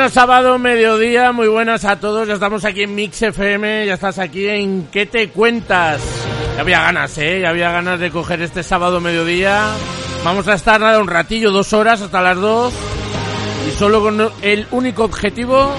[0.00, 2.26] Bueno, sábado, mediodía, muy buenas a todos.
[2.26, 6.00] Ya estamos aquí en Mix FM, ya estás aquí en ¿Qué te cuentas?
[6.54, 7.40] Ya había ganas, ¿eh?
[7.42, 9.74] Ya había ganas de coger este sábado, mediodía.
[10.24, 12.72] Vamos a estar nada un ratillo, dos horas hasta las dos.
[13.68, 15.70] Y solo con el único objetivo,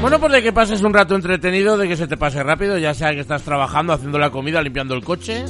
[0.00, 2.94] bueno, pues de que pases un rato entretenido, de que se te pase rápido, ya
[2.94, 5.44] sea que estás trabajando, haciendo la comida, limpiando el coche.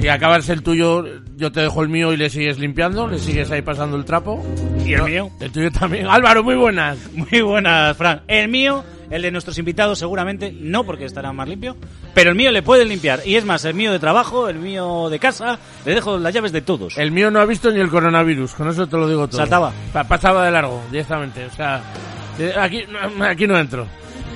[0.00, 1.04] Si acabas el tuyo,
[1.36, 4.44] yo te dejo el mío y le sigues limpiando, le sigues ahí pasando el trapo.
[4.84, 5.30] ¿Y el No, mío?
[5.40, 6.06] El tuyo también.
[6.06, 6.98] Álvaro, muy buenas.
[7.14, 8.22] Muy buenas, Fran.
[8.28, 11.76] El mío, el de nuestros invitados seguramente, no porque estará más limpio,
[12.14, 13.20] pero el mío le pueden limpiar.
[13.24, 16.52] Y es más, el mío de trabajo, el mío de casa, le dejo las llaves
[16.52, 16.98] de todos.
[16.98, 19.38] El mío no ha visto ni el coronavirus, con eso te lo digo todo.
[19.38, 19.72] Saltaba.
[19.92, 21.46] Pa- pasaba de largo, directamente.
[21.46, 21.82] O sea,
[22.60, 22.84] aquí,
[23.22, 23.86] aquí no entro.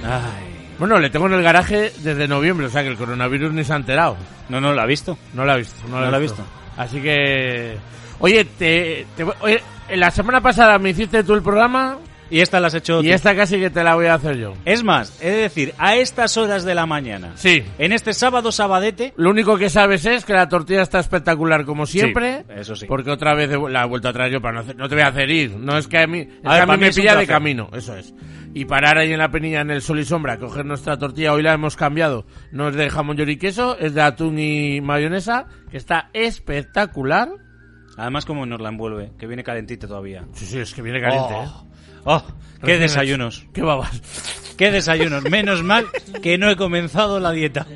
[0.04, 0.49] Ay.
[0.80, 3.72] Bueno, le tengo en el garaje desde noviembre, o sea que el coronavirus ni se
[3.72, 4.16] ha enterado.
[4.48, 5.16] No, no, lo ha visto.
[5.34, 5.76] No lo ha visto.
[5.88, 6.42] No, No lo ha visto.
[6.76, 7.76] Así que...
[8.18, 9.62] Oye, te, te- oye,
[9.94, 11.96] la semana pasada me hiciste tú el programa
[12.30, 13.12] Y esta la has hecho y tú.
[13.12, 14.54] esta casi que te la voy a hacer yo.
[14.64, 17.62] Es más, de decir, a estas horas de la mañana, Sí.
[17.78, 21.86] en este sábado sabadete, Lo único que sabes es que la tortilla está espectacular como
[21.86, 22.44] siempre.
[22.46, 22.86] Sí, eso sí.
[22.86, 25.02] Porque otra vez la he vuelto a traer yo para no hacer, no te voy
[25.04, 25.50] a hacer ir.
[25.56, 27.68] No es que a mí, es A ver, a mí me es pilla de camino,
[27.72, 28.14] eso es.
[28.52, 31.42] Y parar ahí en la penilla en el sol y sombra, coger nuestra tortilla, hoy
[31.42, 32.26] la hemos cambiado.
[32.50, 37.28] No es de jamón y queso, es de atún y mayonesa, que está espectacular.
[37.96, 40.24] además como nos la envuelve, que viene calentita todavía.
[40.32, 42.00] Sí, sí, es que viene caliente, Oh, ¿eh?
[42.04, 42.24] oh,
[42.64, 43.46] qué desayunos.
[43.52, 44.54] Qué babas.
[44.56, 45.22] qué desayunos.
[45.30, 45.86] Menos mal
[46.22, 47.66] que no he comenzado la dieta.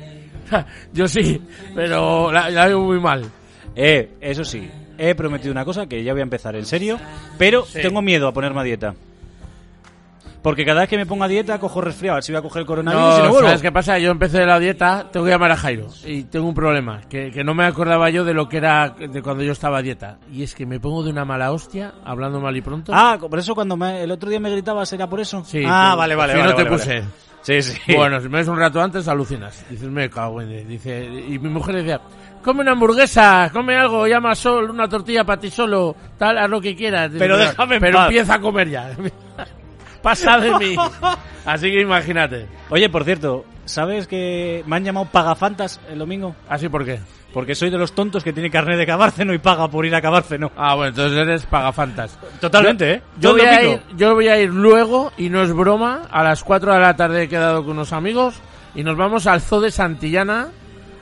[0.93, 1.41] yo sí,
[1.73, 3.23] pero la, la veo muy mal.
[3.75, 6.99] Eh, eso sí, he prometido una cosa que ya voy a empezar en serio,
[7.37, 7.79] pero Sí.
[7.81, 8.95] tengo miedo a ponerme a dieta.
[10.45, 12.41] Porque cada vez que me pongo a dieta cojo resfriado, a ver si voy a
[12.43, 13.47] coger el coronavirus y no No, vuelvo.
[13.47, 13.97] ¿sabes qué pasa?
[13.97, 15.87] Yo empecé la dieta, tengo que llamar a Jairo.
[16.05, 19.21] Y tengo un problema, que, que no me acordaba yo de lo que era de
[19.23, 20.19] cuando yo estaba a dieta.
[20.31, 22.91] Y es que me pongo de una mala hostia, hablando mal y pronto.
[22.95, 25.43] Ah, por eso cuando me- el otro día me gritabas era por eso.
[25.43, 26.51] Sí, Ah, tú- vale, vale, si vale.
[26.51, 26.93] no te vale, puse.
[26.99, 27.05] vale.
[27.41, 27.95] Sí, sí.
[27.95, 29.65] Bueno, si me ves un rato antes, alucinas.
[29.69, 30.67] Dices, me cago en...
[30.67, 32.01] Dice, y mi mujer decía,
[32.43, 36.61] come una hamburguesa, come algo, llama Sol, una tortilla para ti solo, tal, haz lo
[36.61, 37.11] que quieras.
[37.11, 38.07] Dice, Pero déjame en Pero paz.
[38.07, 38.91] empieza a comer ya.
[40.05, 40.75] Pasa de mí.
[41.47, 42.47] Así que imagínate.
[42.69, 46.35] Oye, por cierto, ¿sabes que me han llamado pagafantas el domingo?
[46.47, 46.99] ¿Así por qué?
[47.33, 50.01] Porque soy de los tontos que tiene carnet de Cabárceno y paga por ir a
[50.03, 50.51] Cabárceno.
[50.55, 52.19] Ah, bueno, entonces eres pagafantas.
[52.39, 53.01] Totalmente, ¿eh?
[53.19, 56.43] Yo voy, a ir, yo voy a ir luego, y no es broma, a las
[56.43, 58.35] 4 de la tarde he quedado con unos amigos
[58.75, 60.49] y nos vamos al Zoo de Santillana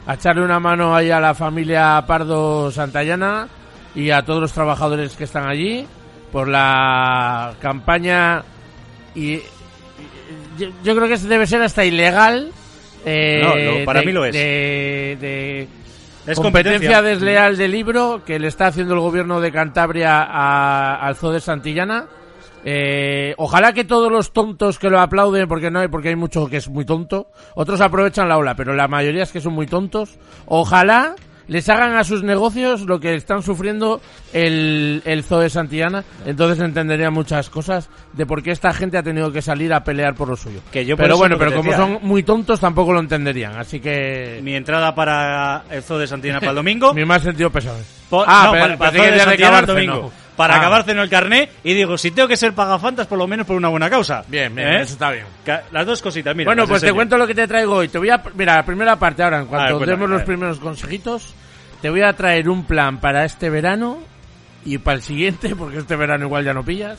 [0.08, 3.50] a echarle una mano ahí a la familia Pardo Santillana
[3.96, 5.86] y a todos los trabajadores que están allí
[6.32, 8.44] por la campaña
[9.16, 9.38] y,
[10.58, 12.52] yo, yo creo que debe ser hasta ilegal
[13.06, 14.34] eh, No, no, para de- mí lo es.
[14.34, 15.62] de- de
[16.26, 17.02] Es competencia competencia.
[17.02, 21.42] desleal de libro que le está haciendo el gobierno de Cantabria a- al Zoo de
[21.42, 22.06] Santillana.
[22.66, 26.48] Eh, ojalá que todos los tontos que lo aplauden, porque no hay, porque hay mucho
[26.48, 29.68] que es muy tonto, otros aprovechan la ola, pero la mayoría es que son muy
[29.68, 30.18] tontos.
[30.46, 31.14] Ojalá
[31.48, 34.02] les hagan a sus negocios lo que están sufriendo
[34.34, 39.04] el, el Zoo de Santillana, entonces entendería muchas cosas de por qué esta gente ha
[39.04, 40.60] tenido que salir a pelear por lo suyo.
[40.72, 44.40] Que yo pero bueno, pero como decía, son muy tontos tampoco lo entenderían, así que
[44.44, 46.94] Mi entrada para el zoo de Santillana para el domingo.
[46.94, 47.78] mi más sentido pesado.
[48.10, 50.12] Po- Ah, no, pero- para, para el zoo de de el domingo.
[50.36, 50.58] Para Ah.
[50.58, 53.68] acabárceno el carné y digo, si tengo que ser pagafantas, por lo menos por una
[53.68, 54.24] buena causa.
[54.28, 54.82] Bien, bien, ¿Eh?
[54.82, 55.26] eso está bien.
[55.72, 56.48] Las dos cositas, mira.
[56.48, 57.88] bueno, pues te cuento lo que te traigo hoy.
[57.88, 60.24] Te voy a, mira, la primera parte ahora, en cuanto A ver, cuéntame, demos los
[60.24, 61.36] primeros consejitos,
[61.84, 63.98] te voy a traer un plan para este verano
[64.64, 66.98] y para el siguiente, porque este verano igual ya no pillas,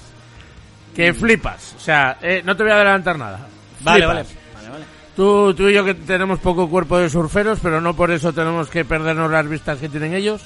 [0.94, 1.74] que flipas.
[1.78, 3.48] O sea, eh, no te voy a adelantar nada.
[3.80, 4.26] Vale, vale.
[4.54, 4.84] Vale, vale.
[5.16, 8.68] Tú, tú y yo que tenemos poco cuerpo de surferos, pero no por eso tenemos
[8.68, 10.42] que perdernos las vistas que tienen ellos.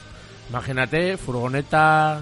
[0.50, 2.20] Imagínate, furgoneta,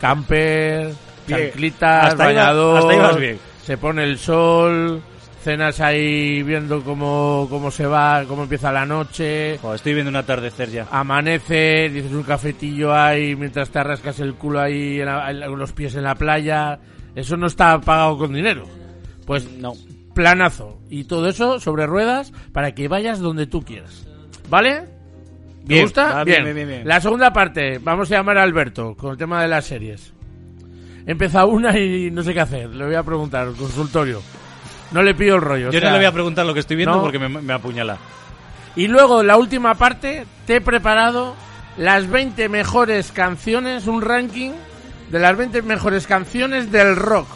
[0.00, 0.94] camper,
[1.28, 5.02] chanclitas, bañador, se pone el sol,
[5.42, 10.16] cenas ahí viendo cómo, cómo se va, cómo empieza la noche, Joder, estoy viendo un
[10.16, 10.86] atardecer ya.
[10.90, 15.72] amanece, dices un cafetillo ahí mientras te rascas el culo ahí, en la- en los
[15.72, 16.78] pies en la playa.
[17.14, 18.64] Eso no está pagado con dinero.
[19.26, 19.72] Pues No.
[20.14, 20.80] planazo.
[20.90, 24.06] Y todo eso sobre ruedas para que vayas donde tú quieras.
[24.48, 24.84] ¿Vale?
[25.66, 26.24] ¿Te gusta?
[26.24, 26.88] bien, bien, bien, bien.
[26.88, 30.14] La segunda parte, vamos a llamar a Alberto con el tema de las series.
[31.06, 32.68] Empieza una y no sé qué hacer.
[32.70, 34.20] Le voy a preguntar, consultorio.
[34.90, 35.68] No le pido el rollo.
[35.68, 37.02] o Yo sea, no le voy a preguntar lo que estoy viendo no.
[37.02, 37.98] porque me, me apuñala.
[38.76, 41.34] Y luego, la última parte, te he preparado
[41.76, 44.52] las 20 mejores canciones, un ranking
[45.10, 47.28] de las 20 mejores canciones del rock.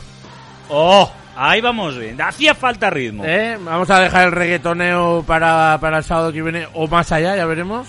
[0.68, 1.10] ¡Oh!
[1.34, 2.20] Ahí vamos bien.
[2.20, 3.24] Hacía falta ritmo.
[3.26, 3.58] ¿Eh?
[3.64, 7.46] Vamos a dejar el reggaetoneo para, para el sábado que viene o más allá, ya
[7.46, 7.86] veremos.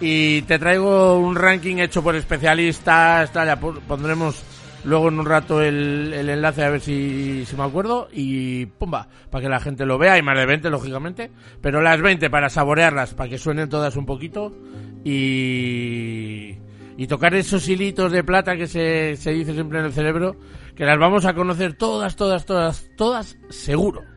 [0.00, 4.42] y te traigo un ranking hecho por especialistas, tal, ya pondremos
[4.84, 9.08] luego en un rato el, el enlace a ver si, si, me acuerdo y pumba,
[9.30, 12.48] para que la gente lo vea y más de 20 lógicamente, pero las 20 para
[12.48, 14.52] saborearlas, para que suenen todas un poquito
[15.04, 16.56] y,
[16.96, 20.36] y tocar esos hilitos de plata que se, se dice siempre en el cerebro,
[20.74, 24.13] que las vamos a conocer todas, todas, todas, todas, seguro.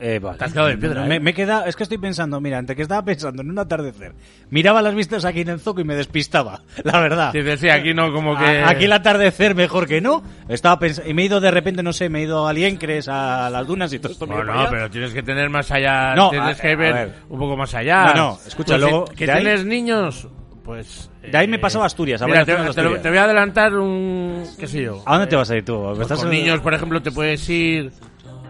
[0.00, 1.04] Eh, de piedra.
[1.04, 1.34] Me, ¿eh?
[1.34, 4.12] queda, es que estoy pensando, mira, antes que estaba pensando en un atardecer,
[4.50, 7.30] miraba las vistas aquí en el zoco y me despistaba, la verdad.
[7.30, 8.44] Sí, decía, aquí no, como que.
[8.44, 10.22] aquí el atardecer mejor que no.
[10.48, 13.08] Estaba pensando, y me he ido de repente, no sé, me he ido a Liencres,
[13.08, 14.26] a las dunas y todo esto.
[14.26, 17.72] No, no, pero tienes que tener más allá, no, tienes que ver, un poco más
[17.74, 18.06] allá.
[18.06, 19.04] No, no, escucha, luego.
[19.04, 20.26] Que tienes niños,
[20.64, 21.08] pues.
[21.22, 22.20] De ahí me pasaba Asturias.
[22.26, 24.44] Mira, te, te, voy a adelantar un.
[24.58, 25.02] ¿Qué sé yo?
[25.06, 25.94] ¿A dónde te vas a ir tú?
[25.94, 27.92] Pues con niños, por ejemplo, te puedes ir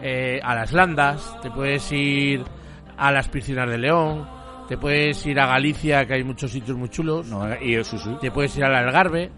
[0.07, 2.45] eh, a las Landas, te puedes ir
[2.99, 4.29] a las piscinas de León,
[4.69, 7.27] te puedes ir a Galicia, que hay muchos sitios muy chulos,
[7.63, 8.15] y eso sí.
[8.21, 9.31] te puedes ir al Algarve,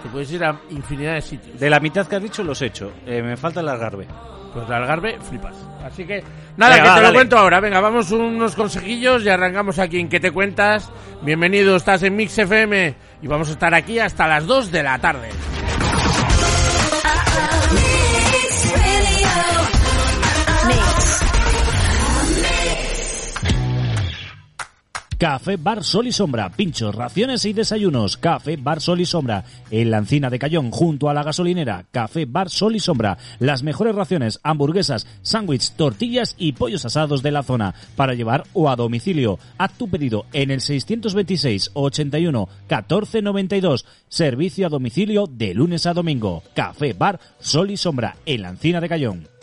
[0.00, 1.58] te puedes ir a infinidad de sitios.
[1.58, 4.06] De la mitad que has dicho los he hecho, eh, me falta el Algarve.
[4.54, 5.56] Pues el Algarve, flipas.
[5.84, 6.22] Así que,
[6.56, 7.58] nada, que te lo cuento ahora.
[7.58, 10.88] Venga, vamos unos consejillos y arrancamos aquí en ¿Qué te cuentas?
[11.22, 15.00] Bienvenido, estás en Mix FM y vamos a estar aquí hasta las 2 de la
[15.00, 15.30] tarde.
[25.18, 28.18] Café Bar Sol y Sombra, pinchos, raciones y desayunos.
[28.18, 31.86] Café Bar Sol y Sombra, en la encina de Cayón, junto a la gasolinera.
[31.90, 37.30] Café Bar Sol y Sombra, las mejores raciones, hamburguesas, sándwiches, tortillas y pollos asados de
[37.30, 39.38] la zona, para llevar o a domicilio.
[39.56, 43.86] Haz tu pedido en el 626 81 14 92.
[44.10, 46.42] Servicio a domicilio de lunes a domingo.
[46.52, 49.35] Café Bar Sol y Sombra, en la encina de Cayón.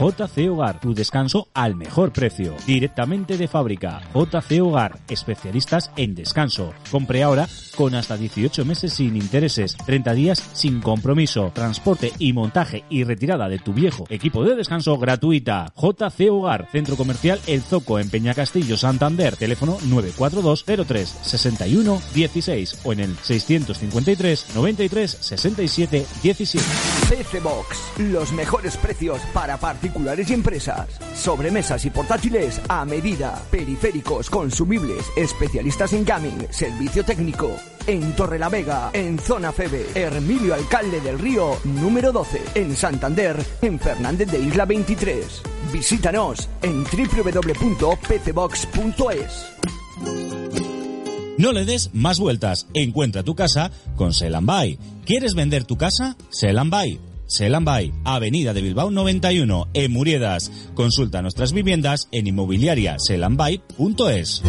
[0.00, 2.54] JC Hogar, tu descanso al mejor precio.
[2.66, 4.00] Directamente de fábrica.
[4.14, 6.72] JC Hogar, especialistas en descanso.
[6.90, 12.84] Compre ahora con hasta 18 meses sin intereses, 30 días sin compromiso, transporte y montaje
[12.88, 15.72] y retirada de tu viejo equipo de descanso gratuita.
[15.76, 22.92] JC Hogar, Centro Comercial El Zoco en Peñacastillo, Santander, teléfono 942 03 61 16 o
[22.94, 26.66] en el 653 93 67 17.
[27.10, 29.58] PC Box, los mejores precios para
[29.90, 30.88] particulares y empresas.
[31.14, 37.56] Sobremesas y portátiles a medida, periféricos, consumibles, especialistas en gaming, servicio técnico
[37.86, 44.30] en Torrelavega, en Zona Febe, Hermilio Alcalde del Río, número 12, en Santander, en Fernández
[44.30, 45.42] de Isla 23.
[45.72, 47.86] Visítanos en www.pcbox.es.
[51.38, 52.68] No le des más vueltas.
[52.74, 54.78] Encuentra tu casa con Selambai.
[55.04, 56.16] ¿Quieres vender tu casa?
[56.28, 57.09] Selambai.
[57.30, 60.50] Selambai, Avenida de Bilbao 91, en Muriedas.
[60.74, 64.42] Consulta nuestras viviendas en inmobiliariaselambai.es.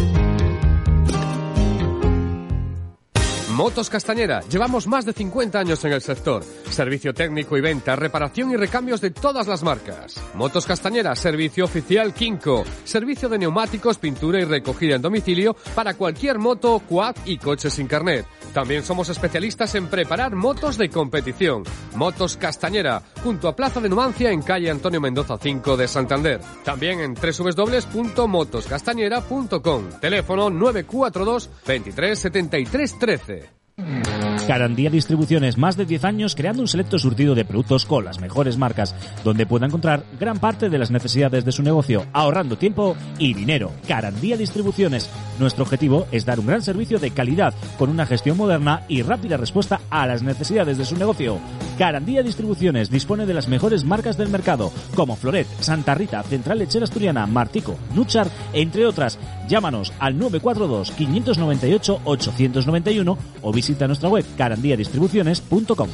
[3.52, 6.42] Motos Castañera, llevamos más de 50 años en el sector.
[6.70, 10.18] Servicio técnico y venta, reparación y recambios de todas las marcas.
[10.34, 12.64] Motos Castañera, servicio oficial Kinko.
[12.84, 17.88] Servicio de neumáticos, pintura y recogida en domicilio para cualquier moto, quad y coche sin
[17.88, 18.24] carnet.
[18.54, 21.64] También somos especialistas en preparar motos de competición.
[21.94, 26.40] Motos Castañera, junto a Plaza de Numancia en calle Antonio Mendoza 5 de Santander.
[26.64, 29.90] También en www.motoscastañera.com.
[30.00, 33.41] Teléfono 942 23 73 13.
[33.78, 34.31] Mm-hmm.
[34.46, 38.58] Carandía Distribuciones, más de 10 años creando un selecto surtido de productos con las mejores
[38.58, 43.34] marcas, donde pueda encontrar gran parte de las necesidades de su negocio, ahorrando tiempo y
[43.34, 43.70] dinero.
[43.86, 45.08] Carandía Distribuciones.
[45.38, 49.36] Nuestro objetivo es dar un gran servicio de calidad, con una gestión moderna y rápida
[49.36, 51.38] respuesta a las necesidades de su negocio.
[51.78, 56.84] Carandía Distribuciones dispone de las mejores marcas del mercado, como Floret, Santa Rita, Central Lechera
[56.84, 59.18] Asturiana, Martico, Nuchar, entre otras.
[59.48, 65.88] Llámanos al 942 598 891 o visita nuestra web carandiadistribuciones.com.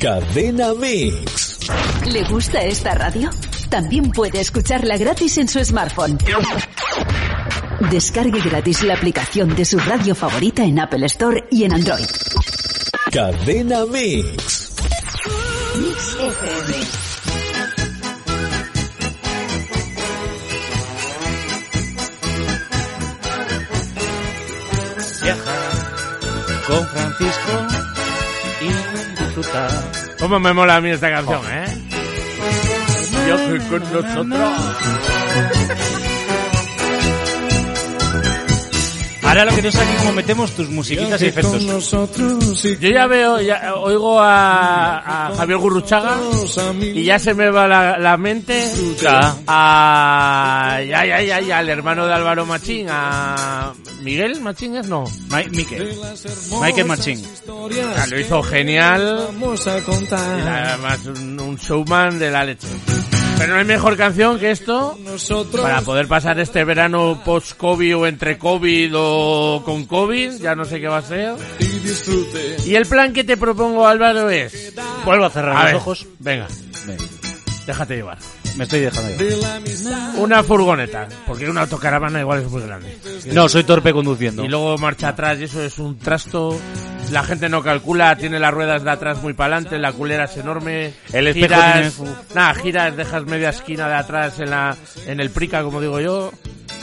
[0.00, 1.60] Cadena Mix.
[2.06, 3.30] ¿Le gusta esta radio?
[3.70, 6.18] También puede escucharla gratis en su smartphone.
[7.90, 12.04] Descargue gratis la aplicación de su radio favorita en Apple Store y en Android.
[13.10, 14.74] Cadena Mix.
[15.80, 17.03] Mix FM.
[27.16, 27.66] Francisco
[28.60, 28.66] y
[29.20, 29.70] disfrutar.
[30.18, 31.48] ¿Cómo me mola a mí esta canción, oh.
[31.48, 31.66] eh?
[33.24, 34.50] Viaje con nosotros.
[39.34, 41.60] Ahora lo que no sé aquí cómo metemos tus musiquitas y efectos.
[42.80, 46.16] Yo ya veo, ya oigo a, a Javier Gurruchaga
[46.80, 48.70] y ya se me va la, la mente
[49.02, 49.34] Ya.
[49.46, 53.72] a, ya, ya, ya, ya, al hermano de Álvaro Machín, a
[54.02, 55.04] Miguel Machín es no.
[55.30, 55.96] Mi- Miquel.
[56.62, 57.20] Michael Machín.
[57.74, 59.28] Ya, lo hizo genial.
[60.38, 62.68] Y Además, un, un showman de la leche.
[63.38, 64.96] Pero no hay mejor canción que esto
[65.60, 70.80] para poder pasar este verano post-COVID o entre COVID o con COVID, ya no sé
[70.80, 71.34] qué va a ser.
[72.64, 74.72] Y el plan que te propongo, Álvaro, es...
[75.04, 76.06] Vuelvo a cerrar A los ver, ojos.
[76.20, 76.46] venga,
[76.86, 77.04] Venga,
[77.66, 78.18] déjate llevar.
[78.56, 79.60] me estoy dejando llevar.
[80.16, 82.96] Una furgoneta, porque una autocaravana igual es muy grande.
[83.32, 84.44] No, soy torpe conduciendo.
[84.44, 86.58] Y luego marcha atrás y eso es un trasto.
[87.14, 90.36] La gente no calcula, tiene las ruedas de atrás muy para adelante, la culera es
[90.36, 90.92] enorme.
[91.12, 95.30] El espejo giras, tiene- nada, giras, dejas media esquina de atrás en la en el
[95.30, 96.32] prica, como digo yo.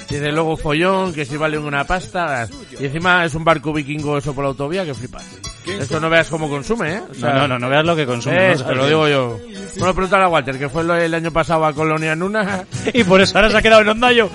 [0.09, 2.47] De luego follón, que si vale una pasta.
[2.79, 5.23] Y encima es un barco vikingo eso por la autovía que flipas.
[5.65, 7.01] Esto no veas cómo consume, ¿eh?
[7.09, 8.51] O sea, No, no, no, no veas lo que consume.
[8.53, 9.37] eh, no te lo digo yo.
[9.79, 12.63] Bueno, pregúntale a Walter, que fue el año pasado a Colonia Nuna.
[12.93, 14.29] Y por eso ahora se ha quedado en Ondayo.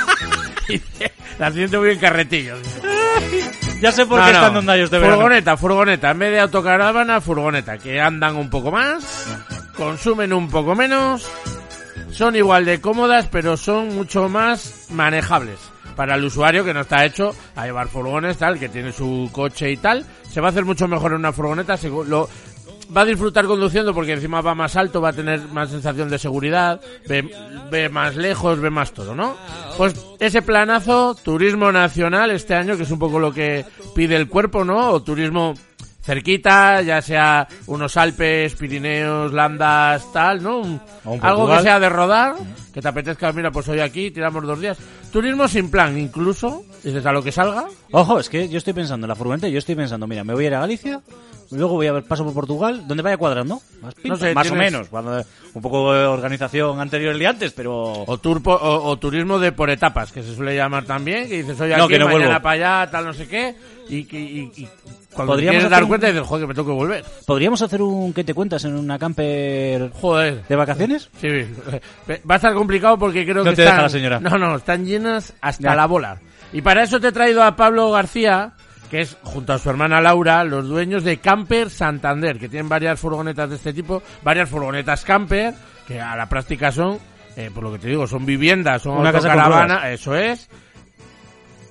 [0.68, 0.80] y
[1.38, 2.58] la siento muy en carretillos.
[3.82, 4.38] ya sé por No, qué no.
[4.38, 5.16] están en Ondayo este verano.
[5.16, 6.10] Furgoneta, furgoneta.
[6.12, 7.76] En vez de autocaravana, furgoneta.
[7.78, 9.26] Que andan un poco más,
[9.76, 11.28] consumen un poco menos,
[12.12, 15.58] son igual de cómodas, pero son mucho más manejables.
[15.96, 19.70] Para el usuario que no está hecho a llevar furgones, tal, que tiene su coche
[19.70, 21.76] y tal, se va a hacer mucho mejor en una furgoneta.
[22.06, 22.28] lo,
[22.94, 26.18] va a disfrutar conduciendo porque encima va más alto, va a tener más sensación de
[26.18, 27.28] seguridad, ve,
[27.70, 29.36] ve más lejos, ve más todo, ¿no?
[29.76, 34.28] Pues ese planazo, turismo nacional este año, que es un poco lo que pide el
[34.28, 34.90] cuerpo, ¿no?
[34.90, 35.54] O turismo
[36.02, 40.58] cerquita, ya sea unos Alpes, Pirineos, Landas, tal, ¿no?
[40.58, 40.80] Un-
[41.26, 42.34] algo que sea de rodar,
[42.74, 44.78] que te apetezca, mira, pues hoy aquí, tiramos dos días.
[45.12, 47.66] Turismo sin plan, incluso, dices a lo que salga.
[47.92, 50.44] Ojo, es que yo estoy pensando en la furgoneta, yo estoy pensando, mira, me voy
[50.44, 51.00] a ir a Galicia,
[51.52, 53.60] luego voy a ver paso por Portugal, donde vaya cuadrando.
[53.80, 54.88] Más, No sé, más o menos.
[54.88, 55.22] Cuando,
[55.54, 57.92] un poco de organización anterior el día antes, pero...
[58.06, 61.42] O, tour po- o, o turismo de por etapas, que se suele llamar también, que
[61.42, 62.42] dices, hoy No, aquí, que no mañana vuelvo.
[62.42, 63.54] para allá, tal, no sé qué,
[63.88, 64.68] y, que- y, y
[65.14, 67.04] cuando te Podríamos dar un- cuenta dices, joder, que me tengo que volver.
[67.26, 70.42] ¿Podríamos hacer un ¿qué te cuentas en una camper Joder.
[70.48, 71.10] de vacaciones?
[71.20, 74.20] Sí, va a estar complicado porque creo No que te están, deja la señora.
[74.20, 75.74] No, no, están llenas hasta Ya.
[75.74, 76.18] la bola.
[76.54, 78.52] Y para eso te he traído a Pablo García,
[78.92, 83.00] que es junto a su hermana Laura, los dueños de Camper Santander, que tienen varias
[83.00, 85.54] furgonetas de este tipo, varias furgonetas camper,
[85.88, 86.98] que a la práctica son,
[87.34, 90.46] eh, por lo que te digo, son viviendas, son Una casa autocaravanas, eso es.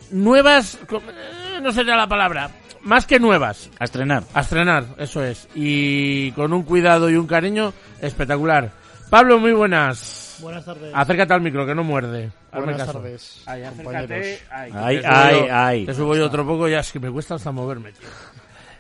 [0.10, 2.50] Nuevas, eh, no sería la palabra,
[2.82, 4.24] más que nuevas, A estrenar.
[4.34, 5.48] a estrenar, eso es.
[5.54, 8.72] Y con un cuidado y un cariño espectacular.
[9.12, 10.21] Pablo, muy buenas.
[10.42, 10.92] Buenas tardes.
[10.94, 12.32] Acércate al micro, que no muerde.
[12.52, 12.94] Hazme Buenas caso.
[13.00, 13.84] tardes, Ay, acércate.
[13.84, 14.40] compañeros.
[14.52, 15.86] Ay, que Ay, te subo ay, yo- ay.
[15.86, 18.08] Te subo yo otro poco, ya es que me cuesta hasta moverme, tío.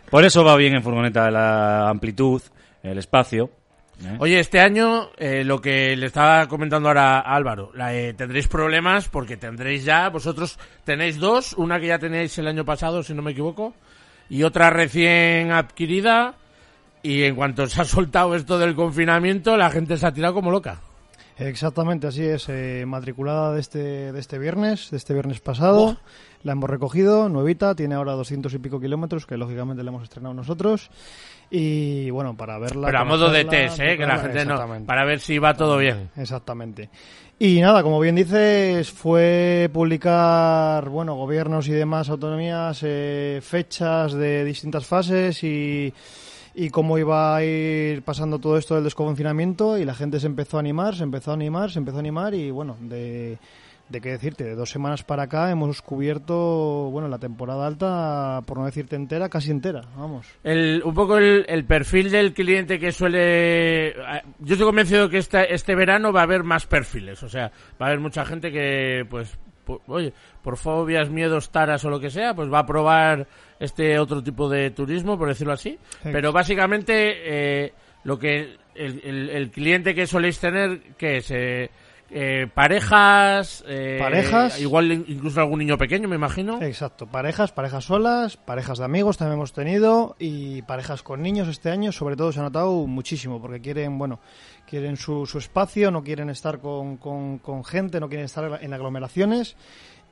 [0.09, 2.41] Por eso va bien en furgoneta la amplitud,
[2.83, 3.49] el espacio.
[4.03, 4.15] ¿eh?
[4.19, 8.47] Oye, este año, eh, lo que le estaba comentando ahora a Álvaro, la, eh, tendréis
[8.47, 13.13] problemas porque tendréis ya, vosotros tenéis dos, una que ya tenéis el año pasado, si
[13.13, 13.73] no me equivoco,
[14.29, 16.33] y otra recién adquirida,
[17.03, 20.51] y en cuanto se ha soltado esto del confinamiento, la gente se ha tirado como
[20.51, 20.81] loca.
[21.41, 22.47] Exactamente, así es.
[22.49, 25.97] eh, matriculada de este, de este viernes, de este viernes pasado.
[26.43, 30.33] La hemos recogido, nuevita, tiene ahora 200 y pico kilómetros, que lógicamente la hemos estrenado
[30.35, 30.89] nosotros.
[31.49, 32.87] Y bueno, para verla.
[32.87, 33.97] Pero a modo de test, ¿eh?
[33.97, 34.85] Que la gente no...
[34.85, 36.09] Para ver si va todo bien.
[36.15, 36.89] Exactamente.
[37.39, 44.43] Y nada, como bien dices, fue publicar, bueno, gobiernos y demás autonomías, eh, fechas de
[44.43, 45.91] distintas fases y,
[46.53, 50.57] y cómo iba a ir pasando todo esto del desconfinamiento y la gente se empezó
[50.57, 53.37] a animar, se empezó a animar, se empezó a animar y bueno, de,
[53.87, 56.35] de qué decirte, de dos semanas para acá hemos cubierto,
[56.91, 60.27] bueno, la temporada alta, por no decirte entera, casi entera, vamos.
[60.43, 63.89] El, un poco el, el perfil del cliente que suele...
[63.89, 63.93] eh,
[64.39, 67.21] Yo estoy convencido que este, este verano va a haber más perfiles.
[67.23, 69.37] O sea, va a haber mucha gente que, pues,
[69.79, 70.13] po- oye,
[70.43, 73.27] por fobias, miedos, taras o lo que sea, pues va a probar
[73.59, 75.77] este otro tipo de turismo, por decirlo así.
[76.11, 77.73] Pero básicamente, eh,
[78.03, 81.31] lo que el, el- el cliente que soléis tener, que es...
[82.13, 84.59] eh, parejas, eh, Parejas.
[84.59, 86.61] igual incluso algún niño pequeño, me imagino.
[86.61, 91.69] Exacto, parejas, parejas solas, parejas de amigos también hemos tenido y parejas con niños este
[91.69, 94.19] año, sobre todo se ha notado muchísimo porque quieren, bueno,
[94.67, 98.73] quieren su, su espacio, no quieren estar con, con, con gente, no quieren estar en
[98.73, 99.55] aglomeraciones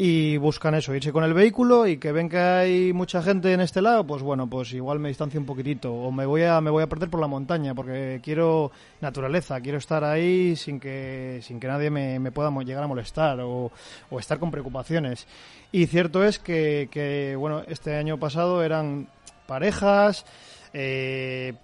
[0.02, 3.60] y buscan eso, irse con el vehículo y que ven que hay mucha gente en
[3.60, 6.70] este lado, pues bueno, pues igual me distancio un poquitito o me voy a me
[6.70, 11.60] voy a perder por la montaña porque quiero naturaleza, quiero estar ahí sin que sin
[11.60, 13.72] que nadie me, me pueda llegar a molestar o,
[14.10, 15.28] o estar con preocupaciones.
[15.74, 19.08] Y cierto es que, que bueno, este año pasado eran
[19.48, 20.26] parejas,
[20.74, 21.56] eh,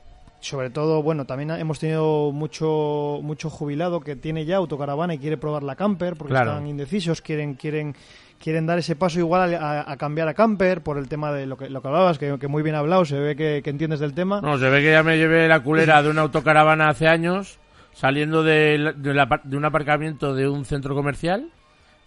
[0.42, 5.38] sobre todo, bueno, también hemos tenido mucho mucho jubilado que tiene ya autocaravana y quiere
[5.38, 6.52] probar la camper porque Claro.
[6.52, 7.96] están indecisos, quieren quieren
[8.40, 11.70] quieren dar ese paso igual a, cambiar a camper por el tema de lo que,
[11.70, 14.42] lo que hablabas, que, que muy bien hablado, se ve que, que entiendes del tema.
[14.42, 17.58] No, se ve que ya me llevé la culera de una autocaravana hace años,
[17.94, 21.50] saliendo de, la- de, la par- de un aparcamiento de un centro comercial.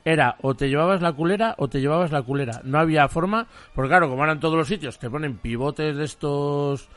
[0.05, 2.61] Era o te llevabas la culera o te llevabas la culera.
[2.65, 6.89] No había forma, porque claro, como eran todos los sitios, te ponen pivotes de estos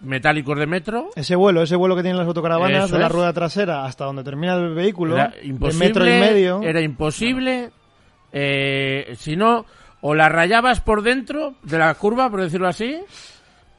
[0.00, 1.08] metálicos de metro.
[1.16, 3.12] Ese vuelo, ese vuelo que tienen las autocaravanas Eso de la es.
[3.12, 5.86] rueda trasera hasta donde termina el vehículo, Era de imposible.
[5.86, 6.62] metro y medio.
[6.62, 7.70] Era imposible.
[8.32, 9.66] Eh, si no,
[10.00, 13.00] o la rayabas por dentro de la curva, por decirlo así,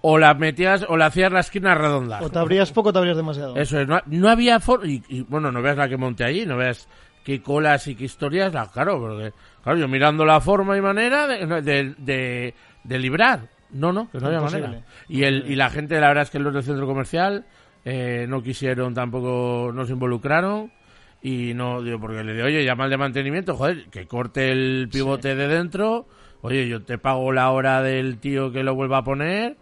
[0.01, 2.20] o la metías, o la hacías la esquina redonda.
[2.22, 3.55] O te abrías poco o te abrías demasiado.
[3.55, 4.88] Eso es, no, no había forma.
[4.88, 6.88] Y, y, bueno, no veas la que monté allí, no veas
[7.24, 9.31] qué colas y qué historias, la, claro, porque,
[9.63, 12.53] claro, yo mirando la forma y manera de, de, de-
[12.84, 13.41] de librar.
[13.70, 14.81] No, no, que no había manera.
[15.08, 17.46] Y, el, y la gente, la verdad es que los del centro comercial
[17.86, 20.72] eh, no quisieron tampoco, no se involucraron.
[21.21, 24.89] Y no, digo, porque le digo, oye, llama al de mantenimiento, joder, que corte el
[24.91, 26.07] pivote de dentro.
[26.41, 29.55] Oye, yo te pago la hora del tío que lo vuelva a poner.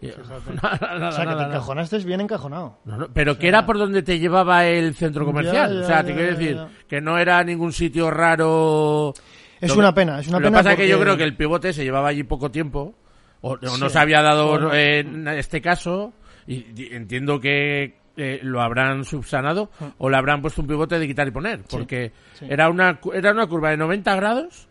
[0.00, 0.06] Y-
[0.62, 2.78] nada, nada, o sea, que te encajonaste bien encajonado.
[2.84, 5.70] No, no, pero que era por donde te llevaba el centro comercial.
[5.70, 6.58] Ya, ya, o sea, te ya, quiero decir
[6.88, 9.14] que no era ningún sitio raro.
[9.60, 11.22] Es Lo una pena, es una lo pena que pasa es que yo creo que
[11.24, 12.94] el pivote se llevaba allí poco tiempo.
[13.42, 14.74] O, o no se había dado Bueno.
[14.74, 16.12] eh, en este caso.
[16.48, 21.06] Y, y entiendo que eh, lo habrán subsanado o le habrán puesto un pivote de
[21.06, 21.62] quitar y poner.
[21.68, 22.36] Porque Ah.
[22.38, 22.46] sí.
[22.48, 24.68] Era, una, era una curva de 90 grados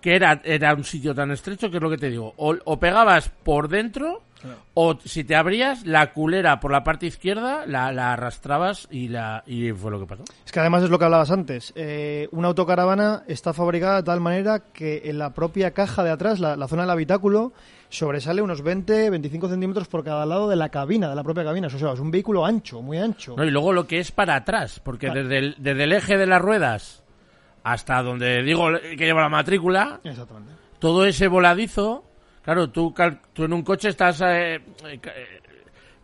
[0.00, 2.32] que era, era un sitio tan estrecho que es lo que te digo.
[2.36, 4.22] O, o pegabas por dentro,
[4.74, 9.42] o si te abrías, la culera por la parte izquierda la, la arrastrabas y, la,
[9.46, 10.24] y fue lo que pasó.
[10.46, 11.72] Es que además es lo que hablabas antes.
[11.76, 16.38] eh, una autocaravana está fabricada de tal manera que en la propia caja de atrás,
[16.40, 17.52] la, la zona del habitáculo,
[17.90, 21.66] sobresale unos 20-25 centímetros por cada lado de la cabina, de la propia cabina.
[21.66, 23.34] O sea, es un vehículo ancho, muy ancho.
[23.36, 23.44] ¿no?
[23.44, 25.22] Y luego lo que es para atrás, porque Claro.
[25.24, 27.02] desde, el, desde el eje de las ruedas
[27.62, 30.52] hasta donde digo que lleva la matrícula, Exactamente.
[30.78, 32.04] todo ese voladizo,
[32.42, 32.94] claro, tú,
[33.34, 34.20] tú en un coche estás...
[34.22, 35.39] eh, eh, eh,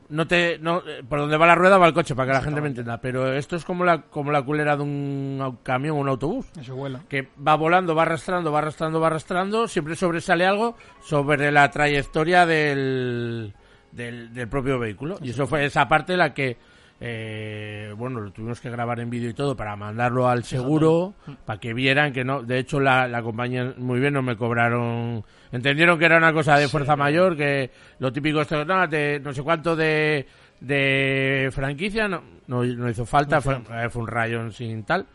[0.09, 2.43] no te no, eh, por donde va la rueda va el coche para que la
[2.43, 6.01] gente me entienda pero esto es como la como la culera de un camión o
[6.01, 7.03] un autobús Eso vuela.
[7.09, 12.47] que va volando, va arrastrando, va arrastrando, va arrastrando, siempre sobresale algo sobre la trayectoria
[12.47, 13.55] del,
[13.93, 15.19] del, del propio vehículo.
[15.23, 16.57] Y eso fue esa parte la que,
[17.01, 21.61] eh, bueno, lo tuvimos que grabar en vídeo y todo para mandarlo al seguro, para
[21.61, 25.99] que vieran que no, de hecho la, la compañía muy bien no me cobraron, entendieron
[25.99, 29.43] que era una cosa de fuerza mayor, que lo típico esto, no, de no sé
[29.43, 30.27] cuánto de,
[30.61, 35.07] de franquicia, no, no, no hizo falta, fue, eh, fue un rayón sin tal.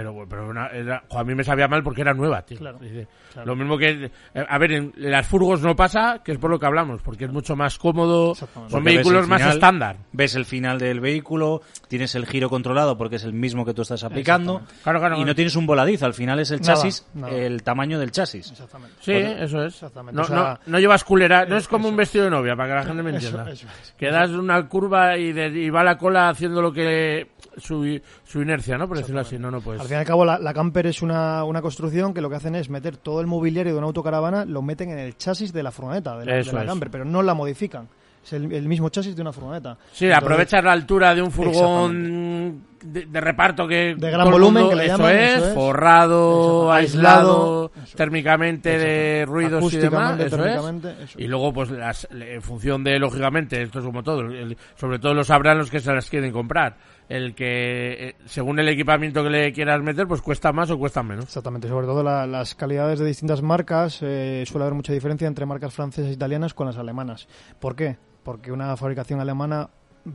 [0.00, 2.58] Pero, bueno, pero una- era- a mí me sabía mal porque era nueva, tío.
[2.58, 3.46] Claro, Dice, claro.
[3.48, 4.10] Lo mismo que...
[4.34, 7.26] eh, A ver, en las furgos no pasa, que es por lo que hablamos, porque
[7.26, 9.96] es mucho más cómodo, son Porque vehículos más final, estándar.
[10.12, 13.82] Ves el final del vehículo, tienes el giro controlado porque es el mismo que tú
[13.82, 16.06] estás aplicando Claro, claro, y no tienes un voladizo.
[16.06, 17.32] Al final es el Nada, chasis, nada.
[17.34, 18.50] el tamaño del chasis.
[18.50, 18.96] Exactamente.
[19.00, 19.74] Sí, eso es.
[19.74, 22.56] Exactamente, No, o sea- no, no llevas culera, no es como un vestido de novia,
[22.56, 23.50] para que la gente me Eso- entienda.
[23.52, 23.94] eso es.
[23.98, 27.28] Que das una curva y, de- y va la cola haciendo lo que...
[27.56, 28.86] Su, su inercia, ¿no?
[28.86, 29.82] Por decirlo así, no, no puedes.
[29.90, 32.36] Al fin y al cabo, la, la camper es una, una construcción que lo que
[32.36, 35.62] hacen es meter todo el mobiliario de una autocaravana, lo meten en el chasis de
[35.62, 37.88] la furgoneta, de la, de camper, pero no la modifican.
[38.22, 39.78] Es el, el mismo chasis de una furgoneta.
[39.92, 44.62] Sí, Entonces, aprovechas la altura de un furgón de, de reparto que De gran volumen,
[44.64, 45.54] mundo- que le eso, llaman, es, eso es.
[45.54, 47.96] forrado, aislado, eso.
[47.96, 51.16] térmicamente de ruidos y demás, eso es.
[51.16, 55.14] Y luego pues las, en función de lógicamente esto es como todo, el- sobre todo
[55.14, 56.76] lo sabrán los que se las quieren comprar.
[57.10, 61.02] El que eh, según el equipamiento que le quieras meter pues cuesta más o cuesta
[61.02, 61.24] menos.
[61.24, 65.44] Exactamente, sobre todo la- las calidades de distintas marcas, eh, suele haber mucha diferencia entre
[65.44, 67.26] marcas francesas e italianas con las alemanas.
[67.58, 67.96] ¿Por qué?
[68.22, 69.70] Porque una fabricación alemana,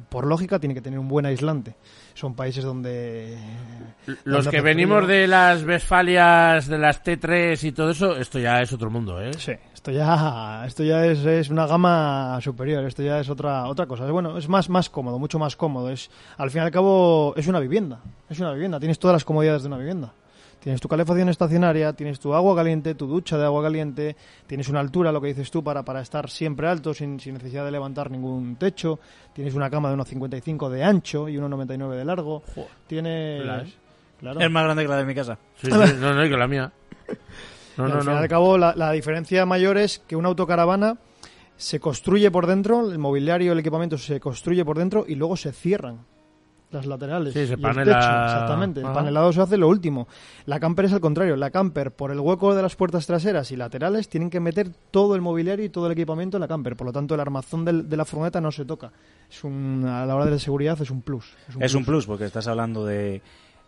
[0.10, 1.76] por lógica, tiene que tener un buen aislante.
[2.14, 3.38] Son países donde...
[4.24, 5.16] Los donde que venimos frío.
[5.16, 9.34] de las Westfalias, de las T3 y todo eso, esto ya es otro mundo, ¿eh?
[9.34, 13.86] Sí, esto ya, esto ya es, es una gama superior, esto ya es otra, otra
[13.86, 14.10] cosa.
[14.12, 15.90] Bueno, es más, más cómodo, mucho más cómodo.
[15.90, 18.00] Es, al fin y al cabo, es una vivienda.
[18.30, 20.14] Es una vivienda, tienes todas las comodidades de una vivienda.
[20.66, 24.16] Tienes tu calefacción estacionaria, tienes tu agua caliente, tu ducha de agua caliente,
[24.48, 27.64] tienes una altura, lo que dices tú, para, para estar siempre alto sin, sin necesidad
[27.66, 29.00] de levantar ningún techo.
[29.32, 32.42] Tienes una cama de 1,55 de ancho y 1,99 de largo.
[32.88, 33.42] Tienes...
[33.42, 33.74] ¿Verdad, eh?
[34.20, 34.40] Claro.
[34.40, 35.38] Es más grande que la de mi casa.
[35.62, 36.72] Sí, sí, no, no, y que la mía.
[37.78, 38.22] No, Y no, al final no.
[38.24, 40.98] de cabo, la, la diferencia mayor es que una autocaravana
[41.58, 45.52] se construye por dentro, el mobiliario, el equipamiento se construye por dentro y luego se
[45.52, 46.00] cierran
[46.72, 47.34] las laterales.
[47.34, 48.82] Sí, se y el techo, exactamente.
[48.82, 50.08] El panelado se hace lo último.
[50.46, 51.36] La camper es al contrario.
[51.36, 55.16] La camper, por el hueco de las puertas traseras y laterales, tienen que meter todo
[55.16, 56.76] el mobiliario y todo el equipamiento en la camper.
[56.76, 58.92] Por lo tanto, el armazón del- de la furgoneta no se toca.
[59.30, 61.34] Es un, a la hora de la seguridad es un plus.
[61.60, 63.22] Es un plus, porque estás hablando de...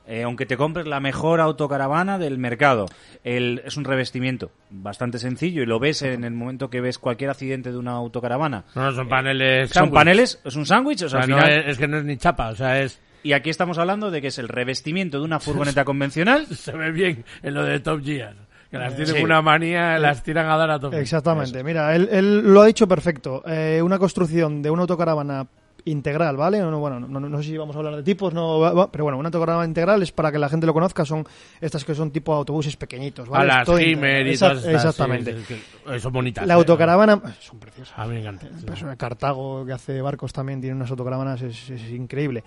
[0.07, 2.85] eh, aunque te compres la mejor autocaravana del mercado,
[3.23, 7.29] el, es un revestimiento bastante sencillo y lo ves en el momento que ves cualquier
[7.29, 8.63] accidente de una autocaravana.
[8.75, 9.69] No, no, son paneles.
[9.69, 11.49] Son paneles, es un sándwich, o O sea, no final...
[11.51, 12.99] es, es que no es ni chapa, o sea, es.
[13.23, 16.47] Y aquí estamos hablando de que es el revestimiento de una furgoneta convencional.
[16.47, 18.35] Se ve bien en lo de Top Gear.
[18.71, 19.23] Que las tienen Sí.
[19.23, 20.99] una manía, las tiran a dar a tope.
[20.99, 21.63] Exactamente.
[21.63, 23.41] Mira, él, él lo ha dicho perfecto.
[23.47, 25.47] Eh, una construcción de una autocaravana
[25.87, 26.59] integral, ¿vale?
[26.59, 28.73] No, no, bueno, no, no- no sé si vamos a hablar de tipos, no, va-
[28.73, 31.25] va- pero bueno, una autocaravana integral es para que la gente lo conozca, son
[31.61, 33.47] estas que son tipo autobuses pequeñitos, A ¿vale?
[33.47, 35.35] las Esto Himer y todas Exactamente.
[35.37, 36.45] sí, sí, que son bonitas.
[36.45, 36.57] La eh.
[36.57, 37.97] autocaravana son preciosas.
[37.97, 38.47] A mí me encanta.
[38.65, 42.43] Pues, eh, Cartago, que hace barcos también, tiene unas autocaravanas, es, es increíble.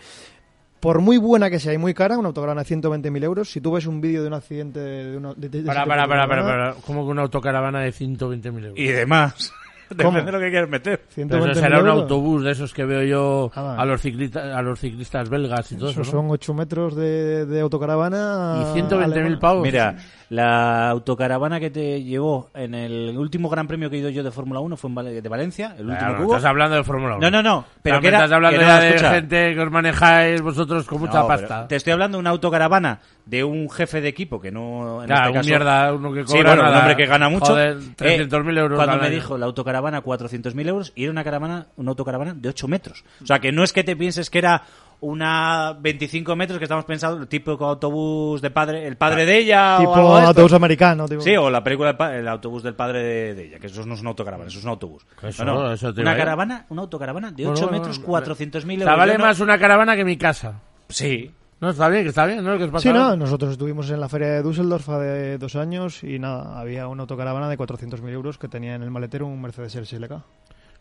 [0.81, 3.70] Por muy buena que sea y muy cara, una autocaravana de 120.000 euros, si tú
[3.72, 6.42] ves un vídeo de un accidente de, una, de, de- de Para, para, para, para,
[6.42, 6.74] para.
[6.87, 8.79] ¿Cómo que una autocaravana de 120.000 euros?
[8.79, 9.53] y demás.
[9.96, 11.00] Depende de lo que quieras meter.
[11.14, 12.03] Pero 120.000 eso será un euros.
[12.03, 15.76] autobús de esos que veo yo Ah, a los ciclistas a los ciclistas belgas y
[15.76, 16.22] todo eso, Eso ¿no?
[16.22, 18.72] son 8 metros de, de autocaravana.
[18.74, 19.38] Y 120.000 alemana.
[19.40, 19.62] pavos.
[19.62, 19.96] Mira,
[20.30, 24.30] la autocaravana que te llevó en el último gran premio que he ido yo de
[24.30, 26.36] Fórmula 1 fue en Vale- de Valencia, el último Claro, hubo.
[26.36, 27.20] estás hablando de Fórmula 1.
[27.20, 27.64] No, no, no.
[27.82, 29.10] Pero También que era, estás hablando que no, ya de escucha.
[29.14, 31.66] gente que os manejáis vosotros con mucha No, pasta.
[31.66, 35.00] Te estoy hablando de una autocaravana de un jefe de equipo que no.
[35.02, 37.28] En Claro, este un caso, mierda, uno que Sí, cobra bueno, un hombre que gana
[37.28, 37.46] mucho.
[37.46, 39.14] Joder, Eh, 300.000 euros Cuando me año.
[39.16, 43.04] dijo la autocaravana 400.000 euros y era una caravana, una autocaravana de 8 metros.
[43.20, 44.62] O sea, que no es que te pienses que era
[45.00, 49.76] una 25 metros que estamos pensando, el típico autobús de padre, el padre de ella
[49.76, 50.28] o Tipo algo de esto.
[50.28, 51.08] autobús americano.
[51.08, 51.20] Tipo.
[51.22, 53.84] Sí, o la película, del pa- el autobús del padre de, de ella, que eso
[53.86, 55.06] no es una autocaravana, eso es un autobús.
[55.22, 58.26] Eso, No, no, eso te una caravana, una autocaravana de Bueno, 8 bueno, metros, bueno,
[58.26, 58.96] 400.000 O euros.
[58.98, 60.60] vale no- más una caravana que mi casa.
[60.88, 61.30] Sí.
[61.60, 62.56] No, está bien, que está bien, ¿no?
[62.56, 66.02] Que os pasa Sí, no, nosotros estuvimos en la feria de Düsseldorf hace dos años
[66.02, 69.74] y nada, había una autocaravana de 400.000 euros que tenía en el maletero un Mercedes
[69.74, 70.22] SLK.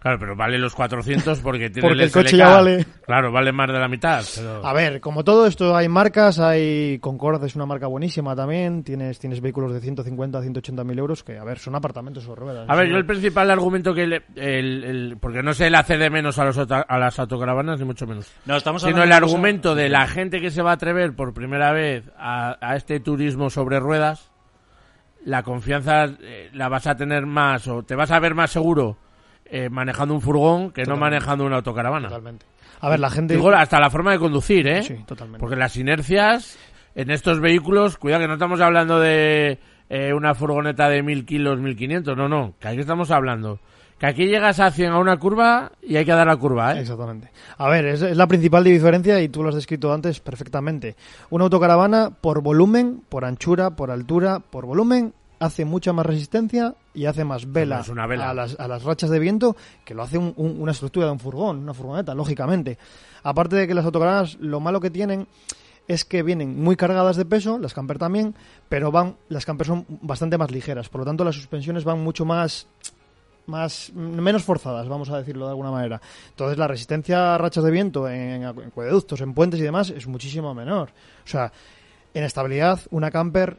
[0.02, 2.38] Claro, pero vale los 400 porque tiene Porque el coche SLK.
[2.38, 2.86] ya vale.
[3.06, 4.24] Claro, vale más de la mitad.
[4.34, 4.66] Pero...
[4.66, 9.20] A ver, como todo esto hay marcas, hay Concord es una marca buenísima también, tienes
[9.20, 12.70] tienes vehículos de 150 a 180 mil euros que, a ver, son apartamentos o ruedas.
[12.70, 14.08] A ver, yo el principal argumento que...
[14.08, 17.78] le- el, el- porque no se le hace de menos a, los, a las autocaravanas,
[17.80, 18.32] ni mucho menos.
[18.46, 21.74] No, estamos Sino el argumento de la gente que se va a atrever por primera
[21.74, 24.32] vez a, a este turismo sobre ruedas,
[25.26, 28.98] la confianza eh, la vas a tener más o te vas a ver más seguro
[29.52, 32.08] eh, manejando un furgón que no manejando una autocaravana.
[32.08, 32.46] Totalmente.
[32.82, 33.36] A ver, la gente...
[33.36, 34.84] Digo, hasta la forma de conducir, ¿eh?
[34.84, 35.40] Sí, totalmente.
[35.40, 36.58] Porque las inercias
[36.96, 39.60] en estos vehículos, cuidado que no estamos hablando de
[39.90, 43.60] eh, una furgoneta de 1000 kilos, 1500, no, no, que aquí estamos hablando.
[43.98, 46.80] Que aquí llegas a 100 a una curva y hay que dar la curva, ¿eh?
[46.80, 47.32] Exactamente.
[47.58, 50.96] A ver, es, es la principal diferencia y tú lo has descrito antes perfectamente.
[51.30, 57.06] Una autocaravana por volumen, por anchura, por altura, por volumen, hace mucha más resistencia y
[57.06, 58.30] hace más vela, es una vela.
[58.30, 61.14] A, las, a las rachas de viento que lo hace un- un- una estructura de
[61.14, 62.78] un furgón, una furgoneta, lógicamente.
[63.24, 65.28] Aparte de que las autocaravanas, lo malo que tienen
[65.88, 68.36] es que vienen muy cargadas de peso, las camper también,
[68.68, 72.26] pero van las camper son bastante más ligeras, por lo tanto las suspensiones van mucho
[72.26, 72.68] más
[73.48, 76.00] más menos forzadas, vamos a decirlo de alguna manera.
[76.30, 80.54] Entonces la resistencia a rachas de viento en, acueductos, en puentes y demás es muchísimo
[80.54, 80.90] menor.
[81.26, 81.52] O sea,
[82.14, 83.58] en estabilidad una camper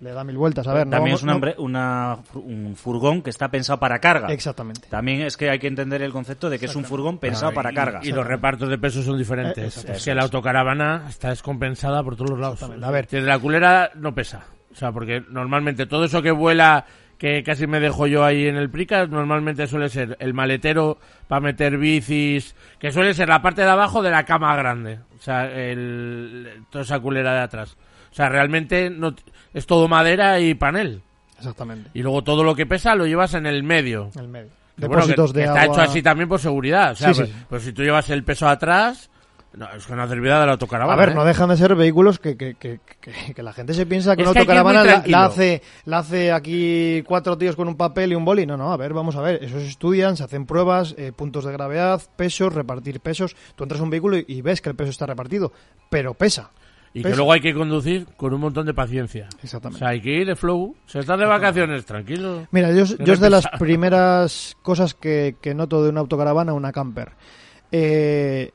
[0.00, 0.66] le da mil vueltas.
[0.66, 3.78] A ver, no También vamos- es una, no- hambre- una- un furgón que está pensado
[3.78, 4.28] para carga.
[4.32, 4.88] Exactamente.
[4.88, 7.54] También es que hay que entender el concepto de que es un furgón pensado Ah,
[7.54, 8.00] para y- carga.
[8.02, 9.64] Y los repartos de pesos son Eh, diferentes.
[9.76, 9.92] exacto.
[9.92, 12.62] es que la autocaravana está descompensada por todos los lados.
[12.62, 13.06] A ver.
[13.08, 14.44] Desde la culera no pesa.
[14.72, 16.86] O sea, porque normalmente todo eso que vuela,
[17.18, 20.96] que casi me dejo yo ahí en el Pricas, normalmente suele ser el maletero
[21.28, 25.00] para meter bicis, que suele ser la parte de abajo de la cama grande.
[25.18, 27.76] O sea, el, toda esa culera de atrás.
[28.10, 29.14] O sea, realmente no,
[29.54, 31.02] es todo madera y panel.
[31.38, 31.90] Exactamente.
[31.94, 34.10] Y luego todo lo que pesa lo llevas en el medio.
[34.14, 34.50] En el medio.
[34.78, 35.74] Que bueno, Depósitos que de está agua.
[35.74, 36.92] hecho así también por seguridad.
[36.92, 37.36] O sea, Sí, pues, sí.
[37.48, 39.10] pues si tú llevas el peso atrás,
[39.52, 40.94] no, es que no hace vida de la autocaravana.
[40.94, 41.14] A ver, ¿eh?
[41.14, 44.22] no dejan de ser vehículos que, que, que, que- que la gente se piensa que
[44.22, 48.14] Es una autocaravana la, la hace, la hace aquí cuatro tíos con un papel y
[48.14, 48.46] un boli.
[48.46, 49.42] No, no, a ver, vamos a ver.
[49.42, 53.36] Eso se estudian, se hacen pruebas, eh, puntos de gravedad, pesos, repartir pesos.
[53.56, 55.52] Tú entras a un vehículo y, y ves que el peso está repartido,
[55.90, 56.50] pero pesa.
[56.92, 59.28] Y que Pesa- luego hay que conducir con un montón de paciencia.
[59.32, 59.78] O Exactamente.
[59.78, 60.74] sea, hay que ir de flow.
[60.86, 62.48] Se está de vacaciones, tranquilo.
[62.50, 66.52] Mira, yo, Que yo es de las primeras cosas que, que noto de una autocaravana
[66.52, 67.12] o una camper.
[67.70, 68.50] Eh,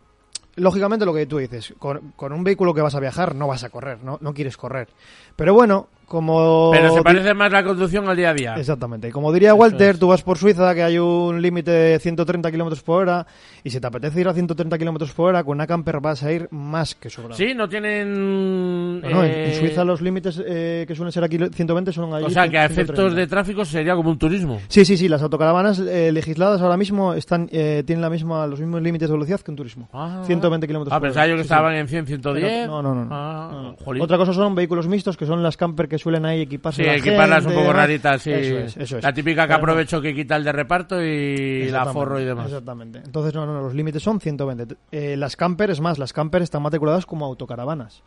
[0.56, 3.64] lógicamente lo que tú dices, con, con un vehículo que vas a viajar no vas
[3.64, 4.90] a correr, no, no quieres correr.
[5.36, 6.72] Pero bueno, como...
[6.72, 8.56] Pero se parece más la conducción al día a día.
[8.56, 9.12] Exactamente.
[9.12, 10.00] Como diría Walter, es.
[10.00, 13.26] tú vas por Suiza, que hay un límite de 130 kilómetros por hora,
[13.64, 16.32] y si te apetece ir a 130 kilómetros por hora, con una camper vas a
[16.32, 17.36] ir más que sobrado.
[17.36, 19.02] Sí, no tienen...
[19.02, 22.14] No, no, en- eh, en Suiza los límites eh, que suelen ser aquí 120 son
[22.14, 22.82] allí O sea, que a 130.
[22.82, 24.60] efectos de tráfico sería como un turismo.
[24.68, 28.60] Sí, sí, sí, las autocaravanas eh, legisladas ahora mismo están eh, tienen la misma, los
[28.60, 29.90] mismos límites de velocidad que un turismo.
[29.94, 30.24] Ah.
[30.26, 31.10] 120 kilómetros Ah, por hora.
[31.10, 31.54] pensaba yo que Sí, sí.
[31.54, 32.68] estaban en 100, 110.
[32.68, 33.06] No, no, no.
[33.06, 33.10] no.
[33.12, 33.74] Ah.
[34.00, 36.96] Otra cosa son vehículos mixtos, que son las camper que suelen ahí equiparse Sí, la
[36.96, 38.32] equiparlas un poco raritas, sí.
[38.32, 39.04] Eso es, eso es.
[39.04, 42.48] La típica que aprovecho que quita el de reparto y la forro y demás.
[42.48, 43.02] Exactamente.
[43.04, 44.76] Entonces, no, no, los límites son 120.
[44.92, 48.04] Eh, las camper, es más, las camper están matriculadas como autocaravanas.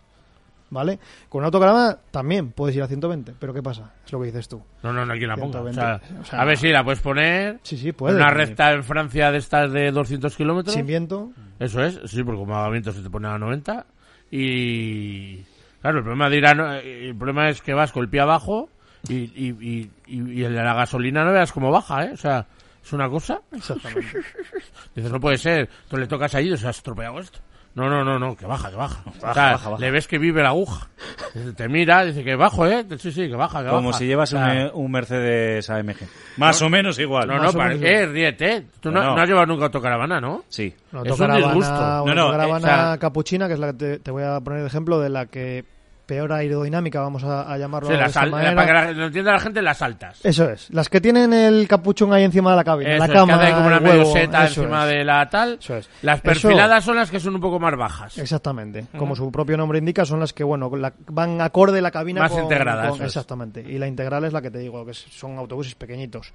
[0.70, 0.98] ¿Vale?
[1.30, 3.94] Con una autocaravana también puedes ir a 120, pero ¿qué pasa?
[4.04, 4.62] Es lo que dices tú.
[4.82, 5.62] No, no, no hay quien la ponga.
[5.62, 5.80] O 120.
[5.80, 7.58] sea, O sea, a ver si la puedes poner.
[7.62, 8.16] Sí, sí, puede.
[8.16, 10.74] Una recta en Francia de estas de 200 kilómetros.
[10.74, 11.30] Sin viento.
[11.58, 13.86] Eso es, sí, porque como haga viento se te pone a 90.
[14.30, 15.38] Y.
[15.80, 18.20] Claro, el problema de ir a no- el problema es que vas con el pie
[18.20, 18.68] abajo
[19.08, 22.10] y, y, y, y- el de la gasolina no veas cómo baja, ¿eh?
[22.12, 22.46] O sea,
[22.82, 23.40] es una cosa.
[23.52, 24.18] Exactamente.
[24.94, 25.68] Dices, no puede ser.
[25.88, 27.38] Tú le tocas ahí y se has estropeado esto.
[27.78, 29.02] No, no, no, no, que baja, que baja.
[29.06, 29.80] o sea, baja, baja.
[29.80, 30.88] le ves que vive la aguja.
[31.56, 32.84] Te mira, dice que bajo, ¿eh?
[32.98, 33.98] Sí, sí, que baja, que Como baja.
[33.98, 35.96] si llevas O un, sea, eh, un Mercedes AMG.
[36.38, 37.28] Más o menos igual.
[37.28, 38.66] No, no, para, eh, ríete.
[38.80, 40.44] Tú no, has llevado nunca autocaravana, ¿no?
[40.48, 40.74] Sí.
[40.92, 41.72] Una Es un autocaravana, disgusto.
[41.74, 44.22] una No, no, autocaravana eh, o sea- capuchina, que es la que te, te voy
[44.24, 45.64] a poner de ejemplo de la que
[46.08, 48.54] peor aerodinámica, vamos a, a llamarlo Sí, de las esta manera.
[48.54, 50.18] para que la- lo entienda la gente, las altas.
[50.24, 53.12] Eso es, las que tienen el capuchón ahí encima de la cabina, Eso la es,
[53.12, 54.88] cama, que como una medioseta encima es.
[54.90, 55.58] de la tal.
[55.60, 55.90] Eso es.
[56.00, 58.16] Las Eso- perfiladas son las que son un poco más bajas.
[58.16, 62.22] Exactamente, como su propio nombre indica, son las que bueno la- van acorde la cabina
[62.22, 63.08] Más con- integrada, con- eso es.
[63.10, 63.60] exactamente.
[63.60, 66.32] Y la integral es la que te digo, que son autobuses pequeñitos.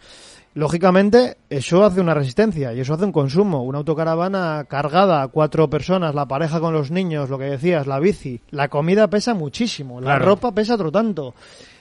[0.55, 3.63] Lógicamente, eso hace una resistencia y eso hace un consumo.
[3.63, 8.39] Una autocaravana cargada, cuatro personas, la pareja con los niños, lo que decías, la bici,
[8.51, 10.25] la comida pesa muchísimo, la Claro.
[10.25, 11.33] ropa pesa otro tanto.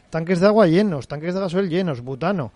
[0.08, 2.52] Tanques de agua llenos, tanques de gasoil llenos, butano.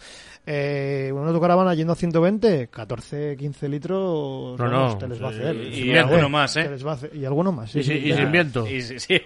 [0.46, 5.30] Eh, una autocaravana yendo a 120, 14, 15 litros, No, no, te les va a
[5.30, 5.54] hacer.
[5.56, 6.00] y viento.
[6.14, 6.64] alguno más, ¿eh?
[6.64, 8.66] Te les va a hacer- Y alguno más, sí, Y, sí, si- y sin viento.
[8.66, 9.20] Y, sí, sí.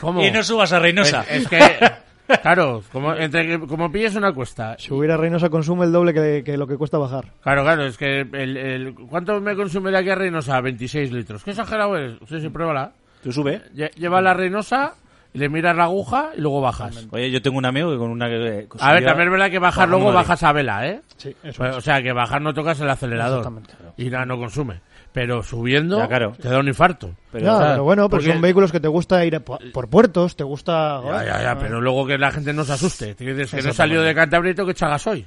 [0.00, 0.24] ¿Cómo?
[0.24, 1.22] Y no subas a Reynosa.
[1.28, 1.58] Es, es que,
[2.42, 4.76] claro, como, entre que, como pilles una cuesta.
[4.78, 7.26] Subir a Reynosa consume el doble que, que lo que cuesta bajar.
[7.42, 10.60] Claro, claro, es que el, el- ¿cuánto me consume de aquí a Reynosa?
[10.60, 11.44] 26 litros.
[11.44, 12.18] ¿Qué exagerado eres?
[12.28, 12.92] Sí, sí, pruébala.
[13.22, 13.62] Tú sube.
[13.74, 14.94] Lle- Lleva la Reynosa
[15.34, 17.06] y le miras la aguja y luego bajas.
[17.10, 18.28] Oye, yo tengo un amigo que con una...
[18.28, 21.00] que A ver, también es verdad que bajar luego bajas a vela, ¿eh?
[21.16, 23.38] Sí, eso Pues, o sea, que bajar no tocas el acelerador.
[23.40, 23.74] Exactamente.
[23.98, 24.80] Y nada, no consume.
[25.16, 26.32] Pero subiendo, Ya, claro.
[26.38, 27.10] te da un infarto.
[27.32, 29.58] Pero, Ya, o sea, pero bueno, pero porque- son vehículos que te gusta ir po-
[29.72, 31.00] por puertos, te gusta...
[31.02, 33.14] Ya, ya, ya, pero luego que la gente no se asuste.
[33.14, 35.26] Te dices que no salido de Cantabria y tengo que echar gasoil.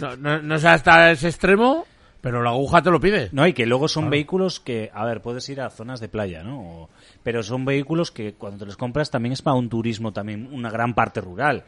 [0.00, 1.86] No, no, no es hasta ese extremo,
[2.20, 3.28] pero la aguja te lo pide.
[3.30, 6.42] No, y que luego son vehículos que, a ver, puedes ir a zonas de playa,
[6.42, 6.60] ¿no?
[6.60, 6.90] O-
[7.22, 10.70] pero son vehículos que cuando te los compras también es para un turismo también, una
[10.70, 11.62] gran parte rural.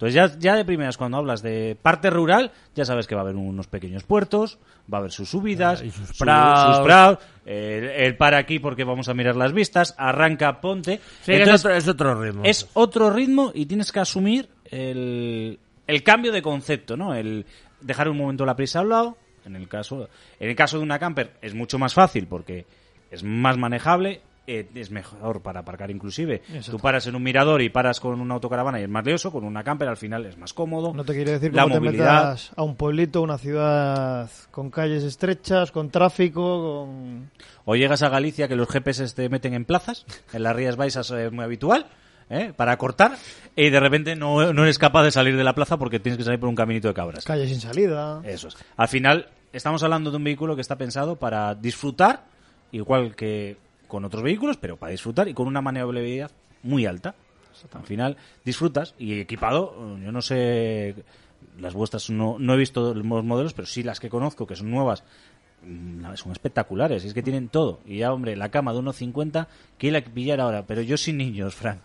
[0.00, 3.24] Entonces ya, ya de primeras cuando hablas de parte rural, ya sabes que va a
[3.24, 4.58] haber unos pequeños puertos,
[4.90, 9.10] va a haber sus subidas, Ah, y sus praos, el, el para aquí porque vamos
[9.10, 11.00] a mirar las vistas, arranca, ponte.
[11.20, 12.42] Sí, es Entonces, otro, es otro ritmo.
[12.44, 17.14] es otro ritmo y tienes que asumir el, el cambio de concepto, ¿no?
[17.14, 17.44] El
[17.82, 19.18] dejar un momento la prisa a un lado.
[19.44, 20.08] En el caso,
[20.38, 22.64] en el caso de una camper es mucho más fácil porque
[23.10, 26.42] es más manejable, eh, es mejor para aparcar inclusive.
[26.48, 26.72] Exacto.
[26.72, 29.44] Tú paras en un mirador y paras con una autocaravana y es más lioso, con
[29.44, 30.92] una camper al final es más cómodo.
[30.92, 32.30] No te quiere decir la te movilidad.
[32.30, 37.30] metas a un pueblito, una ciudad con calles estrechas, con tráfico, con...
[37.64, 41.10] O llegas a Galicia que los GPS te meten en plazas, en las Rías Baixas
[41.12, 41.86] es muy habitual,
[42.28, 42.52] ¿eh?
[42.56, 43.16] para cortar,
[43.54, 46.24] y de repente no, no eres capaz de salir de la plaza porque tienes que
[46.24, 47.24] salir por un caminito de cabras.
[47.24, 48.20] calles sin salida.
[48.24, 48.56] Eso es.
[48.76, 52.24] Al final, estamos hablando de un vehículo que está pensado para disfrutar,
[52.72, 53.56] igual que
[53.90, 56.30] con otros vehículos, pero para disfrutar y con una maniobrabilidad
[56.62, 57.14] muy alta.
[57.72, 60.94] Al final, disfrutas y equipado, eh, yo no sé,
[61.58, 64.70] las vuestras no, no he visto los modelos, pero sí las que conozco, que son
[64.70, 65.04] nuevas,
[65.66, 67.04] mm, son espectaculares.
[67.04, 67.80] Y es que tienen todo.
[67.84, 70.64] Y ya, hombre, la cama de 1,50, ¿quién la que pillar ahora?
[70.64, 71.80] Pero yo sin niños, Frank.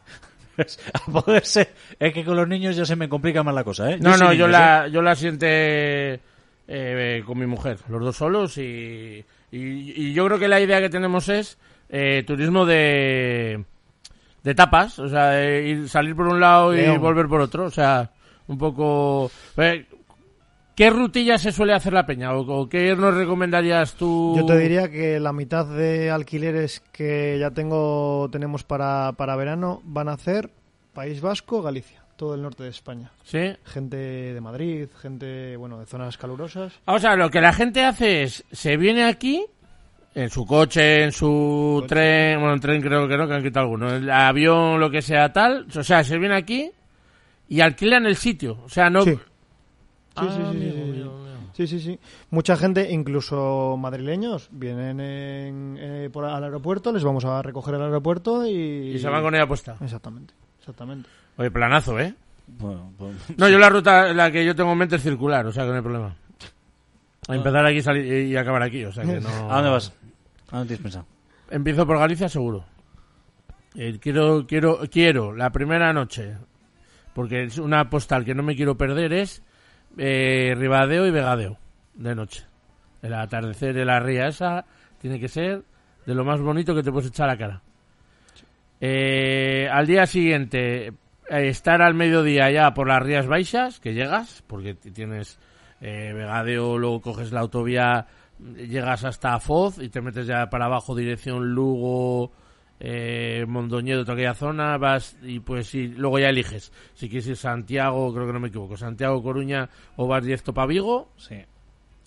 [0.94, 1.74] a poder ser.
[2.00, 3.98] Es que con los niños ya se me complica más la cosa, ¿eh?
[4.00, 4.52] No, no, yo niños, ¿eh?
[4.52, 6.22] la, yo la siente
[6.68, 10.80] eh, con mi mujer, los dos solos y, y, y yo creo que la idea
[10.80, 11.58] que tenemos es
[11.90, 13.64] eh, turismo de,
[14.44, 17.72] de tapas, o sea, de ir, salir por un lado y volver por otro, o
[17.72, 18.12] sea,
[18.48, 19.32] un poco...
[19.58, 19.86] eh,
[20.76, 22.34] ¿Qué rutilla se suele hacer la peña?
[22.36, 24.34] ¿O, qué nos recomendarías tú?
[24.36, 29.82] Yo te diría que la mitad de alquileres que ya tengo tenemos para, para verano
[29.86, 30.50] van a hacer
[30.94, 33.10] País Vasco, Galicia, todo el norte de España.
[33.24, 33.56] ¿Sí?
[33.64, 36.74] Gente de Madrid, gente, bueno, de zonas calurosas.
[36.84, 39.46] O sea, lo que la gente hace es, se viene aquí,
[40.16, 43.66] en su coche, en su tren, bueno, en tren creo que no, que han quitado
[43.66, 46.72] alguno, el avión, lo que sea tal, o sea, se viene aquí
[47.50, 49.04] y alquilan el sitio, o sea, no...
[49.04, 49.18] Sí.
[50.16, 50.82] Ah, Sí, sí, sí, sí, amigo, sí, sí.
[50.82, 51.52] amigo, amigo.
[51.54, 52.00] Sí, sí, sí.
[52.32, 57.84] Mucha gente, incluso madrileños, vienen en- eh, por, al aeropuerto, les vamos a recoger al
[57.84, 58.94] aeropuerto y...
[58.96, 59.76] Y se van con ella puesta.
[59.82, 61.10] Exactamente, exactamente.
[61.38, 62.14] Oye, planazo, ¿eh?
[62.48, 65.52] Bueno, pues- No, yo la ruta, la que yo tengo en mente es circular, o
[65.52, 66.16] sea que no hay problema.
[67.28, 69.52] Empezar aquí salir- y acabar aquí, o sea que no...
[69.52, 69.94] ¿A dónde vas?
[70.52, 71.08] ¿A dónde tienes pensado?
[71.50, 72.66] Empiezo por Galicia seguro.
[73.76, 76.38] Eh, quiero, quiero, quiero la primera noche,
[77.14, 79.44] porque es una postal que no me quiero perder, es
[79.98, 81.58] eh, Ribadeo y Vegadeo,
[81.94, 82.46] de noche.
[83.02, 84.66] El atardecer de la ría esa
[85.00, 85.64] tiene que ser
[86.06, 87.62] de lo más bonito que te puedes echar a la cara.
[88.80, 90.94] Eh, al día siguiente, eh,
[91.30, 95.40] estar al mediodía ya por las Rías Baixas, que llegas, porque tienes
[95.82, 98.08] eh, Vegadeo, luego coges la autovía,
[98.40, 102.32] llegas hasta Foz y te metes ya para abajo, dirección Lugo,
[102.80, 106.72] eh, Mondoñedo, toda aquella zona, vas y pues sí, luego ya eliges.
[106.94, 110.68] Si quieres ir Santiago, creo que no me equivoco, Santiago, Coruña o vas directo para
[110.68, 111.38] Vigo Sí.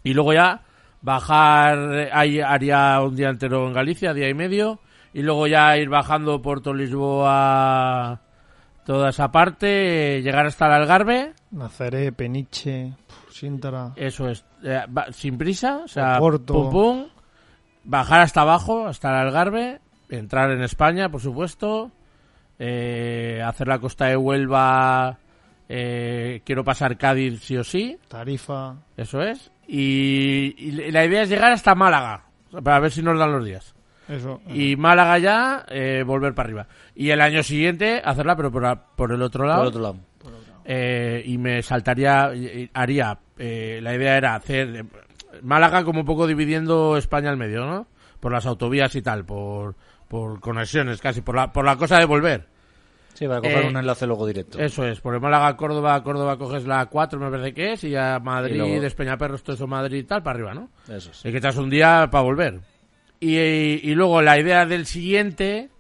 [0.04, 0.62] y luego ya
[1.00, 4.80] bajar, ahí haría un día entero en Galicia, día y medio,
[5.14, 8.20] y luego ya ir bajando Puerto Lisboa,
[8.84, 13.92] toda esa parte, llegar hasta el Algarve, Nazaré, Peniche, pf, Síntara...
[13.96, 17.06] eso es, eh, sin prisa, o sea, pum pum,
[17.84, 21.90] bajar hasta abajo, hasta el Algarve, entrar en España, por supuesto,
[22.58, 25.18] eh, hacer la costa de Huelva,
[25.68, 28.76] eh, quiero pasar Cádiz sí o sí, Tarifa...
[28.96, 29.50] Eso es.
[29.66, 32.24] Y, y la idea es llegar hasta Málaga,
[32.64, 33.74] para ver si nos dan los días.
[34.08, 34.40] Eso.
[34.48, 36.66] Y Málaga ya, eh, volver para arriba.
[36.94, 39.60] Y el año siguiente hacerla, pero por, el otro lado.
[39.60, 39.96] Por otro lado.
[40.64, 42.30] Eh, y me saltaría,
[42.72, 44.84] haría, eh, la idea era hacer eh,
[45.42, 47.86] Málaga como un poco dividiendo España al medio, ¿no?
[48.20, 49.76] Por las autovías y tal, por,
[50.08, 52.46] por conexiones casi, por la, por la cosa de volver.
[53.14, 54.58] Sí, para coger Eh, un enlace luego directo.
[54.60, 57.90] Eso es, por el Málaga, Córdoba, Córdoba coges la 4, me parece que es, y
[57.90, 60.70] ya Madrid, Y luego- Despeñaperros, todo eso Madrid y tal, para arriba, ¿no?
[60.94, 61.24] Eso es.
[61.24, 62.60] Y que das un día para volver.
[63.20, 65.70] Y, y luego la idea del siguiente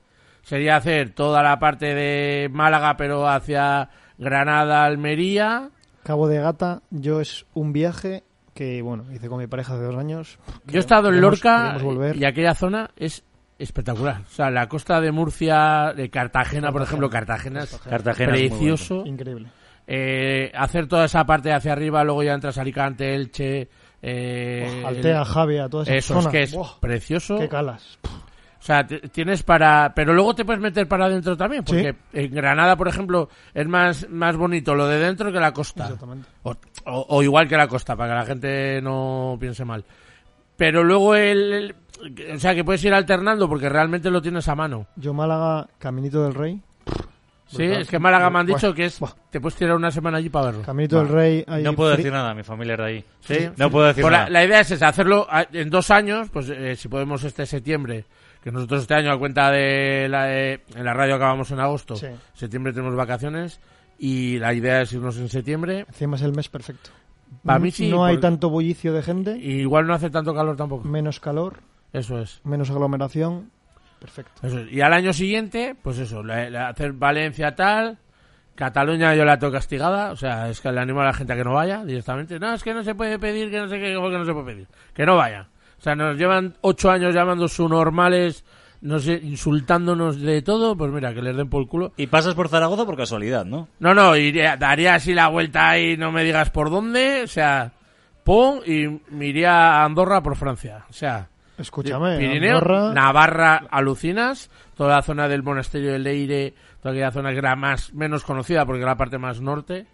[0.42, 5.70] sería hacer toda la parte de Málaga, pero hacia Granada, Almería.
[6.08, 9.94] Cabo de Gata, yo es un viaje que, bueno, hice con mi pareja hace dos
[9.96, 10.38] años.
[10.64, 13.22] Yo he estado en Queremos- Lorca y aquella zona es
[13.58, 14.22] espectacular.
[14.26, 19.04] O sea, la costa de Murcia, de Cartagena, por ejemplo, Cartagena es Cartagena es precioso.
[19.04, 19.48] Increíble.
[19.86, 23.68] Eh, hacer toda esa parte hacia arriba, luego ya entras a Alicante, Elche.
[24.00, 26.28] Eh, Altea, Javia, toda esa Eso zona.
[26.28, 27.36] es que es precioso.
[27.38, 27.98] Qué calas.
[28.60, 29.92] O sea, tienes para...
[29.94, 34.08] Pero luego te puedes meter para adentro también, porque en Granada, por ejemplo, es más,
[34.10, 35.84] más bonito lo de dentro que la costa.
[35.84, 36.28] Exactamente.
[36.42, 36.50] O,
[36.86, 39.84] o- o igual que la costa, para que la gente no piense mal.
[40.56, 41.52] Pero luego el,
[42.02, 44.86] el- O sea, que puedes ir alternando porque realmente lo tienes a mano.
[44.96, 46.60] Yo Málaga, Caminito del Rey.
[47.46, 47.80] Sí, Brutal.
[47.82, 48.98] es que Málaga me han dicho que es...
[49.00, 49.12] buah.
[49.30, 50.62] Te puedes tirar una semana allí para verlo.
[50.64, 51.44] Caminito del Rey.
[51.46, 53.04] hay No puedo decir nada, mi familia era de ahí.
[53.20, 53.48] Sí.
[53.56, 54.28] No puedo decir Pues nada.
[54.28, 58.04] la idea es esa, hacerlo en dos años, pues eh, si podemos este septiembre,
[58.42, 61.96] que nosotros este año a cuenta de la, eh, en la radio acabamos en agosto,
[61.96, 62.06] Sí.
[62.34, 63.60] septiembre tenemos vacaciones
[63.98, 65.84] y la idea es irnos en septiembre.
[65.88, 66.90] Encima es el mes perfecto.
[67.44, 70.34] Pa' No- mí sí, No hay tanto bullicio de gente, Y igual no hace tanto
[70.34, 70.88] calor tampoco.
[70.88, 71.60] menos calor,
[71.92, 72.40] Eso es.
[72.44, 73.50] menos aglomeración.
[74.00, 74.46] Perfecto.
[74.46, 74.72] Eso es.
[74.72, 77.98] Y al año siguiente, pues eso, la- la- hacer Valencia tal.
[78.54, 81.36] Cataluña yo la tengo castigada, o sea, es que le animo a la gente a
[81.36, 82.40] que no vaya directamente.
[82.40, 84.32] No, es que no se puede pedir, que no sé qué, ¿cómo que no se
[84.32, 84.68] puede pedir.
[84.94, 85.46] Que no vaya.
[85.78, 88.44] O sea, nos llevan ocho años llamando su normales,
[88.80, 91.92] no sé, insultándonos de todo, pues mira, que les den por el culo.
[91.96, 93.68] Y pasas por Zaragoza por casualidad, ¿no?
[93.78, 97.72] No, no, iría, daría así la vuelta ahí, no me digas por dónde, o sea,
[98.24, 100.84] pum, y me iría a Andorra por Francia.
[100.90, 106.92] O sea, Escúchame, Pirineo, Andorra- Navarra, alucinas, toda la zona del monasterio de Leire, toda
[106.92, 109.86] aquella zona que era más, menos conocida porque era la parte más norte,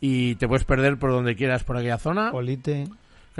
[0.00, 2.84] y te puedes perder por donde quieras por aquella zona, Olite.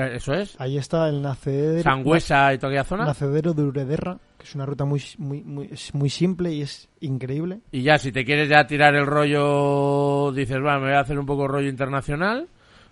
[0.08, 4.44] Eso es, Ahí está el nacedero, Sangüesa y toda aquella zona, nacedero de Urederra, que
[4.44, 7.60] es una ruta muy, muy, muy, es muy simple y es increíble.
[7.72, 11.18] y ya si te quieres ya tirar el rollo, dices, va, me voy a hacer
[11.18, 12.48] un poco rollo internacional,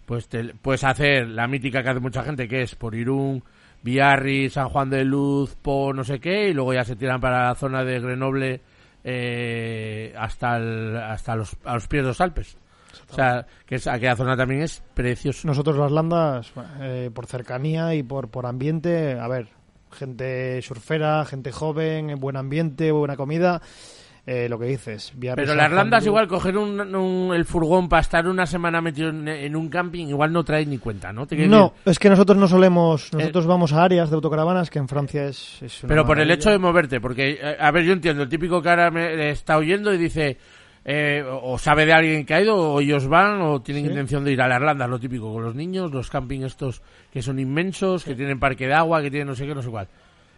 [0.06, 3.42] pues te puedes hacer la mítica que hace mucha gente, que es por Irún,
[3.82, 7.48] Biarri, San Juan de Luz, Po no sé qué, y luego ya se tiran para
[7.48, 8.60] la zona de Grenoble
[9.04, 12.56] eh, hasta el- hasta los, a los pies de los Alpes,
[13.10, 15.46] O sea, que es, aquella zona también es preciosa.
[15.46, 19.48] Nosotros las landas, eh, por cercanía y por, por ambiente, a ver,
[19.92, 23.60] gente surfera, gente joven, buen ambiente, buena comida.
[24.30, 25.14] Eh, lo que dices.
[25.18, 29.26] Pero las landas igual coger un, un- el furgón para estar una semana metido en,
[29.26, 31.26] en un camping igual no trae ni cuenta, ¿no?
[31.48, 33.10] No, es que nosotros no solemos.
[33.14, 35.62] Nosotros vamos a áreas de autocaravanas que en Francia es.
[35.62, 38.28] es una Pero por el hecho de moverte, porque, eh, a ver, yo entiendo, el
[38.28, 40.36] típico que ahora me está oyendo y dice,
[40.84, 43.90] eh, o sabe de alguien que ha ido, o ellos van, o tienen Sí.
[43.90, 47.20] intención de ir a las landas, lo típico, con los niños, los camping estos que
[47.22, 49.88] son inmensos, que tienen parque de agua, que tienen no sé qué, no sé cuál.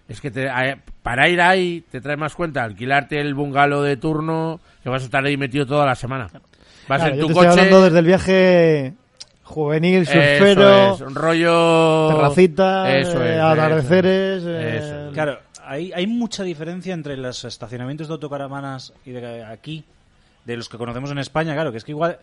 [0.09, 3.97] Es que te- eh, para ir ahí te trae más cuenta alquilarte el bungalow de
[3.97, 6.29] turno, que vas a estar ahí metido toda la semana.
[6.89, 7.49] Vas Claro, en yo tu estoy coche.
[7.61, 8.95] hablando desde el viaje
[9.45, 12.09] juvenil, eso surfero, es, un rollo.
[12.09, 14.39] terracita, Eso eh, es, atardeceres.
[14.43, 14.85] eso eh, es.
[14.85, 15.13] Eso es.
[15.13, 19.85] Claro, hay, hay mucha diferencia entre los estacionamientos de autocaravanas y de aquí,
[20.45, 22.19] de los que conocemos en España, claro, que es que igual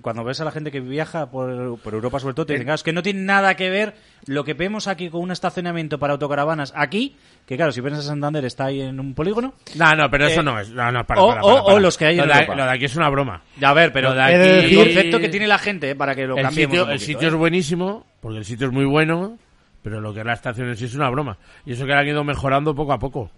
[0.00, 2.76] cuando ves a la gente que viaja por, por Europa sobre todo, te dicen, claro,
[2.76, 3.96] es que no tiene nada que ver
[4.26, 8.10] lo que vemos aquí con un estacionamiento para autocaravanas aquí, que claro, si piensas en
[8.10, 9.54] Santander está ahí en un polígono.
[9.74, 10.70] No, no, pero eso Eh, no es.
[10.70, 11.74] No, no, para, o- para, o- para, para.
[11.74, 12.54] o los que hay lo en de, Europa.
[12.54, 13.42] lo de aquí es una broma.
[13.58, 16.28] Ya, a ver, pero de aquí- el concepto que tiene la gente, eh, para que
[16.28, 17.30] lo el cambiemos sitio, un el sitio ¿eh?
[17.30, 19.36] es buenísimo, porque el sitio es muy bueno,
[19.82, 21.38] pero lo que es la estación en sí es una broma.
[21.66, 23.32] Y eso que han ido mejorando poco a poco.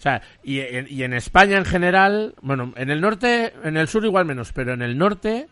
[0.00, 3.86] O sea, y en, y en España en general, bueno, en el norte, en el
[3.86, 5.46] sur igual menos, pero en el norte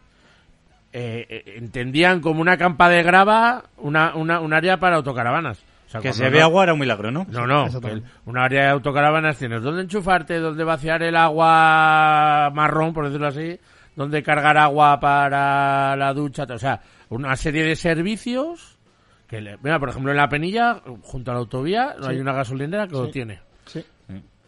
[0.94, 5.62] eh, eh, entendían como una campa de grava una, una, un área para autocaravanas.
[5.86, 7.26] O sea, Que se no- ve agua era un milagro, ¿no?
[7.30, 12.94] No, no, el- un área de autocaravanas tienes donde enchufarte, donde vaciar el agua marrón,
[12.94, 13.58] por decirlo así,
[13.96, 16.80] donde cargar agua para la ducha, o sea,
[17.10, 18.78] una serie de servicios
[19.26, 22.32] que, le- mira, por ejemplo, en la Penilla, junto a la autovía, no hay una
[22.32, 23.12] gasolinera que lo Sí.
[23.12, 23.40] tiene.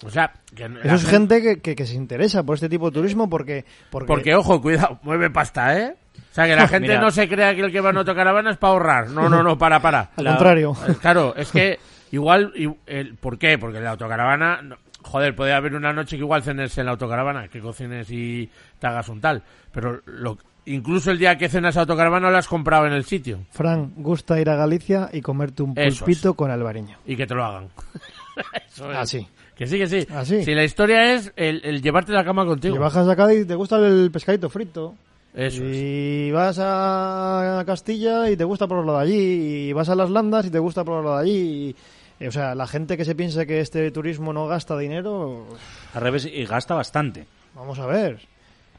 [0.05, 2.95] O sea, que Eso es gente que, que, que se interesa por este tipo de
[2.95, 3.65] turismo porque...
[3.91, 5.95] Porque, Porque, ojo, cuidado, mueve pasta, ¿eh?
[6.31, 8.57] O sea, que la gente no se crea que el que va en autocaravana es
[8.57, 9.11] para ahorrar.
[9.11, 10.11] No, no, no, para, para.
[10.17, 10.75] al contrario.
[10.89, 11.79] Eh, Claro, es que
[12.13, 13.59] igual, y- el, ¿por qué?
[13.59, 17.49] Porque la autocaravana, no- joder, puede haber una noche que igual cenes en la autocaravana,
[17.49, 18.49] que cocines y
[18.79, 19.43] te hagas un tal,
[19.73, 23.93] pero lo, incluso el día que cenas autocaravana lo has comprado en el sitio Fran,
[23.97, 26.97] gusta ir a Galicia y comerte un pulpito con albariño.
[27.07, 27.69] y que te lo hagan.
[28.73, 28.97] Eso es.
[28.99, 29.27] Así.
[29.61, 30.07] Que sí, que sí.
[30.15, 30.43] Así.
[30.43, 32.75] Si la historia es el, el llevarte la cama contigo.
[32.75, 34.95] Si bajas a Cádiz te gusta el pescadito frito.
[35.35, 35.77] Eso es.
[35.77, 39.69] y vas a Castilla y te gusta por lo de allí.
[39.69, 41.39] Y vas a las landas y te gusta por lo de allí.
[41.69, 41.77] y-
[42.25, 45.47] eh, o sea, la gente que se piensa que este turismo no gasta dinero,
[45.95, 47.27] Al revés, y gasta bastante.
[47.55, 48.19] vamos a ver.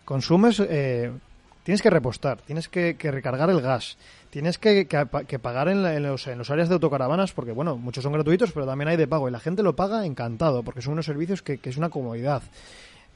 [0.03, 1.11] Consumes, eh,
[1.63, 3.97] tienes que repostar, tienes que, que recargar el gas,
[4.31, 7.31] tienes que, que pa- que pagar en, la- en los, en los áreas de autocaravanas,
[7.33, 9.27] porque bueno, muchos son gratuitos, pero también hay de pago.
[9.29, 12.41] Y la gente lo paga encantado, porque son unos servicios que, que es una comodidad.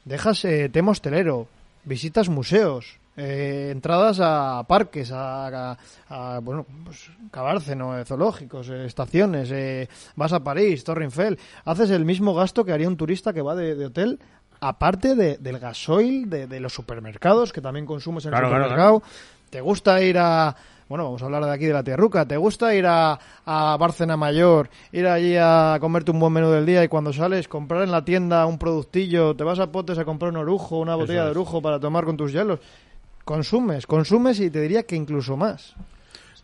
[0.03, 1.47] Dejas eh, tema hostelero,
[1.83, 5.77] visitas museos, eh, entradas a parques, a, a-
[6.09, 11.89] a, bueno, pues, Cabárceno, eh, zoológicos, eh, estaciones, eh, vas a París, Torre Eiffel, haces
[11.89, 14.19] el mismo gasto que haría un turista que va de, de hotel,
[14.59, 18.63] aparte de- del gasoil, de, de los supermercados, que también consumes en Claro, el claro,
[18.65, 19.03] supermercado.
[19.49, 20.55] Te gusta ir a,
[20.87, 24.15] bueno, vamos a hablar de aquí de la Tierruca, te gusta ir a, a Bárcena
[24.17, 27.91] Mayor, ir allí a comerte un buen menú del día y cuando sales comprar en
[27.91, 31.25] la tienda un productillo, te vas a Potes a comprar un orujo, una botella es.
[31.25, 32.59] de orujo para tomar con tus hielos.
[33.23, 35.73] Consumes, consumes y te diría que incluso más.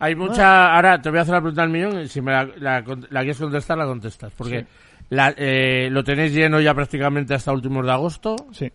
[0.00, 0.74] Hay mucha.
[0.74, 2.00] Ahora te voy a hacer la pregunta al millón.
[2.00, 2.80] y Si me la, la,
[3.10, 4.32] la quieres contestar, la contestas.
[4.36, 4.66] Porque
[5.10, 8.34] la- eh, lo tenéis lleno ya prácticamente hasta últimos de agosto.
[8.50, 8.72] Sí.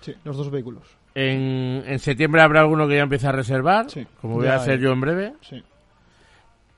[0.00, 0.82] Sí, los dos vehículos.
[1.14, 3.90] En, en septiembre habrá alguno que ya empiece a reservar.
[3.90, 4.84] Sí, Como voy a hacer hay.
[4.84, 5.32] yo en breve.
[5.40, 5.62] Sí.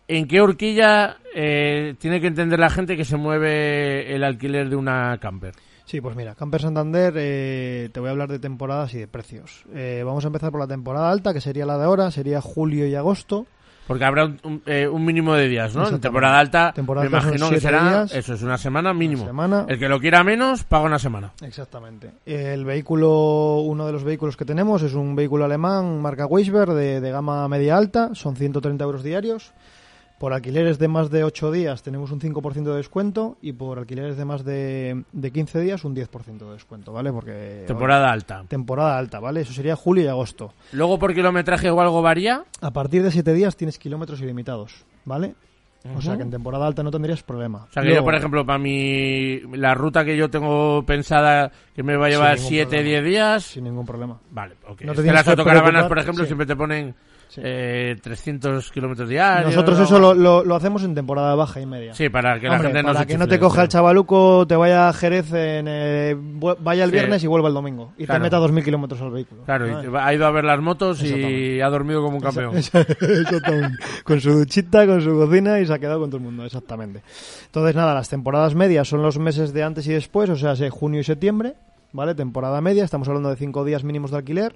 [0.08, 4.76] ¿En qué horquilla eh, tiene que entender la gente que se mueve el alquiler de
[4.76, 5.54] una camper?
[5.84, 9.64] Sí, pues mira, Camper Santander, eh, te voy a hablar de temporadas y de precios.
[9.74, 12.86] Eh, vamos a empezar por la temporada alta, que sería la de ahora, sería julio
[12.86, 13.46] y agosto.
[13.86, 15.88] Porque habrá un, un, eh, un mínimo de días, ¿no?
[15.88, 17.82] En temporada alta, Temporada me alta imagino que será.
[17.88, 18.14] días.
[18.14, 19.26] Eso es una semana mínimo.
[19.26, 19.66] semana.
[19.68, 21.32] El que lo quiera menos, paga una semana.
[21.42, 22.12] Exactamente.
[22.24, 27.00] El vehículo, uno de los vehículos que tenemos es un vehículo alemán marca Weisberg de,
[27.00, 29.52] de gama media alta, son 130 euros diarios.
[30.22, 34.16] Por alquileres de más de 8 días tenemos un 5% de descuento y por alquileres
[34.16, 37.10] de más de, de 15 días un 10% de descuento, ¿vale?
[37.10, 38.44] Porque Temporada alta.
[38.46, 39.40] temporada alta, ¿vale?
[39.40, 40.52] Eso sería julio y agosto.
[40.70, 42.44] Luego, por kilometraje o algo varía.
[42.60, 45.34] A partir de 7 días tienes kilómetros ilimitados, ¿vale?
[45.96, 47.66] O sea que en temporada alta no tendrías problema.
[47.68, 49.40] O sea, que yo, por ejemplo, para mi.
[49.56, 52.88] La ruta que yo tengo pensada que me va a llevar ningún 7, problema.
[52.90, 53.42] 10 días.
[53.42, 54.20] sin ningún problema.
[54.30, 54.82] Vale, ok.
[54.82, 56.28] No Es te que tienes las que autocaravanas, por ejemplo, sí.
[56.28, 56.94] siempre te ponen
[57.36, 59.46] eh, 300 kilómetros diarios.
[59.54, 61.94] Nosotros eso lo, lo- lo hacemos en temporada baja y media.
[61.94, 63.72] Sí, para que la gente no para que no te coja el sí.
[63.72, 66.16] chavaluco, te vaya a Jerez, en, eh,
[66.60, 66.94] vaya el Sí.
[66.96, 67.92] viernes y vuelva el domingo.
[67.96, 68.20] Y Claro.
[68.20, 69.42] te meta 2.000 kilómetros al vehículo.
[69.44, 72.52] Claro, y va- ha ido a ver las motos y ha dormido como un campeón.
[74.04, 77.02] Con su duchita, con su cocina y se ha quedado con todo el mundo, exactamente.
[77.46, 80.70] Entonces, nada, las temporadas medias son los meses de antes y después, o sea, se-
[80.70, 81.54] junio y septiembre,
[81.92, 82.14] ¿vale?
[82.14, 84.54] Temporada media, estamos hablando de cinco días mínimos de alquiler.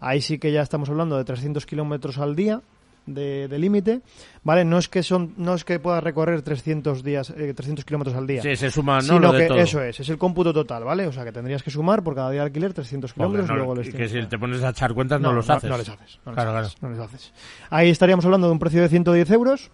[0.00, 2.60] Ahí sí que ya estamos hablando de 300 kilómetros al día
[3.06, 4.02] de, de límite,
[4.44, 4.64] ¿vale?
[4.64, 8.26] No es que son, no es que puedas recorrer 300 días, eh, 300 kilómetros al
[8.26, 8.40] día.
[8.42, 9.02] Sí, se suma, ¿no?
[9.02, 9.58] Sino Lo de que todo.
[9.58, 11.06] eso es, es el cómputo total, ¿vale?
[11.06, 13.54] O sea que tendrías que sumar por cada día de alquiler 300 Porque kilómetros no-
[13.54, 15.68] y luego les y que tienes si te pones a echar cuentas no, los haces.
[15.70, 16.20] No les haces.
[16.24, 17.32] No les Claro, haces, no les haces.
[17.70, 19.70] Ahí estaríamos hablando de un precio de 110 euros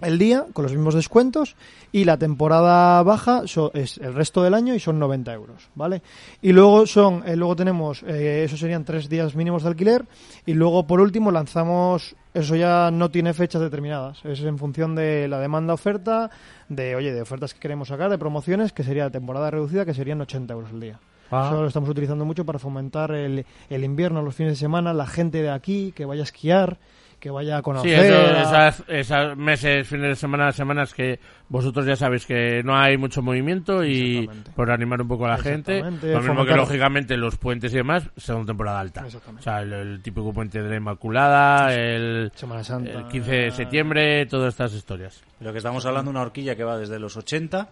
[0.00, 1.56] el día, con los mismos descuentos,
[1.92, 6.02] y la temporada baja so- es el resto del año y son 90 euros, ¿vale?
[6.42, 10.04] Y luego son, eh, luego tenemos, eh, eso serían tres días mínimos de alquiler,
[10.46, 15.28] y luego por último lanzamos, eso ya no tiene fechas determinadas, es en función de
[15.28, 16.30] la demanda-oferta,
[16.68, 20.20] de, oye, de ofertas que queremos sacar, de promociones, que sería temporada reducida, que serían
[20.20, 21.00] 80 euros el día.
[21.30, 21.48] Ah.
[21.50, 25.06] Eso lo estamos utilizando mucho para fomentar el, el invierno, los fines de semana, la
[25.06, 26.78] gente de aquí que vaya a esquiar,
[27.24, 28.04] que vaya a Sí, conocer.
[28.04, 31.18] eso- a- esas, esas meses, fines de semana, semanas que
[31.48, 35.38] vosotros ya sabéis que no hay mucho movimiento y por animar un poco a la
[35.38, 35.80] gente.
[35.80, 39.06] Lo mismo que lógicamente los puentes y demás son temporada alta.
[39.06, 39.40] Exactamente.
[39.40, 42.90] O sea, el, el típico puente de la Inmaculada, el, Semana Santa.
[42.90, 45.22] el 15 de septiembre, todas estas historias.
[45.38, 47.68] Pero que estamos hablando de una horquilla que va desde los 80,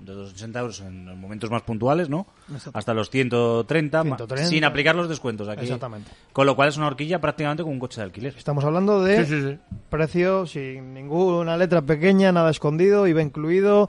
[0.00, 2.26] de los 80 euros en los momentos más puntuales, ¿no?
[2.52, 2.78] Exacto.
[2.78, 4.48] Hasta los 130, ma- 130.
[4.50, 5.62] sin aplicar los descuentos aquí.
[5.62, 6.10] Exactamente.
[6.32, 8.34] Con lo cual es una horquilla prácticamente como un coche de alquiler.
[8.36, 9.58] Estamos hablando de Sí, sí, sí.
[9.88, 13.88] precio sin ninguna letra pequeña, nada escondido, IVA incluido,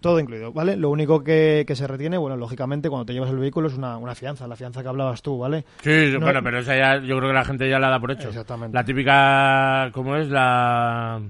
[0.00, 0.76] todo incluido, ¿vale?
[0.76, 3.98] Lo único que, que se retiene, bueno, lógicamente cuando te llevas el vehículo es una,
[3.98, 5.64] una fianza, la fianza que hablabas tú, ¿vale?
[5.82, 8.10] Sí, No- bueno, pero esa ya, yo creo que la gente ya la da por
[8.10, 8.28] hecho.
[8.30, 8.74] Exactamente.
[8.74, 10.28] La típica, ¿cómo es?
[10.28, 11.20] La...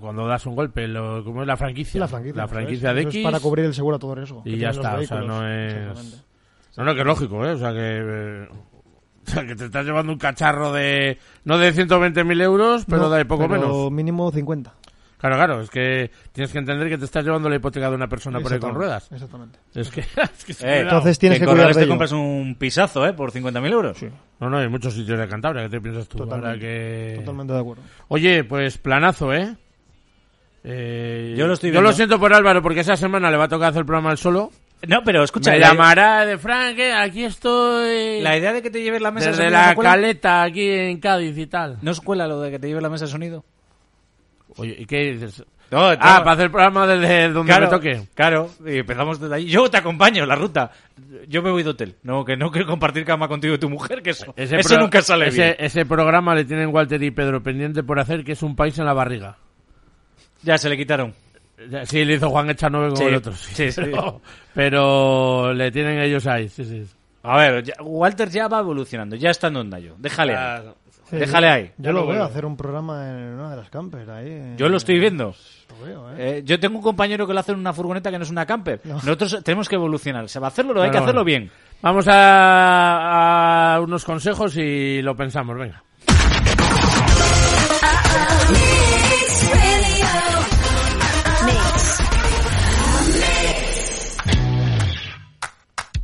[0.00, 2.00] Cuando das un golpe, lo, ¿cómo es la franquicia?
[2.00, 2.36] La franquicia.
[2.88, 3.16] La de Eso X.
[3.20, 4.42] Es para cubrir el seguro a todo riesgo.
[4.42, 6.24] que Y ya está, o sea, no es...
[6.76, 7.52] No, no, que es lógico, ¿eh?
[7.52, 7.78] O sea, que...
[7.80, 8.48] eh,
[9.26, 11.18] O sea, que te estás llevando un cacharro de...
[11.44, 13.90] No de 120.000 euros, pero No, de poco pero menos.
[13.90, 14.72] mínimo 50.
[15.18, 18.06] Claro, claro, es que tienes que entender que te estás llevando la hipoteca de una
[18.06, 19.10] persona por ahí con ruedas.
[19.10, 19.58] Exactamente.
[19.74, 20.00] Es que...
[20.38, 21.88] es que Eh, Entonces tienes que en cuidar de te ello.
[21.88, 23.14] compras un pisazo, ¿eh?
[23.14, 23.96] Por 50.000 euros.
[23.98, 24.08] Sí,
[24.38, 26.18] No, no, hay muchos sitios de Cantabria, ¿qué te piensas tú?
[26.18, 26.46] Totalmente.
[26.48, 27.14] Ahora que...
[27.18, 27.82] totalmente de acuerdo.
[28.08, 29.56] Oye, pues planazo, ¿eh?
[30.68, 31.90] Eh, Yo lo estoy Yo viendo.
[31.90, 34.18] lo siento por Álvaro, porque esa semana le va a tocar hacer el programa al
[34.18, 34.50] solo.
[34.88, 38.20] No, pero escucha, Me la, llamará de Frank, eh, aquí estoy.
[38.20, 40.68] la idea de que te lleves la mesa de Desde sonido ¿no la caleta, aquí
[40.68, 41.78] en Cádiz y tal.
[41.82, 43.44] ¿No os cuela lo de que te lleves la mesa de sonido?
[44.56, 45.44] Oye, ¿y qué dices?
[45.70, 48.02] No, Ah, para hacer el programa desde donde claro, me toque.
[48.14, 49.46] Claro, y empezamos desde ahí.
[49.46, 50.70] Yo te acompaño la ruta.
[51.26, 51.96] Yo me voy de hotel.
[52.04, 55.02] No, que no quiero compartir cama contigo y tu mujer, que eso, eso pro- nunca
[55.02, 55.56] sale ese, bien.
[55.58, 58.84] Ese programa le tienen Walter y Pedro pendiente por hacer, que es un país en
[58.84, 59.38] la barriga.
[60.46, 61.12] Ya se le quitaron.
[61.86, 63.32] Sí, le hizo Juan Echanove con Sí, el otro.
[63.32, 63.80] Sí, sí, sí.
[63.82, 64.20] Pero,
[64.54, 66.84] pero le tienen ellos ahí, sí, sí.
[67.24, 69.94] A ver, ya- Walter ya va evolucionando, ya está en onda yo.
[69.98, 70.62] Déjale ahí.
[71.10, 71.72] Sí, Déjale ahí.
[71.78, 74.54] Yo lo lo veo hacer un programa en una de las campers ahí.
[74.56, 75.34] Yo lo estoy viendo.
[75.80, 76.14] Lo veo, ¿eh?
[76.38, 78.44] Eh, yo tengo un compañero que lo hace en una furgoneta que no es una
[78.46, 78.80] camper.
[78.84, 78.94] No.
[78.94, 80.28] Nosotros tenemos que evolucionar.
[80.28, 81.24] Se va a hacerlo, pero hay que hacerlo bueno.
[81.24, 81.50] bien.
[81.82, 85.82] Vamos a, a unos consejos y lo pensamos, venga.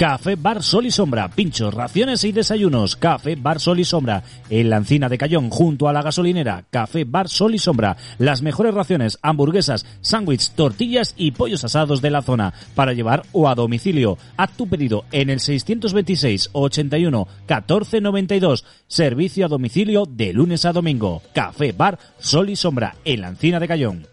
[0.03, 2.97] Café Bar Sol y Sombra, pinchos, raciones y desayunos.
[2.97, 6.65] Café Bar Sol y Sombra, en la encina de Cayón, junto a la gasolinera.
[6.71, 12.11] Café Bar Sol y Sombra, las mejores raciones, hamburguesas, sándwiches, tortillas y pollos asados de
[12.11, 14.19] la zona, para llevar o a domicilio.
[14.37, 18.65] Haz tu pedido en el 626 81 14 92.
[18.89, 21.23] Servicio a domicilio de lunes a domingo.
[21.33, 24.12] Café Bar Sol y Sombra, en la encina de Cayón.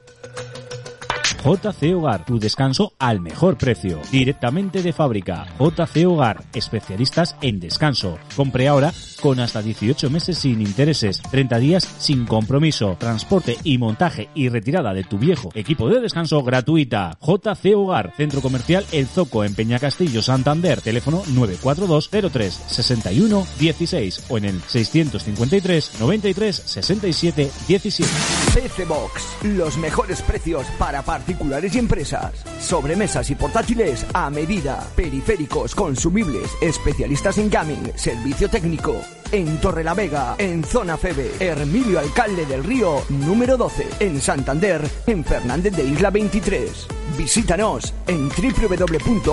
[1.43, 4.01] JC Hogar, tu descanso al mejor precio.
[4.11, 5.47] Directamente de fábrica.
[5.57, 8.17] JC Hogar, especialistas en descanso.
[8.35, 14.29] Compre ahora con hasta 18 meses sin intereses, 30 días sin compromiso, transporte y montaje
[14.33, 17.17] y retirada de tu viejo equipo de descanso gratuita.
[17.21, 24.37] JC Hogar, Centro Comercial El Zoco en Peñacastillo, Santander, teléfono 942 03 61 16 o
[24.37, 28.13] en el 653 93 67 17.
[28.53, 32.33] PC Box, los mejores precios para particulares y empresas.
[32.59, 34.83] Sobremesas y portátiles a medida.
[34.95, 38.99] Periféricos, consumibles, especialistas en gaming, servicio técnico.
[39.31, 43.87] En Torrelavega, en Zona Febe, Hermilio Alcalde del Río, número 12.
[43.99, 46.87] En Santander, en Fernández de Isla 23.
[47.15, 49.29] Visítanos en www.pcbox.es.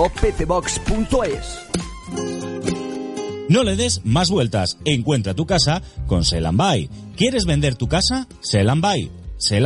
[3.49, 4.77] No le des más vueltas.
[4.85, 6.91] Encuentra tu casa con Sell and Buy.
[7.15, 8.27] ¿Quieres vender tu casa?
[8.41, 8.85] Sell and.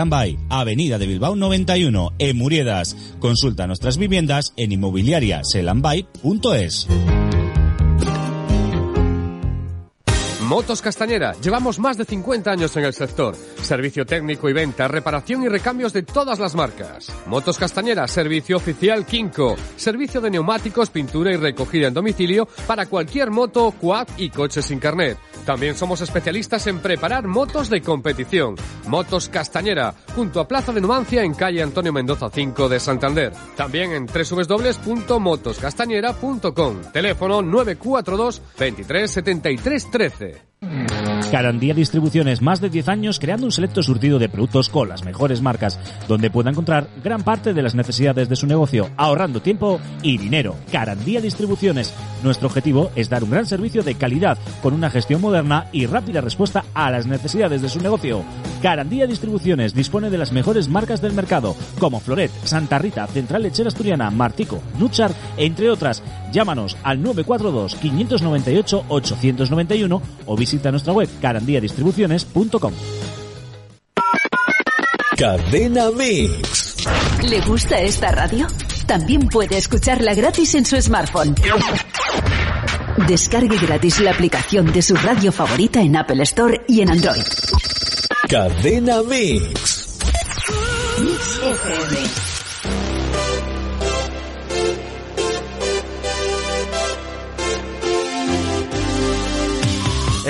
[0.05, 2.95] Buy, Avenida de Bilbao 91, en Muriedas.
[3.19, 6.87] Consulta nuestras viviendas en inmobiliariasellandbuy.es.
[10.51, 11.33] Motos Castañera.
[11.41, 13.37] Llevamos más de 50 años en el sector.
[13.61, 17.09] Servicio técnico y venta, reparación y recambios de todas las marcas.
[17.25, 19.55] Motos Castañera, servicio oficial Kinko.
[19.77, 24.79] Servicio de neumáticos, pintura y recogida en domicilio para cualquier moto, quad y coche sin
[24.79, 25.17] carnet.
[25.45, 28.55] También somos especialistas en preparar motos de competición.
[28.87, 33.33] Motos Castañera, junto a Plaza de Numancia en calle Antonio Mendoza 5 de Santander.
[33.55, 36.81] También en www.motoscastañera.com.
[36.93, 40.41] Teléfono 942 23 73 13.
[41.31, 45.41] Carandía Distribuciones, más de 10 años creando un selecto surtido de productos con las mejores
[45.41, 45.79] marcas,
[46.09, 50.57] donde pueda encontrar gran parte de las necesidades de su negocio, ahorrando tiempo y dinero.
[50.73, 51.93] Carandía Distribuciones.
[52.21, 56.19] Nuestro objetivo es dar un gran servicio de calidad, con una gestión moderna y rápida
[56.19, 58.23] respuesta a las necesidades de su negocio.
[58.61, 63.69] Carandía Distribuciones dispone de las mejores marcas del mercado, como Floret, Santa Rita, Central Lechera
[63.69, 66.03] Asturiana, Martico, Nuchar, entre otras.
[66.31, 72.73] Llámanos al 942 598 891 o visita nuestra web carandiadistribuciones.com.
[75.17, 76.77] Cadena Mix.
[77.29, 78.47] ¿Le gusta esta radio?
[78.87, 81.35] También puede escucharla gratis en su smartphone.
[83.07, 87.21] Descargue gratis la aplicación de su radio favorita en Apple Store y en Android.
[88.27, 89.99] Cadena Mix.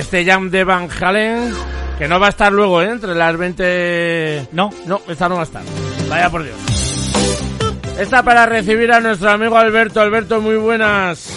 [0.02, 1.54] Este jam de Van Halen,
[2.00, 2.90] que no va a estar luego, ¿eh?
[2.90, 4.48] Entre las 20...
[4.52, 4.72] No.
[4.88, 5.62] No, esta no va a estar.
[6.10, 6.58] Vaya por Dios.
[8.00, 10.02] Esta para recibir a nuestro amigo Alberto.
[10.02, 11.32] Alberto, muy buenas.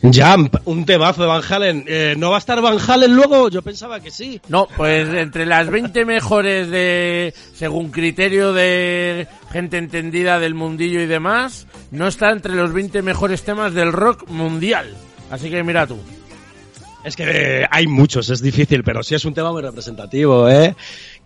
[0.00, 1.84] Jump, un temazo de Van Halen.
[1.88, 3.50] Eh, ¿No va a estar Van Halen luego?
[3.50, 4.40] Yo pensaba que sí.
[4.48, 11.06] No, pues entre las 20 mejores de, según criterio de gente entendida del mundillo y
[11.06, 14.94] demás, no está entre los 20 mejores temas del rock mundial.
[15.32, 15.98] Así que mira tú.
[17.04, 20.74] Es que eh, hay muchos, es difícil, pero sí es un tema muy representativo, ¿eh?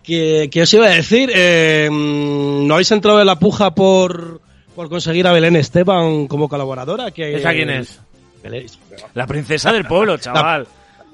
[0.03, 4.41] Que, que os iba a decir, eh, mm, ¿no habéis entrado en la puja por,
[4.75, 7.11] por conseguir a Belén Esteban como colaboradora?
[7.11, 7.99] Que, ¿Esa quién es?
[8.43, 8.69] Belén-
[9.13, 10.67] La princesa del pueblo, chaval.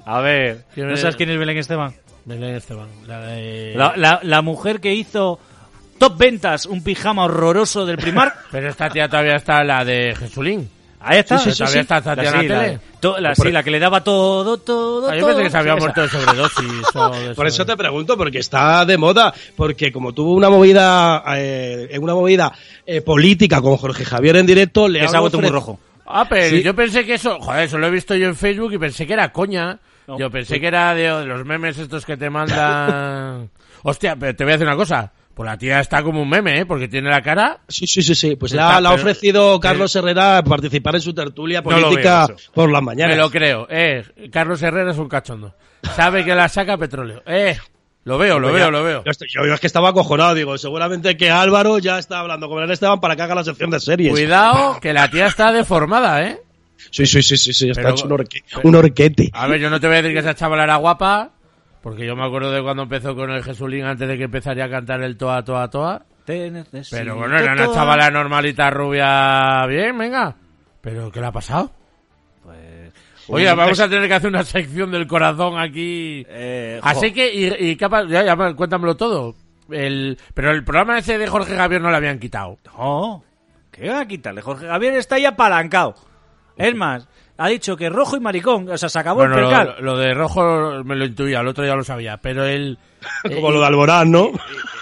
[0.04, 1.00] A ver, ¿Quién ¿no es?
[1.00, 1.94] sabes quién es Belén Esteban?
[2.24, 2.88] Belén Esteban.
[3.06, 3.72] La de...
[3.76, 5.38] La, la- la mujer que hizo
[5.98, 8.34] top ventas, un pijama horroroso del Primark.
[8.50, 10.68] Pero esta tía todavía está la de Jesulín.
[11.06, 11.38] Ahí está.
[11.38, 11.78] Sí, sí, sí, Todavía sí.
[11.94, 12.80] está la sí, tele.
[13.00, 15.28] to- la- sí, la que le daba todo, todo, Ah, yo todo.
[15.30, 15.84] pensé que se había Sí, esa.
[15.86, 20.12] muerto de sobredosis o de Por eso te pregunto, porque está de moda, porque como
[20.12, 22.52] tuvo una movida, eh, en una movida
[22.84, 25.78] eh, política con Jorge Javier en directo, le ha muy rojo.
[26.06, 26.62] Ah, pero Sí.
[26.62, 29.12] yo pensé que eso, joder, eso lo he visto yo en Facebook y pensé que
[29.12, 29.78] era coña.
[30.06, 30.16] No.
[30.18, 33.50] Yo pensé que era de, de los memes estos que te mandan.
[33.82, 35.12] Hostia, pero te voy a decir una cosa.
[35.36, 36.64] Pues la tía está como un meme, ¿eh?
[36.66, 37.58] Porque tiene la cara.
[37.68, 38.36] Sí, sí, sí, sí.
[38.36, 42.50] Pues Está, ha, ofrecido Carlos Herrera participar en su tertulia No política eso.
[42.54, 43.14] por las mañanas.
[43.14, 43.66] Me lo creo.
[43.68, 45.54] Eh, Carlos Herrera es un cachondo.
[45.94, 47.22] Sabe que la saca petróleo.
[47.26, 47.54] Eh,
[48.04, 49.04] lo veo, lo veo, lo veo.
[49.04, 52.48] Yo, estoy- yo- yo es que estaba acojonado, digo, seguramente que Álvaro ya está hablando
[52.48, 54.10] con Belén Esteban para que haga la sección de series.
[54.12, 56.40] Cuidado, que la tía está deformada, ¿eh?
[56.90, 59.28] Sí, sí, sí, sí, sí, está Pero- hecho un, orque- un orquete.
[59.34, 61.32] A ver, yo no te voy a decir que esa chavala era guapa,
[61.86, 64.68] porque yo me acuerdo de cuando empezó con el Jesulín antes de que empezaría a
[64.68, 66.02] cantar el toa, toa, toa.
[66.24, 70.34] Te necesito Pero bueno, era una chavala normalita rubia, bien, venga.
[70.80, 71.70] Pero ¿qué le ha pasado?
[72.42, 72.92] Pues,
[73.28, 76.26] Oye, un- vamos a tener que hacer una sección del corazón aquí.
[76.28, 79.36] Eh, Así que, y, y capaz, ya, ya, cuéntamelo todo.
[79.70, 82.58] El, pero el programa ese de Jorge Javier no lo habían quitado.
[82.76, 83.22] No,
[83.70, 84.42] ¿qué va a quitarle?
[84.42, 85.94] Jorge Javier está ya apalancado.
[86.56, 87.06] Es más,
[87.38, 89.76] ha dicho que rojo y maricón, o sea, se acabó Bueno, el percal.
[89.80, 92.78] lo, lo de rojo me lo intuía, el otro ya lo sabía, pero el...
[93.34, 94.30] Como lo de Alborán, ¿no?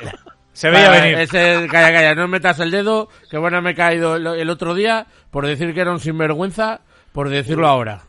[0.53, 1.19] se veía Vale, venir.
[1.19, 4.75] Ese, calla, calla, no metas el dedo, que bueno me he caído el, el otro
[4.75, 6.81] día por decir que era un sinvergüenza,
[7.13, 8.03] por decirlo ahora.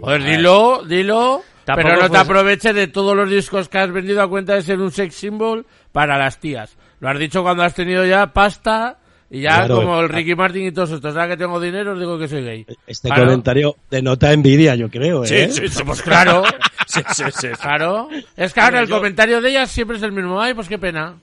[0.00, 4.20] Joder, dilo, dilo, Tampoco pero no te aproveches de todos los discos que has vendido
[4.22, 6.76] a cuenta de ser un sex symbol para las tías.
[6.98, 8.98] Lo has dicho cuando has tenido ya pasta
[9.32, 9.76] y ya Claro.
[9.76, 11.16] como el Ricky Martin y todos estos.
[11.16, 12.66] Ahora que tengo dinero os digo que soy gay.
[12.86, 13.24] Este Claro.
[13.24, 15.50] comentario denota envidia, yo creo, ¿eh?
[15.86, 16.42] Pues claro,
[16.86, 17.48] Sí, sí, sí.
[17.60, 18.08] claro.
[18.36, 20.40] Es que ahora el yo- comentario de ellas siempre es el mismo.
[20.40, 21.14] Ay, pues qué pena.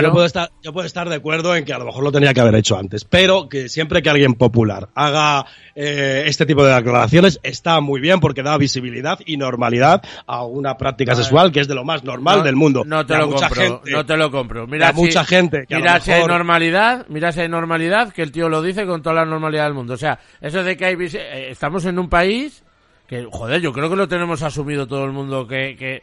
[0.00, 2.32] Yo, puedo estar, yo puedo estar de acuerdo en que a lo mejor lo tenía
[2.32, 6.74] que haber hecho antes, pero que siempre que alguien popular haga eh, este tipo de
[6.74, 11.68] declaraciones está muy bien porque da visibilidad y normalidad a una práctica sexual que es
[11.68, 12.82] de lo más normal No, del mundo.
[12.86, 14.66] No te lo compro, gente- no te lo compro.
[14.66, 17.48] Mira y a mucha gente que a lo mira si hay normalidad, mira si hay
[17.48, 19.94] normalidad, que el tío lo dice con toda la normalidad del mundo.
[19.94, 20.96] O sea, eso de que hay...
[21.14, 22.62] eh, Estamos en un país
[23.06, 25.76] Que, joder, yo creo que lo tenemos asumido todo el mundo que...
[25.76, 26.02] que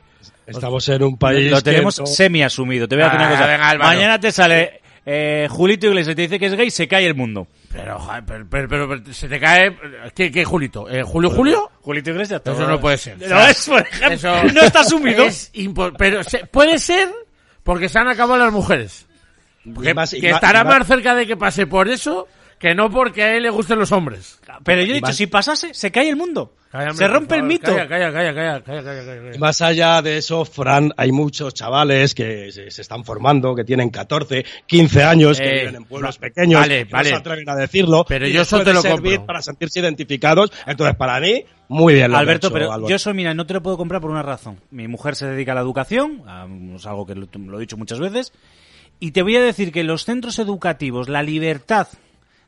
[0.49, 1.51] Estamos en un país.
[1.51, 2.87] Lo tenemos semi asumido.
[2.87, 3.47] Te voy a decir una Ah, cosa.
[3.47, 3.75] venga.
[3.85, 7.15] Mañana te sale eh, Julito Iglesias y te dice que es gay, se cae el
[7.15, 7.47] mundo.
[7.71, 9.75] pero, pero, pero, pero- pero se te cae...
[10.15, 10.89] ¿Qué, qué Julito?
[10.89, 11.71] ¿Eh, ¿Julio Julio?
[11.81, 12.41] Julito Iglesias.
[12.45, 13.17] Eso no puede ser.
[13.19, 15.25] No es, por ejemplo, Eso no está asumido.
[15.25, 15.51] es
[15.97, 17.09] pero se- puede ser
[17.63, 19.05] porque se han acabado las mujeres.
[19.83, 22.27] Que, más- que más- estará más cerca de que pase por eso
[22.60, 24.39] que no porque a él le gusten los hombres.
[24.64, 26.53] Pero yo he dicho, Más- si pasase, se cae el mundo.
[26.93, 27.74] Se rompe el mito.
[27.74, 29.39] Calla, calla, calla, calla, calla, calla, calla, calla.
[29.39, 33.89] Más allá de eso, Fran, hay muchos chavales que se, se están formando, que tienen
[33.89, 37.10] 14, 15 años, que Eh, viven en pueblos pequeños, vale, que vale.
[37.10, 38.05] no se atreven a decirlo.
[38.07, 39.26] Pero y yo eso te lo servir compro.
[39.26, 40.51] para sentirse identificados.
[40.68, 42.88] Entonces, para mí, muy bien lo que ha Alberto, hecho pero Álvaro.
[42.89, 44.60] yo eso, mira, no te lo puedo comprar por una razón.
[44.70, 46.45] Mi mujer se dedica a la educación, a-
[46.76, 48.32] es algo que lo, lo he dicho muchas veces,
[48.99, 51.88] y te voy a decir que los centros educativos, la libertad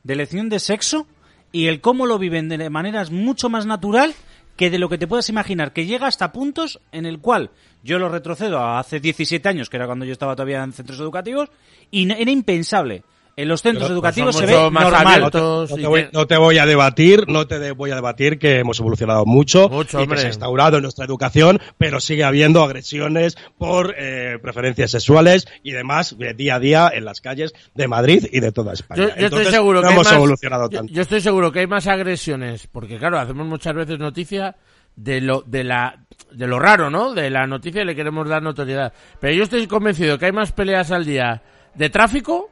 [0.03, 1.07] de elección de sexo
[1.51, 4.13] y el cómo lo viven de maneras mucho más natural
[4.55, 7.51] que de lo que te puedas imaginar, que llega hasta puntos en el cual
[7.83, 10.99] yo lo retrocedo a hace 17 años, que era cuando yo estaba todavía en centros
[10.99, 11.49] educativos,
[11.89, 13.03] y era impensable.
[13.41, 15.21] En los centros Pero, educativos pues se ve normal.
[15.21, 15.31] No
[15.67, 18.79] te, voy, no te voy a debatir, no te de- voy a debatir que hemos
[18.79, 20.15] evolucionado mucho, Mucho, y hombre.
[20.17, 25.47] que se ha instaurado en nuestra educación, pero sigue habiendo agresiones por eh, preferencias sexuales
[25.63, 28.97] y demás de día a día en las calles de Madrid y de toda España.
[29.01, 30.93] Yo, yo estoy Entonces, seguro no que hay hemos más, evolucionado yo- tanto.
[30.93, 34.55] yo estoy seguro que hay más agresiones, porque claro, hacemos muchas veces noticia
[34.95, 37.13] de lo de la de lo raro, ¿no?
[37.13, 38.93] De la noticia y le queremos dar notoriedad.
[39.19, 41.41] Pero yo estoy convencido que hay más peleas al día
[41.73, 42.49] de tráfico.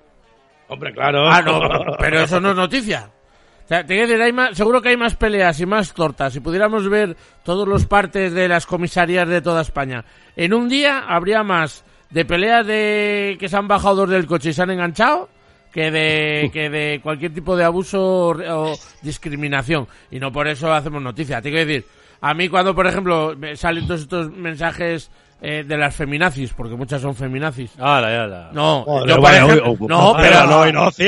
[0.70, 1.28] Hombre, claro.
[1.28, 1.62] Ah, no,
[2.00, 3.10] pero eso no es noticia.
[3.66, 6.34] O sea, te quiero decir, hay más, seguro que hay más peleas y más tortas.
[6.34, 10.06] Si pudiéramos ver todos los partes de las comisarías de toda España,
[10.36, 14.50] en un día habría más de peleas de que se han bajado dos del coche
[14.50, 15.30] y se han enganchado
[15.72, 19.88] que de que de cualquier tipo de abuso o, o discriminación.
[20.10, 21.42] Y no por eso hacemos noticia.
[21.42, 21.86] Te quiero decir,
[22.22, 25.10] a mí cuando, por ejemplo, me salen todos estos mensajes
[25.42, 27.72] eh, de las feminazis, porque muchas son feminazis.
[28.52, 30.46] No, Joder, yo por vaya, ejemplo- uy, uy, no, pero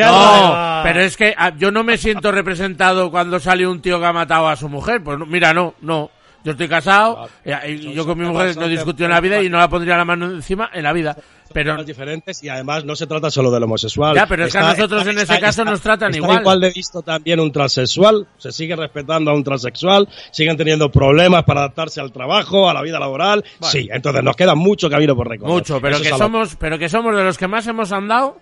[0.07, 4.05] no, pero es que ah, yo no me siento representado cuando sale un tío que
[4.05, 5.03] ha matado a su mujer.
[5.03, 6.09] Pues no, mira, no, no.
[6.43, 9.41] Yo estoy casado eh, y yo con mi mujer no he discutido en la vida
[9.43, 11.15] y no la pondría la mano encima en la vida.
[11.53, 14.15] Pero diferentes y además no se trata solo del homosexual.
[14.15, 16.41] Ya, pero es que a nosotros en ese caso nos tratan igual.
[16.41, 18.25] igual de visto también un transexual.
[18.37, 20.07] Se sigue respetando a un transexual.
[20.31, 23.43] Siguen teniendo problemas para adaptarse al trabajo, a la vida laboral.
[23.61, 25.53] Sí, entonces nos queda mucho camino por recorrer.
[25.53, 28.39] mucho, pero Eso que somos, pero que somos de los que más hemos andado.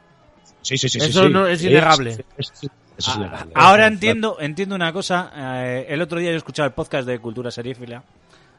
[0.62, 1.00] Sí, sí, sí.
[1.00, 1.30] eso sí.
[1.30, 2.14] no- es innegable.
[2.40, 2.68] sí,
[3.00, 3.52] Eso es innegable.
[3.56, 5.32] Ahora Eso, entiendo, entiendo una cosa.
[5.36, 8.04] eh, el otro día yo escuchaba el podcast de Cultura Seriéfila.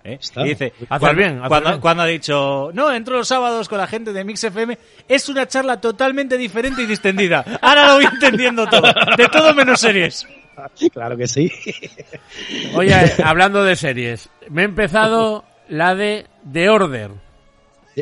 [0.02, 0.18] ¿eh?
[0.36, 1.80] Y dice, Haces cuando, bien, cuando, bien.
[1.80, 5.46] cuando ha dicho, no, entro los sábados con la gente de Mix FM, es una
[5.46, 7.44] charla totalmente diferente y distendida.
[7.60, 8.92] Ahora lo voy entendiendo todo.
[9.16, 10.26] De todo menos series.
[10.92, 11.50] Claro que sí.
[12.74, 17.10] Oye, eh, hablando de series, me he empezado la de The Order.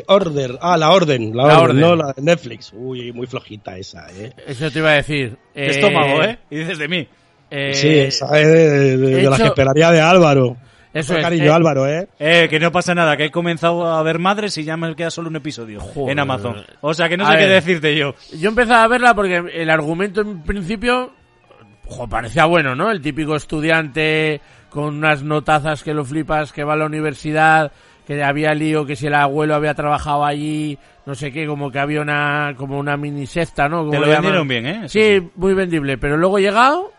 [0.01, 0.57] The Order.
[0.61, 1.35] Ah, la orden.
[1.35, 1.81] La, La orden, Orden.
[1.81, 2.71] no la de Netflix.
[2.73, 4.31] Uy, muy flojita esa, eh.
[4.47, 5.37] Eso te iba a decir.
[5.53, 6.37] De Eh, estómago, ¿eh?
[6.49, 7.07] Y dices de mí.
[7.51, 10.55] eh, sí, esa es de, de- de las que esperaría de Álvaro.
[10.91, 12.07] Eso es, cariño, eh, Álvaro, eh.
[12.17, 15.11] Eh, que no pasa nada, que he comenzado a ver madres y ya me queda
[15.11, 16.11] solo un episodio Joder.
[16.13, 16.65] en Amazon.
[16.81, 18.15] O sea que no A sé qué decirte yo.
[18.37, 21.11] Yo empezaba a verla porque el argumento en principio
[21.85, 22.89] jo, parecía bueno, ¿no?
[22.89, 24.41] El típico estudiante
[24.71, 27.71] con unas notazas que lo flipas, que va a la universidad,
[28.09, 31.77] que había lío, que si el abuelo había trabajado allí, no sé qué, como que
[31.77, 33.81] había una como una mini secta, ¿no?
[33.81, 34.47] Como Te lo vendieron llaman.
[34.47, 34.79] bien, ¿eh?
[34.85, 35.99] Eso Sí, muy vendible.
[35.99, 36.91] Pero luego he llegado,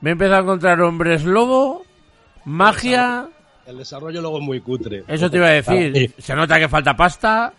[0.00, 1.84] me he empezado a encontrar hombres lobo,
[2.44, 3.26] magia...
[3.66, 5.02] El desarrollo luego es muy cutre.
[5.08, 5.92] Eso te iba a decir.
[5.92, 6.22] Sí.
[6.22, 7.52] Se nota que falta pasta.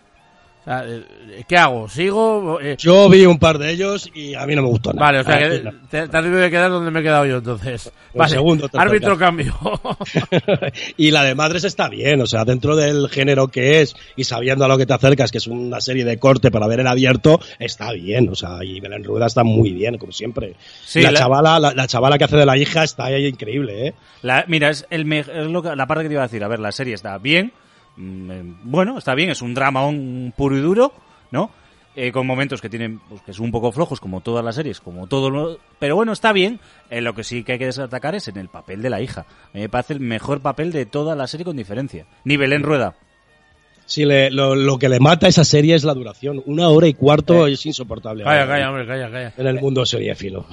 [0.68, 1.88] Sea, eh, ¿Qué hago?
[1.88, 2.60] ¿Sigo?
[2.60, 5.06] Eh, Yo vi un par de ellos y a mí no me gustó nada.
[5.06, 5.48] Vale, o sea Ah, que
[5.90, 7.86] te, te has debido de quedar donde me he quedado yo entonces.
[8.12, 9.54] El Vale, segundo, árbitro cambio.
[10.96, 14.64] y la de Madres está bien, o sea, dentro del género que es y sabiendo
[14.64, 17.40] a lo que te acercas, que es una serie de corte para ver en abierto,
[17.58, 20.54] está bien, o sea, y Belén Rueda está muy bien, como siempre.
[20.84, 23.88] Sí, la, la- chavala, la, la chavala que hace de la hija está ahí increíble,
[23.88, 23.94] ¿eh?
[24.22, 26.42] La- mira, es, el es lo que- la parte que te iba a decir.
[26.44, 27.52] A ver, la serie está bien.
[27.98, 29.30] Mm, eh, bueno, está bien.
[29.30, 30.92] Es un drama un puro y duro,
[31.30, 31.50] ¿no?
[31.96, 34.80] Eh, con momentos que tienen, pues, que son un poco flojos, como todas las series,
[34.80, 35.58] como todo lo...
[35.80, 36.60] Pero bueno, está bien.
[36.90, 39.26] Eh, lo que sí que hay que destacar es en el papel de la hija.
[39.52, 42.06] Me parece el mejor papel de toda la serie con diferencia.
[42.24, 42.94] Ni Belén Rueda.
[43.84, 46.40] Sí, le- lo, lo que le mata a esa serie es la duración.
[46.46, 48.22] Una hora y cuarto es insoportable.
[48.22, 49.32] calla, calla, hombre, calla, calla.
[49.36, 50.46] En el mundo seriéfilo.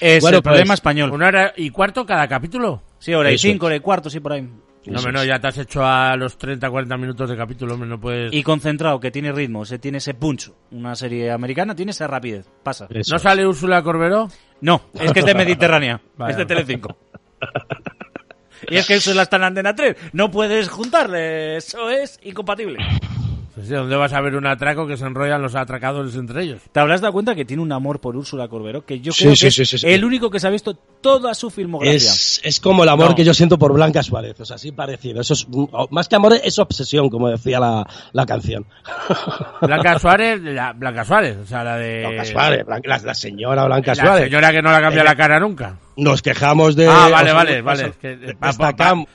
[0.00, 1.10] Es Bueno, el problema pues, español.
[1.12, 2.82] ¿Una hora y cuarto cada capítulo?
[2.98, 4.46] Sí, hora y Eso cinco, hora y cuarto, sí, por ahí.
[4.86, 7.88] No, hombre, no, ya te has hecho a los 30, 40 minutos de capítulo, hombre,
[7.88, 8.32] no puedes...
[8.32, 10.52] Y concentrado, que tiene ritmo, se tiene ese punch.
[10.70, 12.48] Una serie americana tiene esa rapidez.
[12.62, 12.86] Pasa.
[12.90, 13.14] Eso.
[13.14, 14.28] ¿No sale Úrsula Corberó?
[14.60, 16.00] No, es que es de Mediterránea.
[16.16, 16.32] Vale.
[16.32, 16.96] es de Telecinco.
[18.68, 19.96] Y es que eso es la está en Antena 3.
[20.12, 21.56] No puedes juntarle.
[21.56, 22.78] Eso es incompatible.
[23.56, 26.60] Pues sí, ¿Dónde vas a ver un atraco que se enrollan los atracadores entre ellos?
[26.72, 28.84] ¿Te habrás dado cuenta que tiene un amor por Úrsula Corberó?
[28.84, 29.86] Que yo Sí, creo sí, que sí, es sí, sí.
[29.88, 31.96] el único que se ha visto toda su filmografía.
[31.96, 33.14] Es, es como el amor No.
[33.16, 35.22] que yo siento por Blanca Suárez, o sea, así parecido.
[35.22, 38.66] Eso es, o- más que amor, es obsesión, como decía la, la canción.
[39.62, 42.00] Blanca Suárez, la, Blanca Suárez, o sea, la de...
[42.06, 44.24] Blanca Suárez, Blanca- la, la señora Blanca La Suárez.
[44.24, 45.78] señora que no la cambia Ella- la cara nunca.
[45.96, 46.86] Nos quejamos de...
[46.88, 47.92] ah, vale, vale, vale.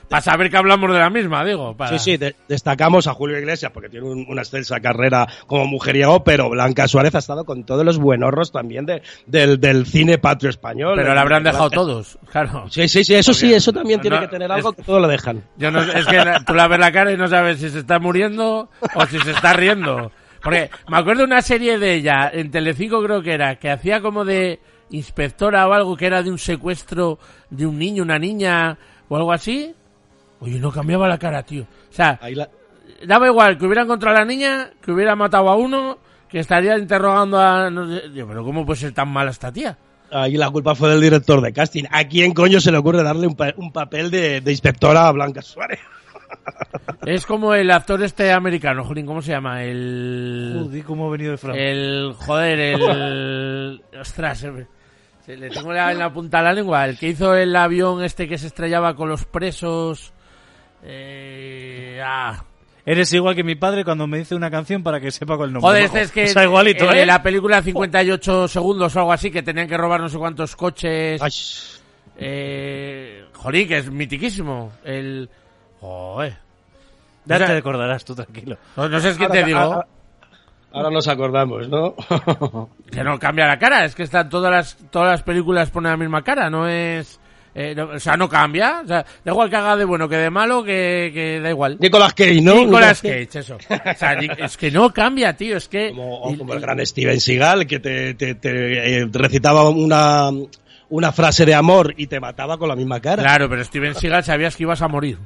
[0.08, 1.76] para saber que hablamos de la misma, digo.
[1.76, 5.66] para- Sí, sí, de- destacamos a Julio Iglesias porque tiene un- una extensa carrera como
[5.66, 10.18] mujeriego, pero Blanca Suárez ha estado con todos los buenorros también de, del, del cine
[10.18, 10.94] patrio español.
[10.96, 12.64] Pero la habrán dejado todos, claro.
[12.70, 15.00] Sí, sí, sí, eso sí, eso también tiene no, que tener es- algo que todo
[15.00, 15.42] lo dejan.
[15.56, 17.98] Yo no, es que tú la ves la cara y no sabes si se está
[17.98, 20.10] muriendo o si se está riendo.
[20.42, 24.00] Porque me acuerdo de una serie de ella, en Telecinco creo que era, que hacía
[24.00, 24.58] como de
[24.92, 27.18] inspectora o algo que era de un secuestro
[27.50, 28.78] de un niño, una niña
[29.08, 29.74] o algo así.
[30.40, 31.62] Oye, no cambiaba la cara, tío.
[31.64, 32.48] O sea, Ahí la-
[33.06, 36.78] daba igual que hubiera encontrado a la niña, que hubiera matado a uno, que estaría
[36.78, 37.68] interrogando a...
[37.70, 39.76] No sé, pero ¿cómo puede ser tan mala esta tía?
[40.10, 41.84] Ahí la culpa fue del director de casting.
[41.90, 45.12] ¿A quién coño se le ocurre darle un, pa- un papel de, de inspectora a
[45.12, 45.80] Blanca Suárez?
[47.06, 49.62] Es como el actor este americano, Jolín, ¿cómo se llama?
[49.64, 50.62] El...
[50.64, 51.62] Joder, cómo ha venido de Francia.
[51.62, 53.82] El, joder, el...
[54.00, 54.46] Ostras,
[55.24, 56.84] se le tengo la- en la punta de la lengua.
[56.84, 60.12] El que hizo el avión este que se estrellaba con los presos...
[60.84, 62.42] Eh, ah.
[62.84, 65.68] Eres igual que mi padre cuando me dice una canción para que sepa cuál nombre.
[65.68, 66.24] Joder, este es que...
[66.24, 67.06] O sea, igualito, en ¿eh?
[67.06, 71.20] la película 58 segundos o algo así, que tenían que robar no sé cuántos coches...
[71.22, 71.30] Ay,
[72.18, 74.72] Eh, jolín, que es mitiquísimo.
[74.84, 75.30] El...
[75.80, 76.36] Joder.
[77.24, 78.56] Ya O sea, te acordarás tú, tranquilo.
[78.76, 79.58] No, no sé qué te ahora- digo.
[79.60, 79.86] ahora-
[80.72, 81.94] Ahora nos acordamos, ¿no?
[82.90, 85.96] Que no cambia la cara, es que están todas las todas las películas ponen la
[85.96, 87.18] misma cara, no es
[87.54, 90.16] eh, no- o sea, no cambia, o sea, da igual que haga de bueno que
[90.16, 91.76] de malo, que, que da igual.
[91.80, 92.54] Nicolas Cage, ¿no?
[92.54, 93.56] Nicolas Cage, eso.
[93.56, 97.78] O sea, es que no cambia, tío, es que Como, el gran Steven Seagal, que
[97.78, 100.30] te, te- te, eh, recitaba una,
[100.88, 103.22] una frase de amor y te mataba con la misma cara.
[103.22, 105.18] Claro, pero Steven Seagal sabías que ibas a morir.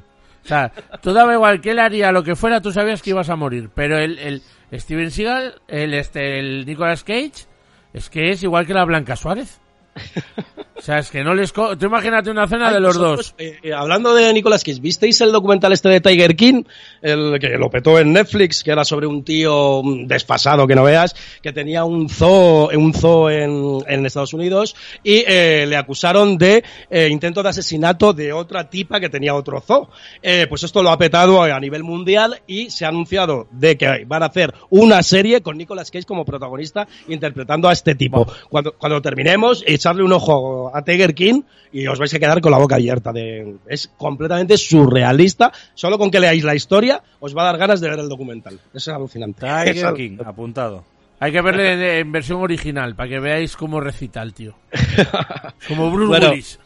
[0.43, 0.71] O sea,
[1.01, 3.69] tú daba igual que él haría lo que fuera, tú sabías que ibas a morir.
[3.73, 4.41] Pero el, el
[4.73, 7.45] Steven Seagal, el, este, el Nicolas Cage,
[7.93, 9.59] es que es igual que la Blanca Suárez.
[10.77, 11.51] O sea, es que no les...
[11.51, 13.35] co- Tú imagínate una cena Ay, de los vosotros, dos.
[13.39, 16.63] eh, eh, hablando de Nicolas Cage, ¿visteis el documental este de Tiger King?
[17.01, 20.83] El que lo petó en Netflix, que era sobre un tío mm, desfasado que no
[20.83, 26.37] veas, que tenía un zoo, un zoo en, en Estados Unidos y eh, le acusaron
[26.37, 29.89] de eh, intento de asesinato de otra tipa que tenía otro zoo.
[30.21, 34.05] Eh, pues esto lo ha petado a nivel mundial y se ha anunciado de que
[34.05, 38.27] van a hacer una serie con Nicolas Cage como protagonista interpretando a este tipo.
[38.49, 41.41] Cuando, cuando terminemos, echarle un ojo a Tiger King
[41.71, 43.11] y os vais a quedar con la boca abierta.
[43.11, 45.51] De, es completamente surrealista.
[45.73, 48.59] Solo con que leáis la historia os va a dar ganas de ver el documental.
[48.73, 49.41] Es alucinante.
[49.41, 50.83] Tiger Es King, apuntado.
[51.19, 54.55] Hay que verle en, en versión original para que veáis cómo recita el tío.
[55.67, 56.59] Como Bruce Bueno, Willis.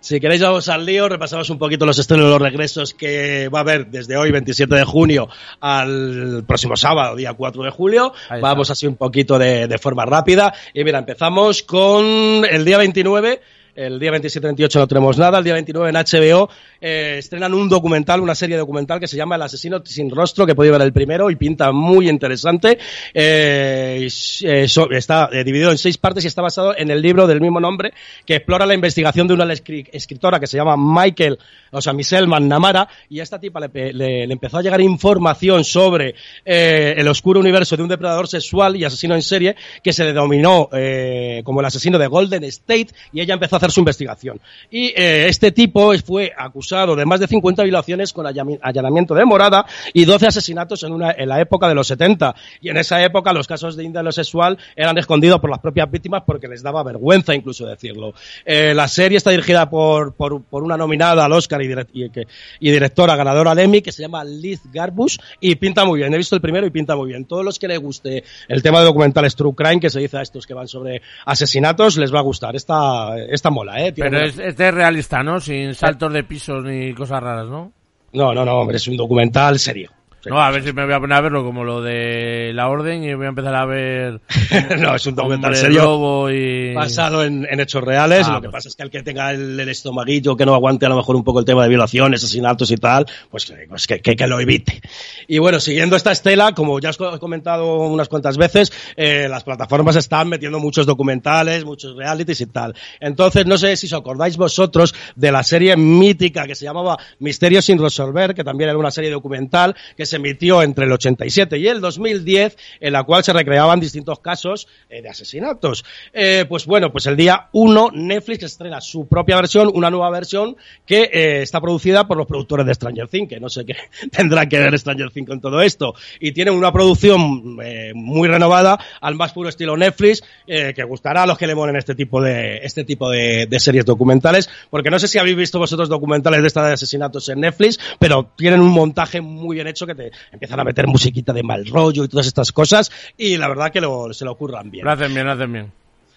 [0.00, 3.62] Si queréis vamos al lío, repasamos un poquito los estrenos los regresos que va a
[3.62, 5.28] haber desde hoy, 27 de junio,
[5.60, 8.12] al próximo sábado, día 4 de julio.
[8.40, 10.54] Vamos así un poquito de, de forma rápida.
[10.72, 13.40] Y mira, empezamos con el día 29.
[13.78, 15.38] El día 27-28 no tenemos nada.
[15.38, 16.50] El día 29 en HBO
[16.80, 20.56] eh, estrenan un documental, una serie documental que se llama El asesino sin rostro, que
[20.56, 22.76] podéis ver el primero y pinta muy interesante.
[23.14, 24.08] Eh,
[24.42, 27.60] eh, está eh, dividido en seis partes y está basado en el libro del mismo
[27.60, 27.92] nombre
[28.26, 31.38] que explora la investigación de una escri- escritora que se llama Michael,
[31.70, 35.62] o sea, Michelle McNamara, y a esta tipa le, le- le empezó a llegar información
[35.64, 39.54] sobre eh, el oscuro universo de un depredador sexual y asesino en serie
[39.84, 43.67] que se denominó eh, como el asesino de Golden State y ella empezó a hacer
[43.70, 44.40] su investigación.
[44.70, 49.66] Y eh, este tipo fue acusado de más de 50 violaciones con allanamiento de morada
[49.92, 52.34] y 12 asesinatos en, una, en la época de los 70.
[52.60, 56.22] Y en esa época los casos de índole sexual eran escondidos por las propias víctimas
[56.26, 58.14] porque les daba vergüenza incluso decirlo.
[58.44, 62.10] Eh, la serie está dirigida por, por, por una nominada al Oscar y, direct- y,
[62.10, 62.26] que-
[62.60, 66.12] y directora ganadora al Emmy que se llama Liz Garbush y pinta muy bien.
[66.12, 67.24] He visto el primero y pinta muy bien.
[67.24, 70.22] Todos los que les guste el tema de documentales True Crime, que se dice a
[70.22, 72.56] estos que van sobre asesinatos, les va a gustar.
[72.56, 73.92] Esta, esta mola, ¿eh?
[73.92, 75.40] Tiene Pero es, este es realista, ¿no?
[75.40, 77.72] Sin saltos de pisos ni cosas raras, ¿no?
[78.12, 79.90] No, no, no, hombre, es un documental serio.
[80.28, 83.02] No, a ver si me voy a poner a verlo como lo de La Orden
[83.04, 84.20] y voy a empezar a ver...
[84.78, 86.30] no, es un documental serio.
[86.30, 86.74] Y...
[86.74, 88.26] Basado en, en hechos reales.
[88.28, 88.52] Ah, lo que pues.
[88.64, 91.16] pasa es que el que tenga el, el estomaguillo, que no aguante a lo mejor
[91.16, 94.26] un poco el tema de violaciones, asesinatos y tal, pues, que- pues que, que- que
[94.26, 94.80] lo evite.
[95.26, 99.44] Y bueno, siguiendo esta estela, como ya os he comentado unas cuantas veces, eh, las
[99.44, 102.74] plataformas están metiendo muchos documentales, muchos realities y tal.
[103.00, 107.64] Entonces, no sé si os acordáis vosotros de la serie mítica que se llamaba Misterios
[107.64, 111.66] sin resolver, que también era una serie documental que se emitió entre el 87 y
[111.66, 115.84] el 2010, en la cual se recreaban distintos casos eh, de asesinatos.
[116.12, 120.56] Eh, pues bueno, pues el día 1 Netflix estrena su propia versión, una nueva versión
[120.86, 123.76] que eh, está producida por los productores de Stranger Things, que no sé qué
[124.10, 125.94] tendrá que ver Stranger Things con todo esto.
[126.20, 131.26] Y tienen una producción eh, muy renovada al más puro estilo Netflix, que gustará a
[131.26, 135.08] los que le molen este tipo de este tipo de, series documentales, porque no sé
[135.08, 139.20] si habéis visto vosotros documentales de esta de asesinatos en Netflix, pero tienen un montaje
[139.20, 139.94] muy bien hecho que
[140.32, 143.80] empiezan a meter musiquita de mal rollo y todas estas cosas, y la verdad que
[143.80, 144.84] lo- se lo ocurran bien.
[144.84, 145.72] Lo hacen bien, lo hacen bien.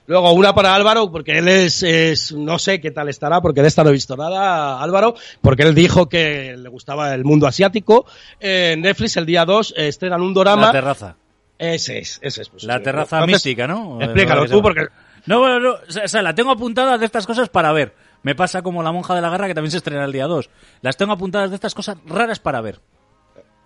[0.08, 3.68] Luego una para Álvaro, porque él es, es- no sé qué tal estará, porque de
[3.68, 8.06] esta no he visto nada, Álvaro, porque él dijo que le gustaba el mundo asiático.
[8.40, 10.68] Eh, Netflix el día 2 eh, estrenan un dorama.
[10.68, 11.16] La terraza.
[11.58, 12.50] Ese es, ese es.
[12.50, 14.02] pues, La terraza Entonces, mística, ¿no?
[14.02, 14.88] Explícalo tú, porque
[15.28, 17.94] No, bueno, no, o sea, o sea, la tengo apuntada de estas cosas para ver.
[18.24, 20.50] Me pasa como La monja de la guerra, que también se estrena el día 2.
[20.82, 22.80] Las tengo apuntadas de estas cosas raras para ver.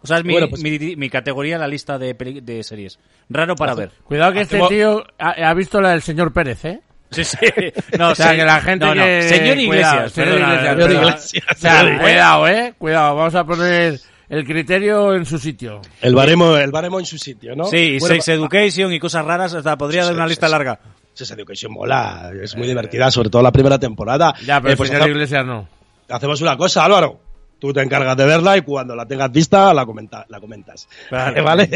[0.06, 2.62] O sea, es mi, Bueno, pues- mi, mi categoría en la lista de, peli- de
[2.64, 3.00] series.
[3.28, 3.90] Raro para ver.
[4.04, 6.80] Cuidado que este tío ha, ha visto la del señor Pérez, ¿eh?
[7.10, 7.38] Sí, sí.
[7.98, 8.36] No, O sea, sí.
[8.38, 9.04] que la gente no, no.
[9.04, 9.22] que...
[9.24, 10.94] Señor Cuidado, Iglesias, señor Iglesias, perdona.
[10.94, 11.44] Iglesias.
[11.56, 12.74] O sea, Señor cuidado, ¿eh?
[12.78, 14.00] Cuidado, vamos a poner
[14.30, 15.82] el criterio en su sitio.
[16.02, 17.66] el baremo, el baremo en su sitio, ¿no?
[17.66, 20.46] Sí, y Bueno, Sex Education y cosas raras, hasta podría Sí, dar una sí, lista
[20.48, 20.52] sí.
[20.52, 20.80] larga.
[21.14, 24.34] Sex Education mola, es muy divertida, sobre todo la primera temporada.
[24.46, 25.68] Ya, pero Eh, pues señor Iglesias no.
[26.10, 27.22] hacemos una cosa, Álvaro.
[27.58, 30.88] Tú te encargas de verla y cuando la tengas vista la, comenta, la comentas.
[31.10, 31.42] Vale.
[31.46, 31.70] ¿Vale?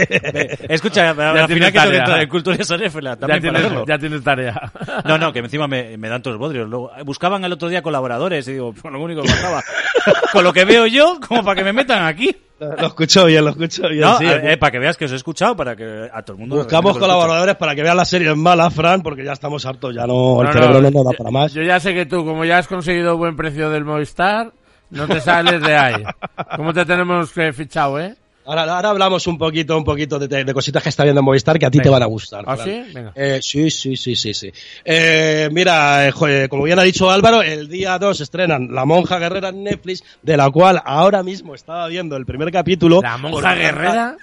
[0.69, 1.99] Escucha, al final que tengo que tarea.
[1.99, 4.71] entrar en Cultura y Sonéfila Ya también para tienes, ya tienes tarea.
[5.05, 6.69] No, no, que encima me, me dan todos los bodrios.
[6.69, 9.63] Luego, eh, buscaban el otro día colaboradores y digo, pues lo único que faltaba.
[10.33, 12.35] Con lo que veo yo, como para que me metan aquí.
[12.59, 14.01] lo escucho bien, lo escucho bien.
[14.01, 14.25] No, sí.
[14.25, 16.57] eh, eh, para que veas que os he escuchado, para que a todo el mundo...
[16.57, 20.05] Buscamos lo colaboradores para que vean las series malas, Fran, porque ya estamos hartos, ya
[20.05, 21.53] no, el No, cerebro no, no, nos da para más.
[21.53, 24.51] Yo ya sé que tú, como ya has conseguido buen precio del Movistar,
[24.91, 26.03] no te sales de ahí.
[26.55, 28.15] ¿Cómo te tenemos eh, fichado, eh?
[28.45, 31.59] Ahora, ahora hablamos un poquito, un poquito de, de cositas que está viendo en Movistar
[31.59, 32.43] que a ti te van a gustar.
[32.47, 32.83] ¿Ah, sí?
[32.91, 33.11] Venga.
[33.13, 34.51] Eh, sí, sí, sí, sí, sí.
[34.83, 39.19] Eh, mira, eh, joder, como bien ha dicho Álvaro, el día 2 estrenan La Monja
[39.19, 43.01] Guerrera en Netflix, de la cual ahora mismo estaba viendo el primer capítulo.
[43.03, 44.17] ¿La monja guerrera?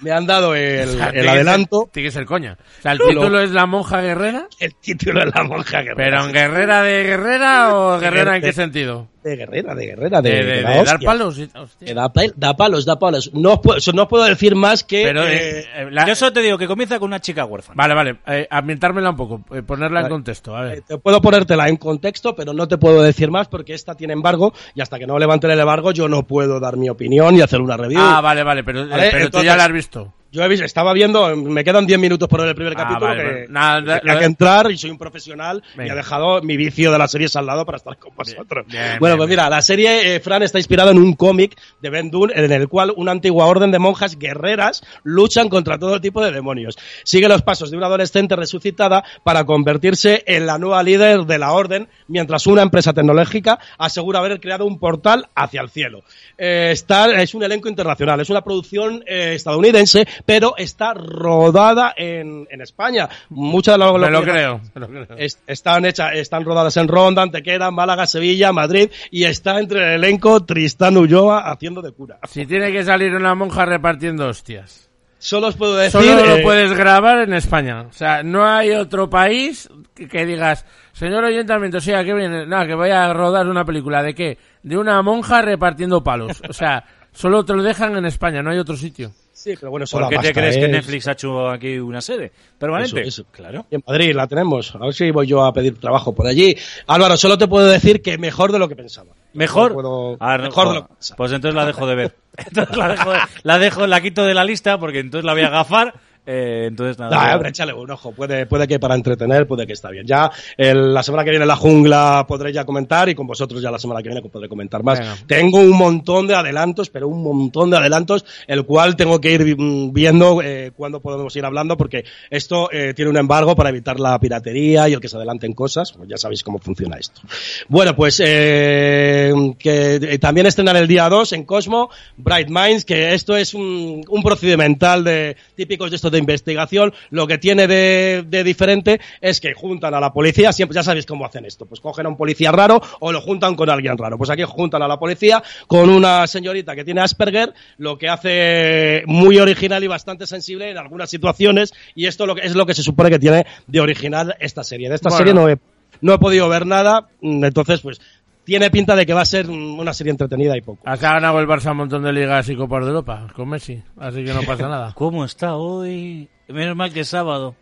[0.00, 1.88] Me han dado el, O sea, el adelanto.
[1.92, 2.56] Tiene que ser coña.
[2.78, 5.94] O sea, el Lo- título es La monja guerrera, El título de La Monja Guerrera.
[5.96, 9.08] pero en guerrera de guerrera o guerrera en qué sentido?
[9.22, 11.06] De guerrera, de guerrera, de, De, de- de dar hostia.
[11.06, 11.38] palos.
[11.38, 11.94] y- hostia.
[11.94, 13.30] Da, pa- da palos, da palos.
[13.34, 15.02] No os puedo, no os puedo decir más que...
[15.02, 17.74] Pero, eh, eh, eh, la- Yo solo te digo que comienza con una chica huérfana.
[17.76, 18.18] Vale, vale.
[18.26, 20.56] Eh, ambientármela un poco, eh, ponerla en contexto.
[20.56, 20.78] A ver.
[20.78, 24.12] Eh, Te puedo ponértela en contexto, pero no te puedo decir más porque esta tiene
[24.12, 27.40] embargo y hasta que no levanten el embargo yo no puedo dar mi opinión y
[27.40, 28.00] hacer una review.
[28.00, 30.14] Ah, vale, vale, pero, Vale, pero tú ya la has visto.
[30.30, 33.06] Yo he visto, estaba viendo, me quedan 10 minutos por ver el primer Ah, capítulo
[33.06, 33.46] vale, que vale.
[33.48, 35.94] Nada, tenía lo- que entrar y soy un profesional y Venga.
[35.94, 38.66] he dejado mi vicio de las series al lado para estar con vosotros.
[38.68, 39.28] bien, bueno, bien, pues bien.
[39.30, 42.68] mira, la serie eh, Fran está inspirada en un cómic de Ben Dunn en el
[42.68, 46.76] cual una antigua orden de monjas guerreras luchan contra todo tipo de demonios.
[47.04, 51.52] Sigue los pasos de una adolescente resucitada para convertirse en la nueva líder de la
[51.52, 56.02] orden, mientras una empresa tecnológica asegura haber creado un portal hacia el cielo.
[56.36, 62.46] Eh, está, es un elenco internacional, es una producción eh, estadounidense, pero está rodada en,
[62.50, 63.08] en España.
[63.30, 64.60] Muchas de lo, Me lo que- creo.
[64.74, 65.06] me lo creo.
[65.18, 70.04] es- están hechas, están rodadas en Ronda, Antequera, Málaga, Sevilla, Madrid y está entre el
[70.04, 72.18] elenco Tristán Ulloa haciendo de cura.
[72.28, 74.84] Si tiene que salir una monja repartiendo hostias.
[75.20, 77.82] Solo os puedo decir Solo lo eh, puedes grabar en España.
[77.88, 82.46] O sea, no hay otro país que, que digas, señor ayuntamiento, sí, ¿a qué viene?
[82.46, 84.00] Nada, que voy a rodar una película.
[84.00, 84.38] ¿De qué?
[84.62, 86.40] De una monja repartiendo palos.
[86.48, 89.10] O sea, solo te lo dejan en España, no hay otro sitio.
[89.38, 90.60] Sí, pero bueno, ¿Por qué te crees ¿eh?
[90.62, 93.02] que Netflix ha hecho aquí una sede permanente?
[93.02, 93.30] Eso, eso.
[93.30, 93.66] Claro.
[93.70, 94.74] Y en Madrid la tenemos.
[94.74, 96.56] A ver si voy yo a pedir trabajo por allí.
[96.88, 99.12] Álvaro, solo te puedo decir que mejor de lo que pensaba.
[99.34, 99.70] ¿Mejor?
[99.70, 100.74] No puedo- Ah, no, mejor de joder.
[100.82, 101.16] lo que pensaba.
[101.16, 102.16] Pues entonces la dejo de ver.
[102.36, 103.12] Entonces la dejo,
[103.44, 105.94] la dejo, la quito de la lista porque entonces la voy a gafar
[106.30, 107.16] Eh, entonces, nada.
[107.16, 108.12] Nah, hombre, échale un ojo.
[108.12, 110.06] Puede, puede que para entretener, puede que está bien.
[110.06, 113.62] Ya el- la semana que viene en la jungla podré ya comentar y con vosotros
[113.62, 114.98] ya la semana que viene podré comentar más.
[114.98, 115.16] Venga.
[115.26, 119.56] Tengo un montón de adelantos, pero un montón de adelantos, el cual tengo que ir
[119.58, 123.98] mm, viendo eh, cuándo podemos ir hablando, porque esto eh, tiene un embargo para evitar
[123.98, 125.92] la piratería y el que se adelanten cosas.
[125.92, 127.22] Pues ya sabéis cómo funciona esto.
[127.68, 133.14] Bueno, pues eh, que eh, también estrenan el día 2 en Cosmo, Bright Minds, que
[133.14, 136.92] esto es un, un procedimental de típicos de estos de investigación.
[137.10, 141.06] Lo que tiene de, de diferente es que juntan a la policía, siempre ya sabéis
[141.06, 144.18] cómo hacen esto, pues cogen a un policía raro o lo juntan con alguien raro.
[144.18, 149.02] Pues aquí juntan a la policía con una señorita que tiene Asperger, lo que hace
[149.06, 153.10] muy original y bastante sensible en algunas situaciones, y esto es lo que se supone
[153.10, 154.88] que tiene de original esta serie.
[154.88, 155.18] De esta Bueno.
[155.18, 155.58] serie no he,
[156.00, 158.00] no he podido ver nada, mm, entonces pues
[158.48, 160.80] tiene pinta de que va a ser una serie entretenida y poco.
[160.88, 163.82] Acá ha ganado el Barça un montón de ligas y copas de Europa con Messi,
[164.00, 164.92] así que no pasa nada.
[164.94, 166.30] ¿Cómo está hoy?
[166.48, 167.54] Menos mal que es sábado.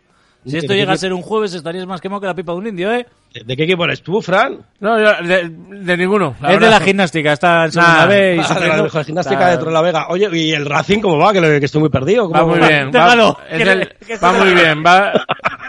[0.45, 2.57] Si ¿De esto llega a ser un jueves, estarías más quemado que la pipa de
[2.59, 3.05] un indio, ¿eh?
[3.45, 4.59] ¿De, qué equipo eres tú, Fran?
[4.79, 6.35] No, yo, de, de ninguno.
[6.41, 10.07] es de la gimnástica, está en segunda B y Ah, la gimnástica Está- de Torrelavega.
[10.07, 11.33] Oye, ¿y el Racing cómo va?
[11.33, 12.29] Que, que estoy muy perdido.
[12.29, 14.83] Va ¿Cómo muy bien, va, Déjalo, es que el- le- que va se- muy bien,
[14.85, 15.11] va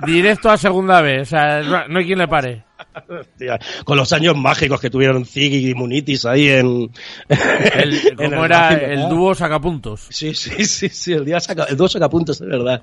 [0.06, 2.62] directo a segunda vez, o sea, no hay quien le pare.
[3.08, 6.90] Hostia, con los años mágicos que tuvieron Ziggy y Munitis ahí en...
[7.28, 10.06] El, en como el era el dúo sacapuntos.
[10.10, 12.82] Sí, sí, sí, sí, el día saca, el dúo saca puntos, de verdad.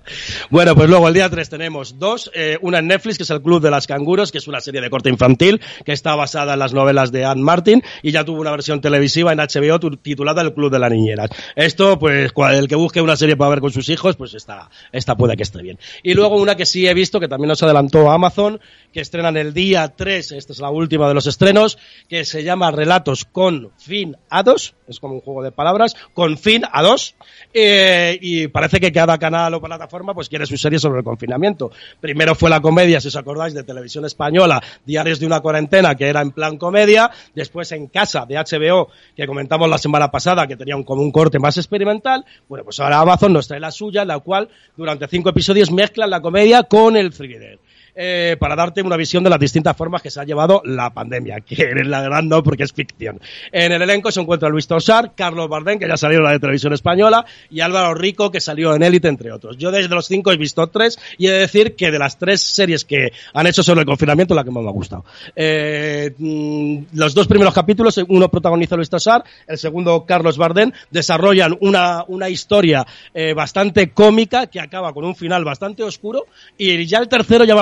[0.49, 3.41] Bueno, pues luego el día 3 tenemos dos, eh, una en Netflix, que es el
[3.41, 6.59] Club de las Canguros, que es una serie de corte infantil, que está basada en
[6.59, 10.41] las novelas de Anne Martin, y ya tuvo una versión televisiva en HBO tu- titulada
[10.41, 11.30] El Club de las Niñeras.
[11.55, 14.70] Esto, pues, cual- el que busque una serie para ver con sus hijos, pues esta,
[14.91, 15.78] esta puede que esté bien.
[16.03, 18.59] Y luego una que sí he visto, que también nos adelantó Amazon,
[18.95, 21.77] que estrenan el día 3, esta es la última de los estrenos,
[22.07, 26.37] que se llama Relatos con fin a dos, es como un juego de palabras, con
[26.37, 27.13] fin a dos,
[27.53, 31.71] eh, y parece que cada canal o plataforma pues quiere su serie sobre el confinamiento.
[31.99, 36.07] Primero fue la comedia, si os acordáis, de televisión española, Diarios de una cuarentena, que
[36.07, 40.55] era en plan comedia, después en casa de HBO, que comentamos la semana pasada, que
[40.55, 44.05] tenía un, como un corte más experimental, bueno, pues ahora Amazon nos trae la suya,
[44.05, 47.59] la cual durante cinco episodios mezclan la comedia con el thriller
[47.95, 51.41] eh, para darte una visión de las distintas formas que se ha llevado la pandemia,
[51.41, 53.19] que en la gran no porque es ficción.
[53.51, 56.39] En el elenco se encuentra Luis Tosar, Carlos Bardén, que ya salió en la de
[56.39, 59.57] televisión española, y Álvaro Rico, que salió en Élite, entre otros.
[59.57, 62.41] Yo desde los cinco he visto tres, y he de decir que de las tres
[62.41, 65.05] series que han hecho sobre el confinamiento, la que más me ha gustado.
[65.35, 71.57] Eh, mm, los dos primeros capítulos, uno protagoniza Luis Tosar, el segundo Carlos Bardén, desarrollan
[71.61, 76.25] una, una historia eh, bastante cómica que acaba con un final bastante oscuro
[76.57, 77.61] y ya el tercero ya me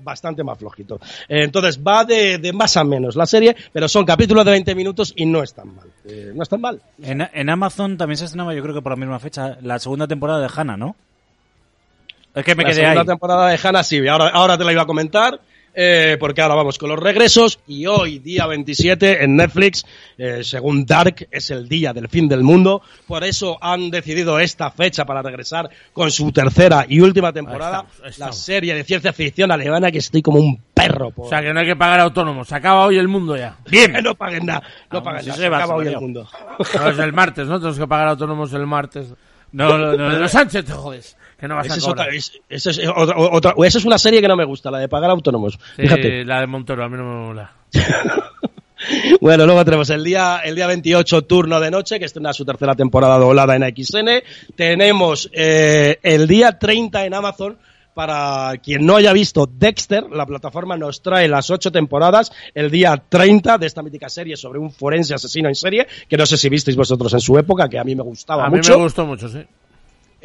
[0.00, 1.00] bastante más flojito.
[1.28, 5.12] Entonces va de, de más a menos la serie, pero son capítulos de 20 minutos
[5.16, 5.86] y no es tan mal.
[6.04, 6.80] Eh, no es tan mal.
[7.02, 10.06] En, en Amazon también se estrenaba, yo creo que por la misma fecha, la segunda
[10.06, 10.96] temporada de Hannah, ¿no?
[12.34, 13.06] Es que me la quedé segunda ahí.
[13.06, 15.40] temporada de Hannah sí, ahora, ahora te la iba a comentar.
[15.74, 19.84] Eh, porque ahora vamos con los regresos y hoy, día 27, en Netflix,
[20.16, 22.82] eh, según Dark, es el día del fin del mundo.
[23.06, 27.80] Por eso han decidido esta fecha para regresar con su tercera y última temporada.
[27.80, 31.10] Ahí estamos, ahí La serie de ciencia ficción alemana que estoy como un perro.
[31.10, 31.26] Por...
[31.26, 33.56] O sea, que no hay que pagar autónomos, se acaba hoy el mundo ya.
[33.70, 34.62] Bien, no paguen nada.
[34.92, 35.34] No paguen nada.
[35.34, 36.28] se Se acaba hoy el mundo.
[36.58, 37.58] No, es el martes, ¿no?
[37.58, 39.12] Tenemos que pagar autónomos el martes.
[39.54, 42.32] No, no, no, los Sánchez te jodes, que no vas Esa a es, otra, es-
[42.48, 45.58] es otra, otra- esa es una serie que no me gusta, la de pagar autónomos.
[45.76, 46.24] Sí, Fíjate.
[46.24, 47.52] la de Montoro, a mí no me mola.
[49.20, 52.74] Bueno, luego tenemos el día, el día 28, turno de noche, que estrena su tercera
[52.74, 54.22] temporada doblada en XN.
[54.54, 57.56] Tenemos eh, el día 30 en Amazon.
[57.94, 63.00] Para quien no haya visto Dexter, la plataforma nos trae las ocho temporadas el día
[63.08, 66.48] 30 de esta mítica serie sobre un forense asesino en serie, que no sé si
[66.48, 68.76] visteis vosotros en su época, que a mí me gustaba A mí mucho.
[68.76, 69.38] me gustó mucho, sí.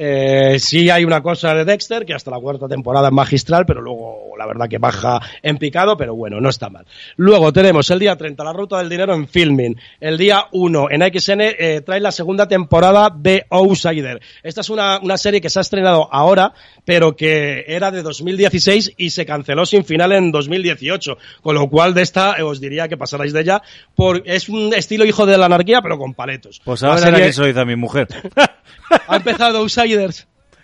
[0.02, 3.82] Eh, sí hay una cosa de Dexter, que hasta la cuarta temporada es magistral, pero
[3.82, 6.86] luego la verdad que baja en picado, pero bueno, no está mal.
[7.18, 9.76] Luego tenemos el día 30, La Ruta del Dinero en Filming.
[10.00, 14.22] El día 1, en XN, eh, trae la segunda temporada de Outsider.
[14.42, 16.54] Esta es una, una serie que se ha estrenado ahora,
[16.86, 21.18] pero que era de 2016 y se canceló sin final en 2018.
[21.42, 23.62] Con lo cual de esta eh, os diría que pasarais de ella,
[23.96, 26.62] por, es un estilo hijo de la anarquía, pero con paletos.
[26.64, 28.08] Pues ahora serie- que hizo a mi mujer.
[29.08, 29.62] ha empezado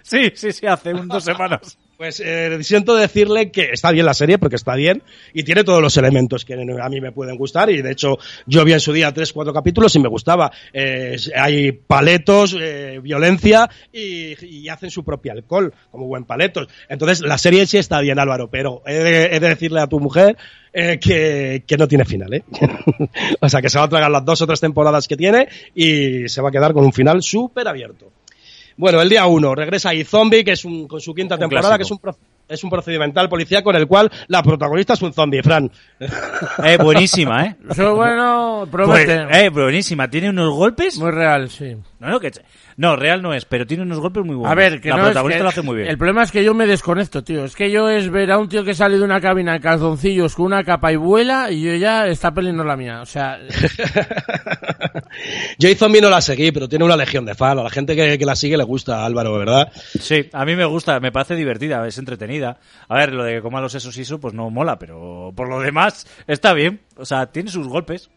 [0.03, 1.77] Sí, sí, sí, hace un, dos semanas.
[1.97, 5.01] Pues eh, siento decirle que está bien la serie, porque está bien,
[5.33, 8.65] y tiene todos los elementos que a mí me pueden gustar, y de hecho yo
[8.65, 10.51] vi en su día tres, cuatro capítulos y me gustaba.
[10.73, 16.67] Eh, hay paletos, eh, violencia, y, y hacen su propio alcohol, como buen paletos.
[16.89, 19.87] Entonces la serie en sí está bien, Álvaro, pero he de, he de decirle a
[19.87, 20.35] tu mujer
[20.73, 22.43] eh, que, que no tiene final, ¿eh?
[23.39, 26.27] o sea, que se va a tragar las dos o tres temporadas que tiene y
[26.27, 28.11] se va a quedar con un final súper abierto.
[28.77, 31.77] Bueno, el día 1 regresa ahí Zombie, que es un, con su quinta Un temporada,
[31.77, 31.77] clásico.
[31.77, 35.13] que es un, pro- es un procedimental policía con el cual la protagonista es un
[35.13, 35.71] zombie, Fran.
[36.63, 37.55] Eh, buenísima, ¿eh?
[37.69, 40.09] Eso bueno, Pues, eh, buenísima.
[40.09, 40.97] Tiene unos golpes.
[40.99, 41.75] Muy real, sí.
[41.99, 42.31] No, no, que...
[42.77, 44.51] no, real no es, pero tiene unos golpes muy buenos.
[44.51, 45.87] A ver, que la no es protagonista que- lo hace muy bien.
[45.87, 47.45] El problema es que yo me desconecto, tío.
[47.45, 50.35] Es que yo es ver a un tío que sale de una cabina en calzoncillos
[50.35, 53.01] con una capa y vuela y yo ya, esta peli no es la mía.
[53.01, 53.39] O sea,
[55.57, 57.59] Yo y Zombie no la seguí, pero tiene una legión de fans.
[57.59, 59.71] A la gente que, que la sigue le gusta, Álvaro, ¿verdad?
[59.73, 62.57] Sí, a mí me gusta, me parece divertida, es entretenida.
[62.87, 65.49] A ver, lo de que coma los esos y eso, pues no mola, pero por
[65.49, 66.81] lo demás está bien.
[66.97, 68.09] O sea, tiene sus golpes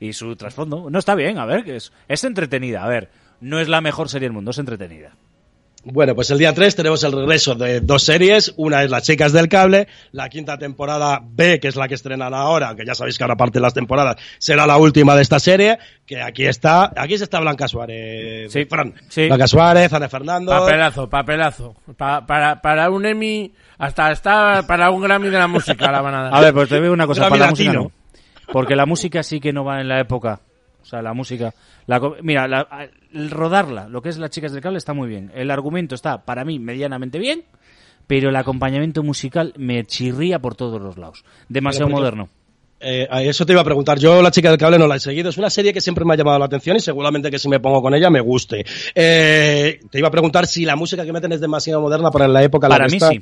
[0.00, 0.88] y su trasfondo.
[0.90, 2.84] No está bien, a ver, que es, es entretenida.
[2.84, 3.10] A ver,
[3.44, 5.12] no es la mejor serie del mundo, es entretenida.
[5.86, 8.54] Bueno, pues el día 3 tenemos el regreso de dos series.
[8.56, 12.32] Una es Las Chicas del Cable, la quinta temporada B, que es la que estrenan
[12.32, 15.38] ahora, que ya sabéis que ahora parte de las temporadas, será la última de esta
[15.38, 18.94] serie, que aquí está, aquí se está Blanca Suárez, Sí, Fran.
[19.10, 19.26] sí.
[19.26, 20.52] Blanca Suárez, Ana Fernando.
[20.52, 21.76] papelazo, papelazo.
[21.98, 26.14] Pa- para, para un Emmy, hasta está para un Grammy de la música la van
[26.14, 26.34] a dar.
[26.34, 27.92] A ver, pues te digo una cosa, Grammy para la música no.
[28.50, 30.40] Porque la música sí que no va en la época.
[30.84, 31.52] O sea, la música...
[31.86, 35.32] La, mira, la- el rodarla, lo que es Las Chicas del Cable, está muy bien.
[35.34, 37.42] El argumento está, para mí, medianamente bien,
[38.06, 41.24] pero el acompañamiento musical me chirría por todos los lados.
[41.48, 42.28] Demasiado Pero moderno.
[42.80, 43.98] Eh, a eso te iba a preguntar.
[43.98, 45.30] Yo, La chica del cable, no la he seguido.
[45.30, 47.58] Es una serie que siempre me ha llamado la atención y seguramente que si me
[47.60, 48.66] pongo con ella me guste.
[48.94, 52.42] Eh, te iba a preguntar si la música que meten es demasiado moderna para la
[52.42, 53.10] época en la Para que mí está.
[53.10, 53.20] sí.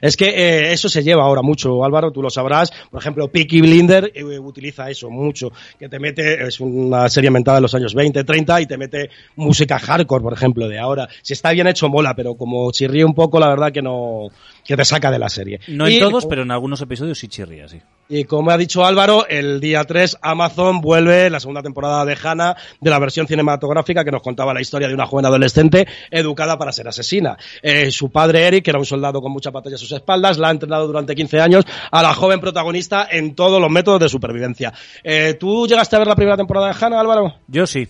[0.00, 2.70] Es que eh, eso se lleva ahora mucho, Álvaro, tú lo sabrás.
[2.90, 7.58] Por ejemplo, Peaky Blinder eh, utiliza eso mucho, que te mete, es una serie inventada
[7.58, 11.08] en los años 20, 30 y te mete música hardcore, por ejemplo, de ahora.
[11.22, 14.28] Si está bien hecho, mola, pero como chirría un poco, la verdad que no,
[14.70, 15.58] que te saca de la serie.
[15.66, 17.80] No Y- en todos, pero en algunos episodios sí chirría, sí.
[18.08, 22.56] y como ha dicho Álvaro, el día 3 Amazon vuelve la segunda temporada de Hannah
[22.80, 26.70] de la versión cinematográfica que nos contaba la historia de una joven adolescente educada para
[26.70, 27.36] ser asesina.
[27.62, 30.48] Eh, su padre Eric, que era un soldado con mucha batalla a sus espaldas, la
[30.48, 34.72] ha entrenado durante 15 años a la joven protagonista en todos los métodos de supervivencia.
[35.02, 37.34] Eh, ¿Tú llegaste a ver la primera temporada de Hannah, Álvaro?
[37.48, 37.88] Yo sí.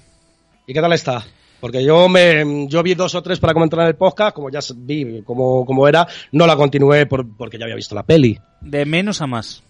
[0.67, 1.25] ¿Y qué tal está?
[1.61, 4.61] Porque yo me, yo vi dos o tres para comentar en el podcast, como ya
[4.77, 8.39] vi cómo, cómo era, no la continué por- porque ya había visto la peli.
[8.61, 9.63] De menos a más.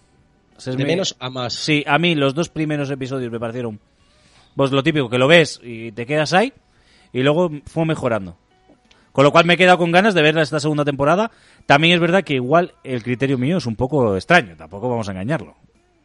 [0.55, 1.53] O sea, es De mi- menos a más.
[1.53, 3.79] Sí, a mí los dos primeros episodios me parecieron.
[4.55, 6.53] Pues lo típico, que lo ves y te quedas ahí,
[7.13, 8.37] y luego fue mejorando.
[9.11, 11.31] Con lo cual me he quedado con ganas de ver esta segunda temporada.
[11.65, 15.11] También es verdad que igual el criterio mío es un poco extraño, tampoco vamos a
[15.11, 15.55] engañarlo.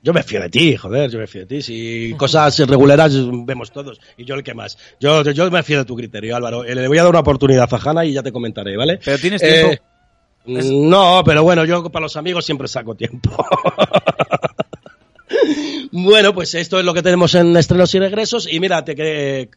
[0.03, 1.63] Yo me fío de ti, joder, yo me fío de ti.
[1.63, 3.13] Si cosas irregulares
[3.45, 4.79] vemos todos, y yo el que más.
[5.01, 6.65] Yo, yo, yo me fío de tu criterio, Álvaro.
[6.65, 9.01] Eh, Le voy a dar una oportunidad a Hanna y ya te comentaré, ¿vale?
[9.05, 9.81] Pero tienes Eh,
[10.47, 10.89] tiempo.
[10.89, 13.37] No, pero bueno, yo para los amigos siempre saco tiempo.
[15.91, 18.49] bueno, pues esto es lo que tenemos en estrenos y regresos.
[18.51, 19.51] Y mira, te que,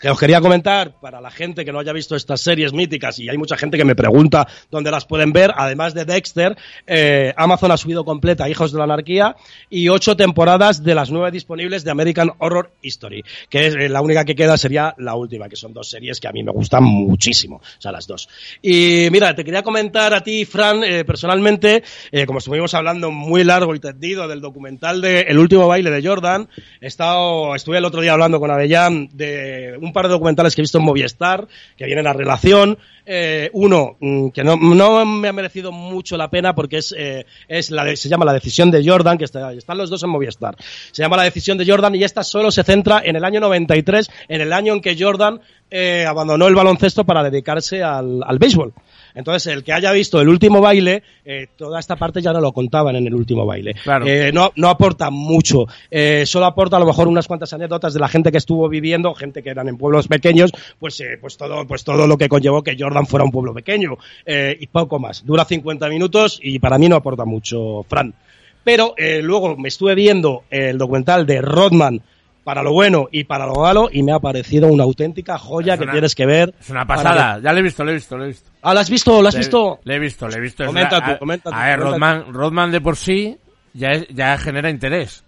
[0.00, 3.30] que os quería comentar para la gente que no haya visto estas series míticas, y
[3.30, 6.56] hay mucha gente que me pregunta dónde las pueden ver, además de Dexter,
[6.86, 9.36] eh, Amazon ha subido completa Hijos de la Anarquía
[9.70, 14.02] y ocho temporadas de las nueve disponibles de American Horror History, que es eh, la
[14.02, 16.84] única que queda sería la última, que son dos series que a mí me gustan
[16.84, 18.28] muchísimo, o sea, las dos.
[18.60, 21.82] Y mira, te quería comentar a ti, Fran, eh, personalmente,
[22.26, 26.48] como estuvimos hablando muy largo y tendido del documental de El último baile de Jordan,
[26.80, 30.60] he estado, estuve el otro día hablando con Avellán de un par de documentales que
[30.60, 31.46] he visto en Movistar,
[31.76, 32.78] que vienen a relación.
[33.08, 37.24] Eh, uno, mm, que no, no me ha merecido mucho la pena porque es, eh,
[37.46, 40.56] es la se llama La decisión de Jordan, que está- están los dos en Movistar.
[40.90, 44.10] Se llama La decisión de Jordan y esta solo se centra en el año 93,
[44.28, 45.40] en el año en que Jordan
[45.70, 48.72] eh, abandonó el baloncesto para dedicarse al, al béisbol.
[49.16, 52.52] Entonces, el que haya visto el último baile, eh, toda esta parte ya no lo
[52.52, 53.74] contaban en el último baile.
[53.82, 54.06] Claro.
[54.06, 55.66] Eh, no, no aporta mucho.
[55.90, 59.14] Eh, solo aporta a lo mejor unas cuantas anécdotas de la gente que estuvo viviendo,
[59.14, 62.62] gente que eran en pueblos pequeños, pues, eh, pues todo, pues todo lo que conllevó
[62.62, 63.96] que Jordan fuera un pueblo pequeño.
[64.24, 65.24] Eh, y poco más.
[65.24, 68.14] Dura 50 minutos y para mí no aporta mucho, Fran.
[68.62, 72.02] Pero luego me estuve viendo el documental de Rodman
[72.42, 75.84] para lo bueno y para lo malo y me ha parecido una auténtica joya que
[75.92, 76.54] tienes que ver.
[76.60, 77.36] Es una pasada.
[77.36, 78.50] que- Ya lo he visto, lo he visto, lo he visto.
[78.68, 79.22] Ah, ¿lo has visto?
[79.22, 79.80] ¿Lo has Le- visto?
[79.84, 80.66] Le he visto, le he visto.
[80.66, 83.38] Comenta tú, a- comenta tú, A ver, Rodman, Rodman de por sí
[83.74, 85.24] ya, es- ya genera interés.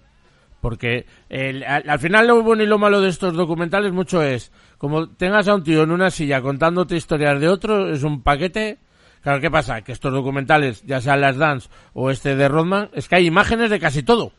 [0.60, 4.51] Porque el- al, al final lo bueno y lo malo de estos documentales mucho es,
[4.77, 8.78] como tengas a un tío en una silla contándote historias de otro, es un paquete.
[9.23, 9.82] Claro, ¿qué pasa?
[9.82, 13.70] Que estos documentales, ya sean las Dance o este de Rodman, es que hay imágenes
[13.70, 14.32] de casi todo.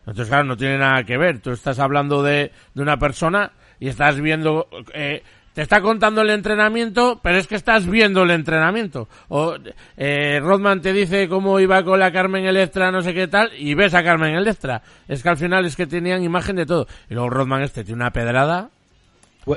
[0.00, 1.40] Entonces, claro, no tiene nada que ver.
[1.40, 4.68] Tú estás hablando de, de una persona y estás viendo...
[4.92, 5.22] eh,
[5.54, 9.08] te está contando el entrenamiento, pero es que estás viendo el entrenamiento.
[9.28, 9.54] O
[9.96, 13.74] eh, Rodman te dice cómo iba con la Carmen Electra, no sé qué tal, y
[13.74, 14.82] ves a Carmen Electra.
[15.08, 16.86] Es que al final es que tenían imagen de todo.
[17.08, 18.68] Y luego Rodman este tiene una pedrada.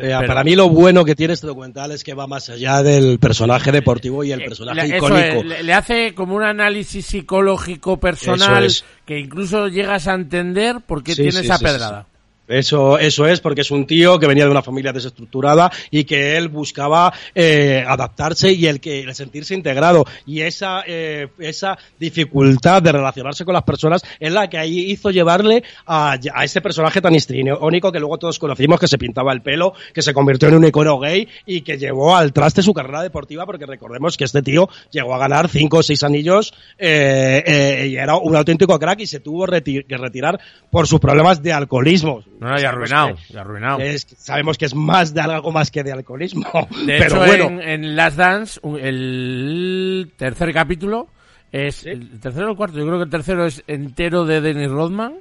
[0.01, 3.19] Eh, para mí lo bueno que tiene este documental es que va más allá del
[3.19, 5.37] personaje deportivo y el personaje Le- eso icónico.
[5.39, 8.83] es, le, le hace como un análisis psicológico personal es.
[9.05, 12.05] que incluso llegas a entender por qué Sí, tiene sí, esa sí, pedrada.
[12.47, 16.37] Eso, eso es, porque es un tío que venía de una familia desestructurada y que
[16.37, 20.05] él buscaba eh, adaptarse y el que el sentirse integrado.
[20.25, 25.11] Y esa, eh, esa dificultad de relacionarse con las personas es la que ahí hizo
[25.11, 29.41] llevarle a, a ese personaje tan histriónico que luego todos conocimos, que se pintaba el
[29.41, 33.01] pelo, que se convirtió en un icono gay y que llevó al traste su carrera
[33.03, 37.87] deportiva, porque recordemos que este tío llegó a ganar cinco o seis anillos eh, eh,
[37.89, 40.39] y era un auténtico crack y se tuvo reti- que retirar
[40.71, 42.23] por sus problemas de alcoholismo.
[42.39, 43.79] No, no, y arruinado, y arruinado.
[43.79, 46.45] Es- sabemos que es más de algo más que de alcoholismo.
[46.85, 51.07] De pero hecho, bueno, en, en Last Dance, el tercer capítulo
[51.51, 52.77] es el tercero o el cuarto.
[52.77, 55.15] Yo creo que el tercero es entero de Dennis Rodman,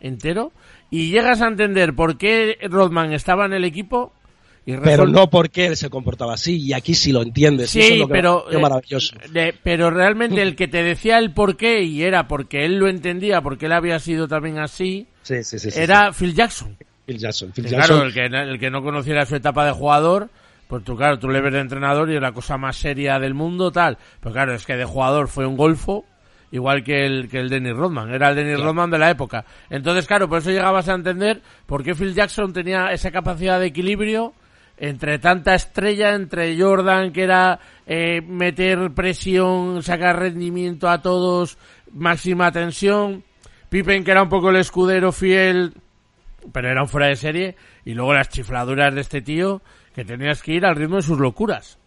[0.00, 0.52] entero,
[0.90, 4.12] y llegas a entender por qué Rodman estaba en el equipo.
[4.66, 7.70] Y pero no porque él se comportaba así y aquí sí lo entiendes.
[7.70, 9.16] Sí, Eso es lo que me pero eh, maravilloso.
[9.62, 13.40] pero realmente el que te decía el por qué y era porque él lo entendía,
[13.42, 16.76] porque él había sido también así, Sí, sí, sí, era Phil Jackson.
[17.06, 17.52] Phil Jackson.
[17.52, 17.96] Phil Que Jackson.
[17.96, 20.30] Claro, el que, el que no conociera su etapa de jugador,
[20.66, 23.34] pues tú, claro, tú le ves de entrenador y es la cosa más seria del
[23.34, 23.98] mundo, tal.
[24.20, 26.04] Pero claro, es que de jugador fue un golfo,
[26.50, 28.12] igual que el, que el Dennis Rodman.
[28.12, 29.44] Era el Dennis Rodman de la época.
[29.70, 33.66] Entonces, claro, por eso llegabas a entender por qué Phil Jackson tenía esa capacidad de
[33.66, 34.32] equilibrio
[34.78, 41.56] entre tanta estrella, entre Jordan, que era eh, meter presión, sacar rendimiento a todos,
[41.92, 43.24] máxima tensión.
[43.68, 45.74] Pippen, que era un poco el escudero fiel,
[46.52, 47.56] pero era un fuera de serie.
[47.84, 49.62] Y luego las chifladuras de este tío,
[49.94, 51.78] que tenías que ir al ritmo de sus locuras.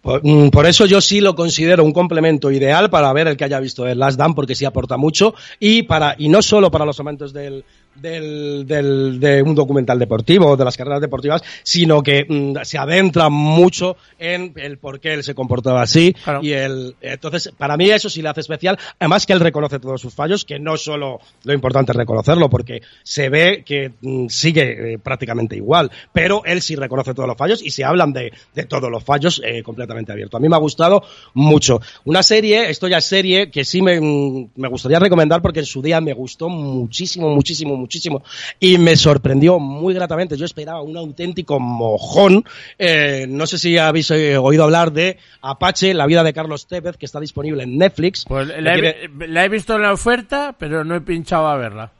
[0.00, 3.60] Por, mm, eso yo sí lo considero un complemento ideal para ver el que haya
[3.60, 6.98] visto el Last Dance porque sí aporta mucho y para y no solo para los
[7.00, 7.64] amantes del,
[7.94, 13.28] del, del- de un documental deportivo de las carreras deportivas sino que mm, se adentra
[13.28, 16.40] mucho en el por qué él se comportaba así Claro.
[16.42, 20.00] y el entonces para mí eso sí le hace especial además que él reconoce todos
[20.00, 24.94] sus fallos que no solo lo importante es reconocerlo porque se ve que mm, sigue
[24.94, 28.64] eh, prácticamente igual pero él sí reconoce todos los fallos y se hablan de, de
[28.64, 30.36] todos los fallos eh, completamente abierto.
[30.36, 31.02] A mí me ha gustado
[31.34, 31.80] mucho.
[32.04, 35.66] Una serie, esto ya es serie, que sí me, mm, me gustaría recomendar porque en
[35.66, 38.22] su día me gustó muchísimo, muchísimo, muchísimo.
[38.58, 40.36] Y me sorprendió muy gratamente.
[40.36, 42.44] Yo esperaba un auténtico mojón.
[42.78, 46.96] Eh, no sé si habéis eh, oído hablar de Apache, la vida de Carlos Tevez,
[46.96, 48.24] que está disponible en Netflix.
[48.26, 51.92] Pues la he, la he visto en la oferta, pero no he pinchado a verla.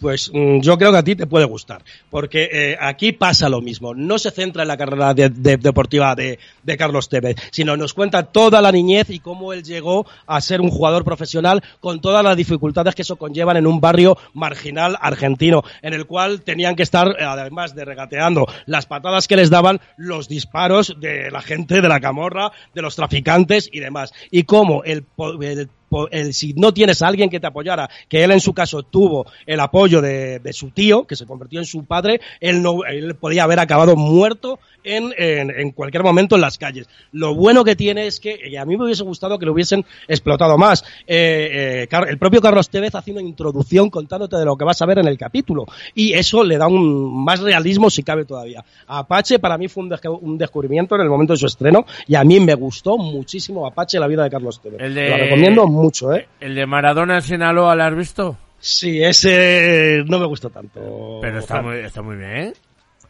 [0.00, 3.60] Pues mm, yo creo que a ti te puede gustar, porque eh, aquí pasa lo
[3.60, 3.94] mismo.
[3.94, 6.38] No se centra en la carrera de- de- deportiva de,
[6.78, 10.68] Carlos Tevez, sino nos cuenta toda la niñez y cómo él llegó a ser un
[10.70, 15.94] jugador profesional con todas las dificultades que eso conllevan en un barrio marginal argentino, en
[15.94, 20.28] el cual tenían que estar, eh, además de regateando las patadas que les daban, los
[20.28, 24.12] disparos de la gente de la camorra, de los traficantes y demás.
[24.30, 25.04] Y cómo el,
[25.40, 25.68] el
[26.10, 29.26] el- si no tienes a alguien que te apoyara, que él en su caso tuvo
[29.46, 33.14] el apoyo de, de su tío, que se convirtió en su padre, él no, él
[33.14, 36.86] podía haber acabado muerto en, en, en cualquier momento en las calles.
[37.12, 39.84] Lo bueno que tiene es que, y a mí me hubiese gustado que lo hubiesen
[40.06, 40.82] explotado más.
[41.06, 44.86] Eh, eh, el propio Carlos Tevez hace una introducción contándote de lo que vas a
[44.86, 45.66] ver en el capítulo.
[45.94, 48.64] Y eso le da un más realismo si cabe todavía.
[48.86, 49.92] Apache para mí fue un,
[50.22, 53.98] un descubrimiento en el momento de su estreno y a mí me gustó muchísimo Apache,
[53.98, 54.80] la vida de Carlos Tevez.
[54.80, 56.28] El de- Lo recomiendo mucho, ¿eh?
[56.40, 58.36] El de Maradona en Sinaloa, ¿la has visto?
[58.58, 61.18] Sí, ese no me gustó tanto.
[61.22, 62.52] Pero está muy, está muy bien.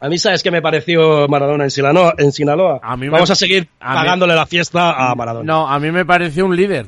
[0.01, 2.13] A mí, ¿sabes qué me pareció Maradona en Sinaloa?
[2.17, 2.79] En Sinaloa?
[2.81, 5.45] A mí me- Vamos a seguir a mí- pagándole la fiesta a Maradona.
[5.51, 6.85] No, a mí me pareció un líder.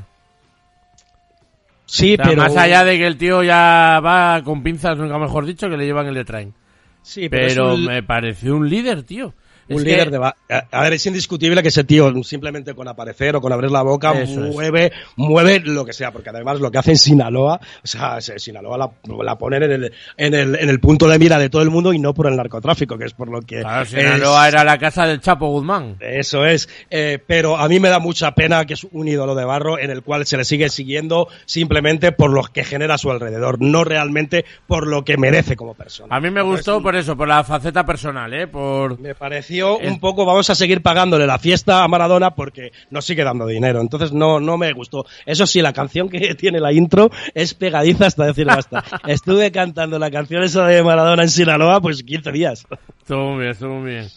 [1.86, 2.42] sí, O sea, pero...
[2.44, 5.86] Más allá de que el tío ya va con pinzas, nunca mejor dicho, que le
[5.86, 6.54] llevan el de train.
[7.02, 9.34] Sí, pero, Pero un, me pareció un líder, tío.
[9.72, 10.26] Un Es líder que- de...
[10.26, 10.36] A
[10.72, 14.12] a ver, es indiscutible que ese tío simplemente con aparecer o con abrir la boca
[14.22, 14.54] Eso es.
[14.54, 18.40] mueve, mueve lo que sea, porque además lo que hace en Sinaloa, o sea, se-
[18.40, 18.92] Sinaloa la,
[19.24, 21.94] la ponen en el, en, el, en el punto de mira de todo el mundo
[21.94, 23.62] y no por el narcotráfico, que es por lo que...
[23.62, 25.98] Claro, es- Sinaloa era la casa del Chapo Guzmán.
[26.00, 29.46] Eso es, eh, pero a mí me da mucha pena que es un ídolo de
[29.46, 33.12] barro en el cual se le sigue siguiendo simplemente por lo que genera a su
[33.12, 36.16] alrededor, no realmente por lo que merece como persona.
[36.16, 38.48] A mí me gustó por eso, por la faceta personal, ¿eh?
[38.48, 39.00] Por...
[39.00, 43.24] Me pareció Un poco, vamos a seguir pagándole la fiesta a Maradona porque nos sigue
[43.24, 45.06] dando dinero, entonces no, no me gustó.
[45.26, 48.84] Eso sí, la canción que tiene la intro es pegadiza hasta decir basta.
[49.08, 52.66] Estuve cantando la canción esa de Maradona en Sinaloa pues 15 días.
[53.00, 54.08] Estuvo muy bien, estuvo muy bien.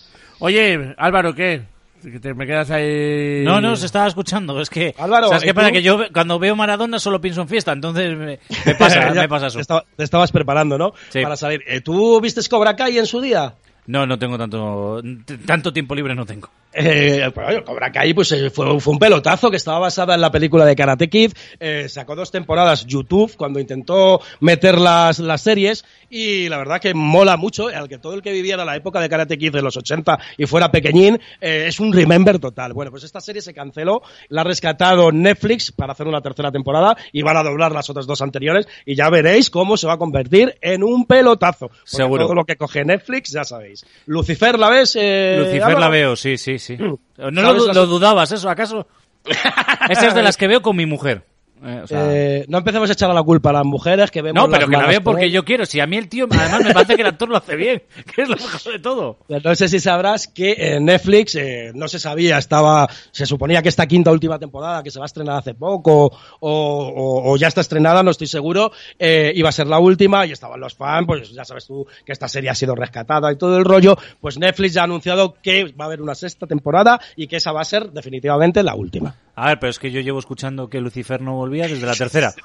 [0.41, 1.62] Oye, Álvaro, ¿qué?
[2.03, 3.45] Que te- me quedas ahí...
[3.45, 4.61] No, no, se estaba escuchando.
[4.61, 4.95] Es que.
[4.99, 5.73] Álvaro, ¿Sabes ¿y qué pasa?
[5.73, 9.29] Que yo cuando veo Maradona solo pienso en fiesta, entonces me, me pasa, Ya me
[9.29, 9.57] pasa eso.
[9.57, 10.93] Te, estaba- te estabas preparando, ¿no?
[11.09, 11.23] Sí.
[11.23, 11.62] Para salir.
[11.66, 13.55] Eh, ¿Tú viste Cobra Kai en su día?
[13.86, 15.02] No, no tengo tanto,
[15.47, 16.48] tanto tiempo libre, no tengo.
[16.75, 20.21] Eh, pues, oye, Cobra Kai pues, eh, fue, fue un pelotazo que estaba basada en
[20.21, 21.33] la película de Karate Kid.
[21.61, 26.95] eh, sacó dos temporadas YouTube cuando intentó meter las, las series y la verdad que
[26.95, 27.69] mola mucho.
[27.69, 30.47] Al que todo el que viviera la época de Karate Kid de los 80 y
[30.47, 32.73] fuera pequeñín eh, es un remember total.
[32.73, 36.97] Bueno, pues esta serie se canceló, la ha rescatado Netflix para hacer una tercera temporada
[37.13, 39.99] y van a doblar las otras dos anteriores y ya veréis cómo se va a
[39.99, 41.71] convertir en un pelotazo.
[41.85, 42.25] Seguro.
[42.25, 43.85] Todo lo que coge Netflix, ya sabéis.
[44.07, 44.97] Lucifer, ¿la ves?
[45.01, 46.64] Eh, Lucifer la veo, sí, sí, sí.
[46.78, 48.86] No lo, ¿Sabes du- las- lo dudabas, ¿eso acaso?
[49.89, 51.24] Esa es de las que veo con mi mujer.
[51.65, 54.20] Eh, o sea, Eh, no empecemos a echar a la culpa a las mujeres que
[54.23, 55.65] vemos no, pero las que la malas veo porque yo quiero.
[55.65, 57.82] Si a mí el tío, además me parece que el actor lo hace bien,
[58.15, 59.19] que es lo mejor de todo.
[59.43, 63.69] No sé si sabrás que en Netflix eh, no se sabía, estaba, se suponía que
[63.70, 67.49] esta quinta última temporada que se va a estrenar hace poco o, o- o ya
[67.49, 71.07] está estrenada, no estoy seguro, eh, iba a ser la última y estaban los fans,
[71.07, 74.39] pues ya sabes tú que esta serie ha sido rescatada y todo el rollo, pues
[74.39, 77.62] Netflix ya ha anunciado que va a haber una sexta temporada y que esa va
[77.62, 79.15] a ser definitivamente la última.
[79.36, 82.35] A ver, pero es que yo llevo escuchando que Lucifer no volvía desde la tercera.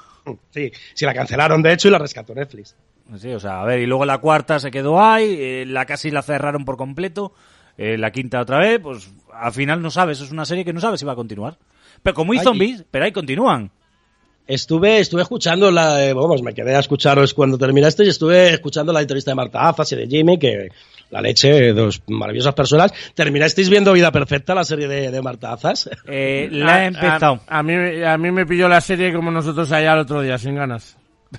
[0.50, 2.76] Sí, si la cancelaron de hecho y la rescató Netflix.
[3.16, 6.10] Sí, o sea, a ver, y luego la cuarta se quedó ahí, eh, la casi
[6.10, 7.32] la cerraron por completo,
[7.78, 10.80] eh, la quinta otra vez, pues al final no sabes, es una serie que no
[10.80, 11.56] sabes si va a continuar.
[12.02, 13.70] Pero como hay Ay, zombies, pero ahí continúan.
[14.46, 18.92] Estuve, estuve escuchando la, eh, vamos, me quedé a escucharos cuando terminaste y estuve escuchando
[18.92, 20.68] la entrevista de Marta Azas y de Jimmy, que
[21.10, 22.92] la leche, dos maravillosas personas.
[23.14, 25.90] ¿Terminasteis viendo Vida Perfecta, la serie de, de Marta Azas?
[26.06, 27.40] Eh, la A- he empezado.
[27.48, 27.74] A, a mí,
[28.04, 30.96] a mí me pilló la serie como nosotros allá el otro día, sin ganas.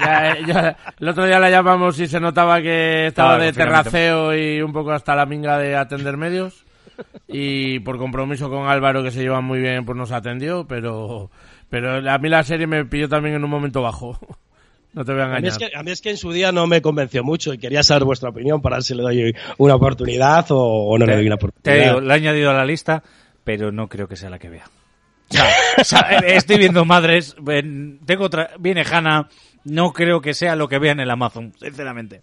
[0.00, 4.36] Ya, ya, el otro día la llamamos y se notaba que estaba Claro, de terraceo
[4.36, 6.64] y un poco hasta la minga de atender medios.
[7.28, 11.30] Y por compromiso con Álvaro, que se lleva muy bien, pues nos atendió, pero,
[11.68, 14.18] pero a mí la serie me pilló también en un momento bajo.
[14.94, 15.52] No te voy a A mí, engañar.
[15.52, 17.82] es que, a mí es que en su día no me convenció mucho y quería
[17.82, 21.26] saber vuestra opinión para ver si le doy una oportunidad o, o no le doy
[21.26, 21.84] una Te oportunidad.
[21.86, 23.02] digo, la he añadido a la lista,
[23.42, 24.64] pero no creo que sea la que vea.
[25.30, 25.46] O sea,
[25.80, 27.34] o sea, eh, estoy viendo madres,
[28.06, 29.28] tengo otra, viene Hanna,
[29.64, 32.22] no creo que sea lo que vea en el Amazon, sinceramente.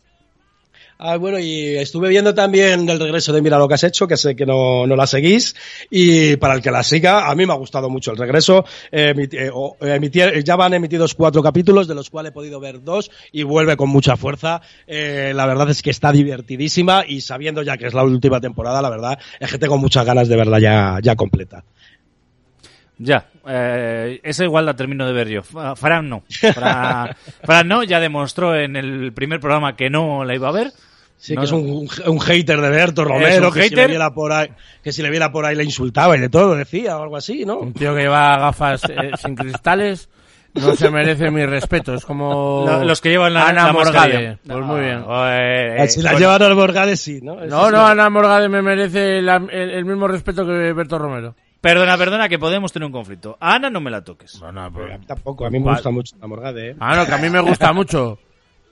[1.04, 4.18] Ah, bueno, y estuve viendo también el regreso de Mira lo que has hecho, que
[4.18, 5.56] sé que no, no la seguís,
[5.90, 8.64] y para el que la siga, a mí me ha gustado mucho el regreso.
[8.92, 9.50] Eh, eh,
[9.82, 13.76] emitir- ya van emitidos cuatro capítulos, de los cuales he podido ver dos, y vuelve
[13.78, 14.62] con mucha fuerza.
[14.86, 18.80] Eh, la verdad es que está divertidísima, y sabiendo ya que es la última temporada,
[18.80, 21.64] la verdad es que tengo muchas ganas de verla ya, ya completa.
[23.00, 25.42] Ya, eh, esa igual la termino de ver yo.
[25.42, 26.22] Fran no.
[26.54, 30.72] Fran, Fran no, ya demostró en el primer programa que no la iba a ver.
[31.24, 31.60] Sí, No, que es no.
[31.60, 33.90] un, un hater de Berto Romero, que si, le hater.
[33.90, 34.50] viera por ahí,
[34.84, 37.46] que si le viera por ahí le insultaba y de todo, decía, o algo así,
[37.46, 37.60] ¿no?
[37.60, 40.10] Un tío que lleva gafas eh, sin cristales
[40.56, 41.94] no se merece mi respeto.
[41.94, 43.72] Es como Lo- los que llevan la, Ana la.
[43.74, 44.38] Morgade.
[44.44, 45.06] Pues No, muy bien.
[45.08, 47.42] eh, eh, si la llevan al Morgade, sí, ¿no?
[47.44, 51.36] Eso No, no, Ana Morgade me merece la- el, el mismo respeto que Berto Romero.
[51.62, 53.38] Perdona, perdona, que podemos tener un conflicto.
[53.40, 54.42] A Ana no me la toques.
[54.42, 56.76] A mí tampoco, a mí me gusta mucho la Morgade, ¿eh?
[56.80, 58.18] Ah, no, que a mí me gusta mucho.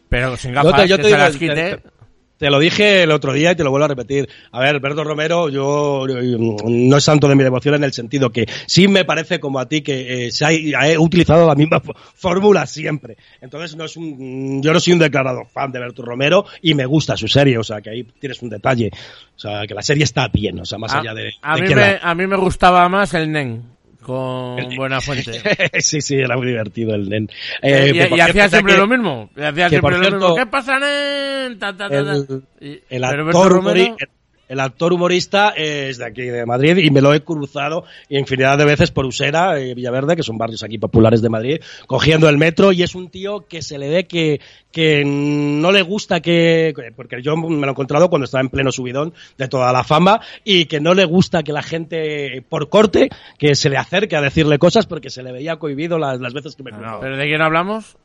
[0.10, 1.76] Pero sin Yo gafas, te- yo que te se digo, las te- quite.
[1.78, 1.99] te-
[2.40, 4.28] Te lo dije el otro día y te lo vuelvo a repetir.
[4.54, 8.48] A ver, Berto Romero, yo no es santo de mi devoción en el sentido que
[8.66, 11.94] sí me parece como a ti que eh, se ha, ha utilizado la misma fó-
[12.16, 13.18] fórmula siempre.
[13.42, 16.86] Entonces no es un, yo no soy un declarado fan de Berto Romero y me
[16.86, 18.90] gusta su serie, o sea que ahí tienes un detalle.
[19.36, 21.62] O sea que la serie está bien, o sea, más A, allá de, a de
[21.62, 23.64] mí me, la- a mí me gustaba más el Nen
[24.10, 25.32] con Buena Fuente.
[25.82, 27.30] sí, sí, era muy divertido el nen.
[27.62, 29.30] Eh, y que por y hacía siempre que- lo mismo.
[29.38, 30.36] Y hacía siempre lo cierto, mismo.
[30.36, 31.60] ¿Qué pasa, Nen?
[31.60, 34.10] Ta, ta, ta, el, Y- el actor Romero- el
[34.58, 38.90] actor humorista es de aquí de Madrid y me lo he cruzado infinidad de veces
[38.92, 41.58] por Usera y Villaverde, que son barrios aquí populares de Madrid,
[41.88, 44.40] cogiendo el metro y es un tío que se le ve que,
[44.72, 48.72] que no le gusta que, porque yo me lo he encontrado cuando estaba en pleno
[48.72, 53.10] subidón de toda la fama y que no le gusta que la gente por corte
[53.38, 56.56] que se le acerque a decirle cosas porque se le veía cohibido las, las veces
[56.56, 57.02] que me cruzaba.
[57.02, 57.98] ¿Pero de quién hablamos?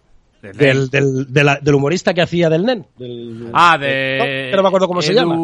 [0.42, 2.84] Del, del, de la- del humorista que hacía del NEN.
[2.98, 4.52] del- Ah, No, de...
[4.54, 5.36] no me acuerdo cómo se llama.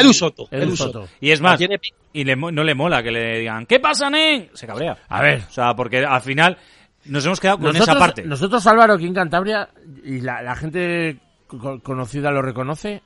[0.00, 0.48] Edu Soto.
[0.50, 1.08] Edu Soto.
[1.20, 1.80] Y es más, Tiene-
[2.12, 4.48] y le no le mola que le digan, ¿qué pasa, Nen?
[4.54, 4.96] Se cabrea.
[5.08, 5.42] A ver.
[5.48, 6.56] O sea, porque al final
[7.04, 8.22] nos hemos quedado con esa parte.
[8.24, 9.68] nosotros, Álvaro, aquí en Cantabria,
[10.04, 13.02] y la, la gente co- conocida lo reconoce,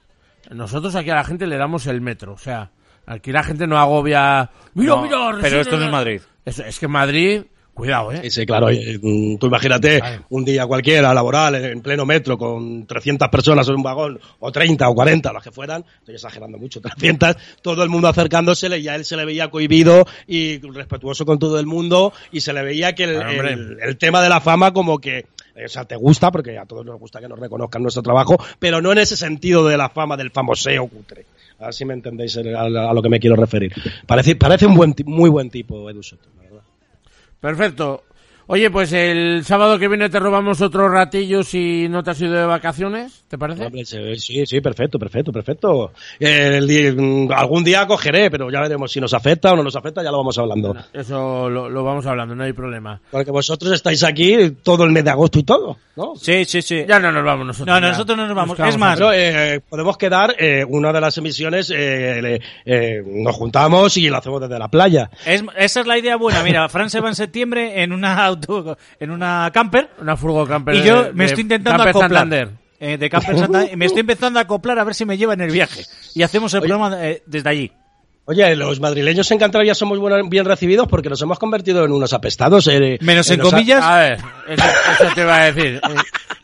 [0.51, 2.33] nosotros aquí a la gente le damos el metro.
[2.33, 2.71] O sea,
[3.07, 4.51] aquí la gente no agobia...
[4.75, 6.21] Mira, No, mira, pero esto no es Madrid.
[6.45, 7.43] Es, es que Madrid,
[7.75, 8.21] Cuidado, ¿eh?
[8.23, 8.69] Sí, sí, claro.
[8.69, 13.83] mm, Tú imagínate un día cualquiera, laboral, en pleno metro, con 300 personas en un
[13.83, 18.07] vagón, o 30 o 40, las que fueran, estoy exagerando mucho, 300, todo el mundo
[18.07, 22.41] acercándosele y a él se le veía cohibido y respetuoso con todo el mundo y
[22.43, 23.53] se le veía que el, Claro, hombre.
[23.55, 25.27] el- el tema de la fama como que,
[25.65, 28.81] o sea, te gusta, porque a todos nos gusta que nos reconozcan nuestro trabajo, pero
[28.81, 31.27] no en ese sentido de la fama del famoseo cutre.
[31.59, 33.73] A ver si me entendéis a, lo que me quiero referir.
[34.07, 36.29] Parece, parece un buen, muy buen tipo, Edu Soto.
[37.45, 38.03] Perfecto.
[38.47, 42.35] Oye, pues el sábado que viene te robamos otro ratillo si no te has ido
[42.35, 43.71] de vacaciones, ¿te parece?
[44.19, 45.93] Sí, sí, perfecto, perfecto, perfecto.
[46.21, 50.03] El mm, algún día cogeré, pero ya veremos si nos afecta o no nos afecta,
[50.03, 50.77] ya lo vamos hablando.
[50.93, 53.01] Eso lo, lo vamos hablando, no hay problema.
[53.11, 56.13] Porque vosotros estáis aquí todo el mes de agosto y todo, ¿no?
[56.17, 56.85] Sí, sí, sí.
[56.87, 57.75] Ya no nos vamos nosotros.
[57.75, 57.89] No, ya.
[57.93, 58.57] nosotros no nos vamos.
[58.57, 58.95] quedamos Es más.
[58.99, 64.09] Pero, eh, podemos quedar, eh, una de las emisiones, eh, le- eh, nos juntamos y
[64.09, 65.11] lo hacemos desde la playa.
[65.25, 66.43] es- esa es la idea buena.
[66.43, 68.25] Mira, Fran se va en septiembre en una
[69.01, 72.11] en una camper Una furgo camper y de- yo me de estoy intentando Camper acoplar.
[72.11, 72.49] Santander.
[72.81, 73.73] Eh, de Camper Santander.
[73.73, 75.85] y me estoy empezando a acoplar a ver si me lleva en el viaje.
[76.15, 77.73] Y hacemos el programa eh, desde allí.
[78.27, 79.99] Oye, los madrileños en Cantabria somos
[80.31, 82.67] bien recibidos porque nos hemos convertido en unos apestados.
[82.69, 83.85] eh, Menos en comillas.
[83.85, 84.65] A ver, eso,
[85.03, 85.81] eso te iba a decir.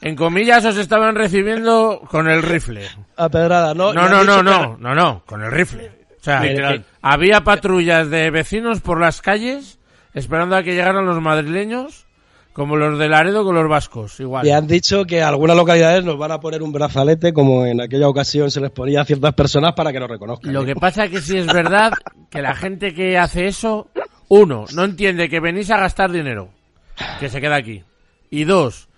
[0.02, 2.86] En, en comillas os estaban recibiendo con el rifle.
[3.16, 3.92] A pedrada, ¿no?
[3.92, 5.90] No, no, no, que- no, no, no, con el rifle.
[6.20, 6.84] O sea, Literal.
[7.02, 9.78] había patrullas de vecinos por las calles
[10.14, 12.06] esperando a que llegaran los madrileños,
[12.52, 14.46] como los de Laredo con los vascos, igual.
[14.46, 18.08] Y han dicho que algunas localidades nos van a poner un brazalete, como en aquella
[18.08, 20.52] ocasión se les ponía a ciertas personas para que nos reconozcan.
[20.52, 21.92] Lo que pasa es que sí es verdad
[22.28, 23.88] que la gente que hace eso,
[24.28, 26.50] uno, no entiende que venís a gastar dinero,
[27.18, 27.82] que se queda aquí.
[28.30, 28.89] Y dos,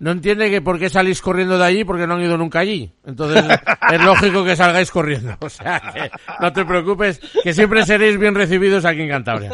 [0.00, 2.90] no entiende que por qué salís corriendo de allí porque no han ido nunca allí.
[3.06, 3.44] Entonces
[3.92, 5.36] es lógico que salgáis corriendo.
[5.40, 6.10] O sea, que
[6.40, 9.52] no te preocupes, que siempre seréis bien recibidos aquí en Cantabria.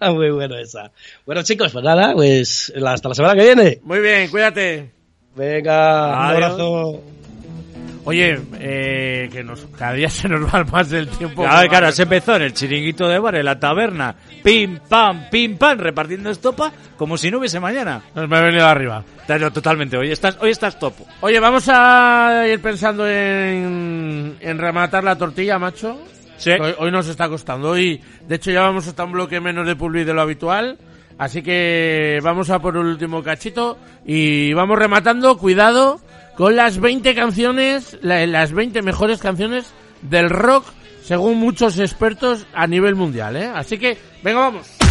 [0.12, 0.90] Muy bueno esa.
[1.26, 3.80] Bueno, chicos, pues nada, pues hasta la semana que viene.
[3.84, 4.90] Muy bien, cuídate.
[5.36, 7.02] Venga, un abrazo.
[8.04, 11.42] Oye, eh, que nos, cada día se nos va más del tiempo.
[11.42, 15.56] Claro, claro, se empezó en el chiringuito de bar, en la taberna, pim, pam, pim,
[15.56, 18.02] pam, repartiendo estopa, como si no hubiese mañana.
[18.14, 19.04] Nos me ha venido arriba.
[19.52, 21.06] Totalmente, hoy estás, hoy estás topo.
[21.20, 25.98] Oye, vamos a ir pensando en, en rematar la tortilla, macho.
[26.36, 26.50] Sí.
[26.50, 27.70] Hoy, hoy nos está costando.
[27.70, 30.76] Hoy, de hecho, ya vamos hasta un bloque menos de publi de lo habitual.
[31.18, 35.38] Así que vamos a por el último cachito y vamos rematando.
[35.38, 36.00] Cuidado
[36.36, 39.72] con las 20 canciones, la- las 20 mejores canciones
[40.02, 40.66] del rock,
[41.02, 43.36] según muchos expertos a nivel mundial.
[43.36, 43.50] ¿eh?
[43.54, 44.81] Así que, venga, vamos.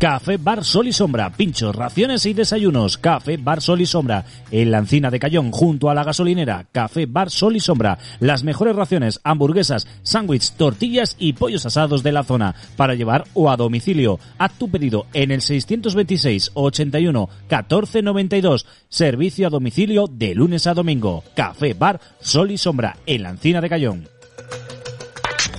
[0.00, 2.96] Café Bar Sol y Sombra, pinchos, raciones y desayunos.
[2.96, 6.64] Café Bar Sol y Sombra, en la encina de Cayón, junto a la gasolinera.
[6.72, 12.12] Café Bar Sol y Sombra, las mejores raciones, hamburguesas, sándwiches, tortillas y pollos asados de
[12.12, 14.18] la zona, para llevar o a domicilio.
[14.38, 18.66] Haz tu pedido en el 626 81 14 92.
[18.88, 21.24] Servicio a domicilio de lunes a domingo.
[21.36, 24.08] Café Bar Sol y Sombra, en la encina de Cayón.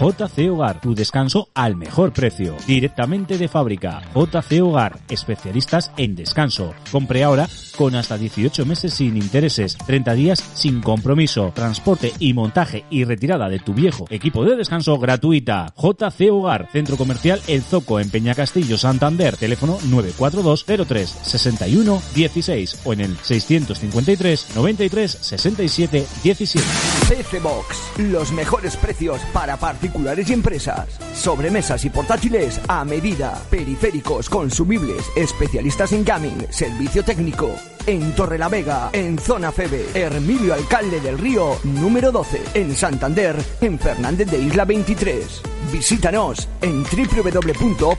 [0.02, 2.56] JC Hogar, tu descanso al mejor precio.
[2.66, 4.02] Directamente de fábrica.
[4.16, 6.74] JC Hogar, especialistas en descanso.
[6.92, 7.48] Compre ahora
[7.78, 13.48] con hasta 18 meses sin intereses, 30 días sin compromiso, transporte y montaje y retirada
[13.48, 15.72] de tu viejo equipo de descanso gratuita.
[15.78, 19.38] JC Hogar, Centro Comercial El Zoco en Peñacastillo, Santander.
[19.38, 26.68] Teléfono 942 03 61 16 o en el 653 93 67 17.
[27.08, 29.58] PC Box, los mejores precios para
[29.92, 30.88] particulares y empresas.
[31.14, 33.42] Sobremesas y portátiles a medida.
[33.50, 37.54] Periféricos, consumibles, especialistas en gaming, servicio técnico.
[37.86, 42.42] En Torrelavega, en Zona Febe, Hermilio Alcalde del Río, número 12.
[42.54, 45.42] En Santander, en Fernández de Isla 23.
[45.74, 47.96] Visítanos en www.pcbox.es.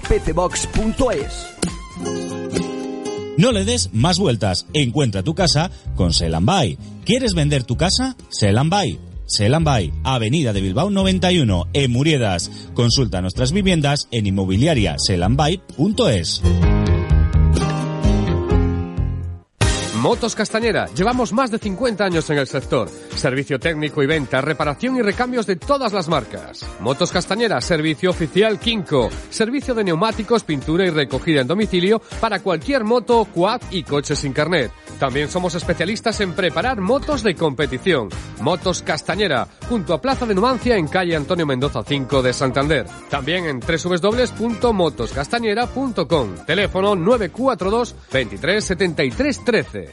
[3.36, 4.66] No le des más vueltas.
[4.73, 6.12] Encuentra tu casa con
[6.43, 6.78] Buy.
[7.05, 8.16] ¿Quieres vender tu casa?
[8.31, 8.56] Sell
[9.38, 12.50] Buy, Avenida de Bilbao 91, en Muriedas.
[12.74, 14.96] Consulta nuestras viviendas en inmobiliaria
[20.02, 20.88] Motos Castañera.
[20.96, 22.90] Llevamos más de 50 años en el sector.
[23.14, 26.66] Servicio técnico y venta, reparación y recambios de todas las marcas.
[26.80, 29.10] Motos Castañera, servicio oficial Kinko.
[29.30, 34.32] Servicio de neumáticos, pintura y recogida en domicilio para cualquier moto, quad y coche sin
[34.32, 34.72] carnet.
[34.98, 38.08] También somos especialistas en preparar motos de competición.
[38.40, 42.86] Motos Castañera, junto a Plaza de Numancia en calle Antonio Mendoza 5 de Santander.
[43.08, 46.34] También en www.motoscastañera.com.
[46.44, 49.91] Teléfono 942 23 73 13.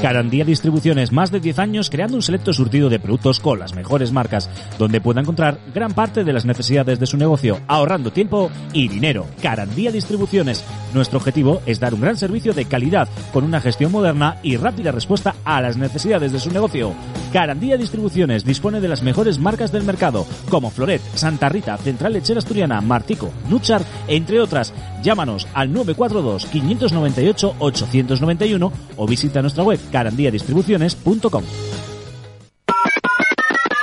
[0.00, 4.12] Carandía Distribuciones, más de 10 años creando un selecto surtido de productos con las mejores
[4.12, 4.48] marcas,
[4.78, 9.26] donde pueda encontrar gran parte de las necesidades de su negocio, ahorrando tiempo y dinero.
[9.42, 10.64] Carandía Distribuciones.
[10.94, 14.92] Nuestro objetivo es dar un gran servicio de calidad, con una gestión moderna y rápida
[14.92, 16.94] respuesta a las necesidades de su negocio.
[17.32, 22.38] Carandía Distribuciones dispone de las mejores marcas del mercado, como Floret, Santa Rita, Central Lechera
[22.38, 24.72] Asturiana, Martico, Nuchar, entre otras.
[25.02, 31.42] Llámanos al 942-598-891 o visita nuestra web carandiadistribuciones.com.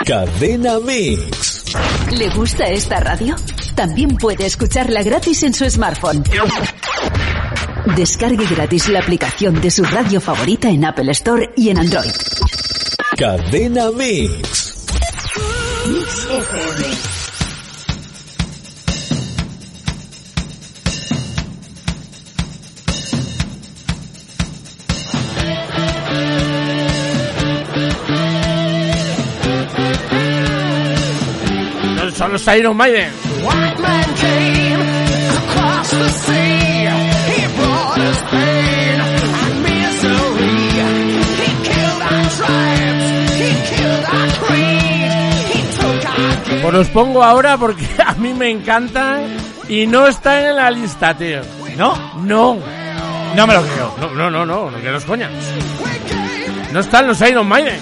[0.05, 1.65] Cadena Mix.
[2.11, 3.35] ¿Le gusta esta radio?
[3.73, 6.23] También puede escucharla gratis en su smartphone.
[7.95, 12.11] Descargue gratis la aplicación de su radio favorita en Apple Store y en Android.
[13.17, 14.85] Cadena Mix.
[15.87, 16.94] Mix FM.
[43.37, 44.35] He took our
[46.61, 49.19] Pues los pongo ahora porque a mí me encanta
[49.67, 51.41] y no está en la lista, tío.
[51.77, 51.95] ¿No?
[52.23, 52.57] No.
[53.35, 53.95] No me lo creo.
[53.99, 55.31] No, no, no, no, no que los coñas.
[56.71, 57.79] No están los Iron Maiden.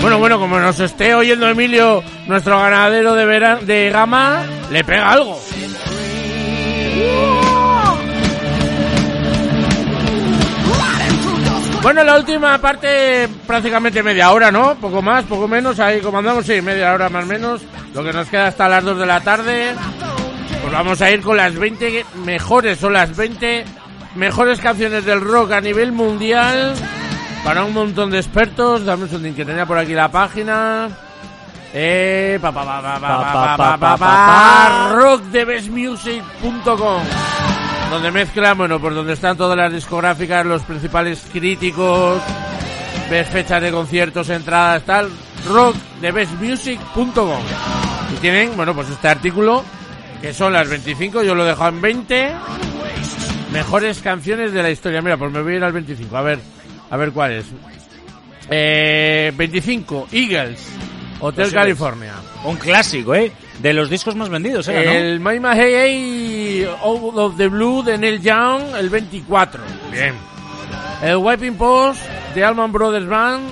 [0.00, 5.10] Bueno, bueno, como nos esté oyendo Emilio, nuestro ganadero de, vera- de gama, le pega
[5.10, 5.38] algo.
[11.82, 14.74] Bueno, la última parte, prácticamente media hora, ¿no?
[14.76, 17.60] Poco más, poco menos, ahí como andamos, sí, media hora más o menos.
[17.92, 19.74] Lo que nos queda hasta las 2 de la tarde.
[20.62, 23.64] Pues vamos a ir con las 20 mejores o las 20
[24.14, 26.74] mejores canciones del rock a nivel mundial
[27.44, 30.88] para un montón de expertos, dame un segundín que tenía por aquí la página.
[31.74, 37.02] Eh, pa, pa, pa, pa, pa, pa, rockthebestmusic.com
[37.90, 42.20] donde mezclan, bueno, por donde están todas las discográficas, los principales críticos,
[43.10, 45.10] ves fechas de conciertos, entradas, tal,
[45.48, 47.42] rockthebestmusic.com
[48.14, 49.62] y tienen, bueno, pues este artículo
[50.20, 52.32] que son las 25, yo lo he en 20
[53.52, 56.38] mejores canciones de la historia, mira, pues me voy a ir al 25, a ver
[56.90, 57.46] a ver cuál es.
[58.50, 60.60] Eh, 25, Eagles,
[61.20, 61.52] Hotel Los Eagles.
[61.54, 62.14] California.
[62.44, 63.32] Un clásico, ¿eh?
[63.60, 64.90] De los discos más vendidos, era, ¿no?
[64.90, 69.62] El My My Hey Hey Out of the Blue de Neil Young, el 24.
[69.90, 70.14] Bien.
[71.02, 72.00] El Wiping Post
[72.34, 73.44] de Allman Brothers Band,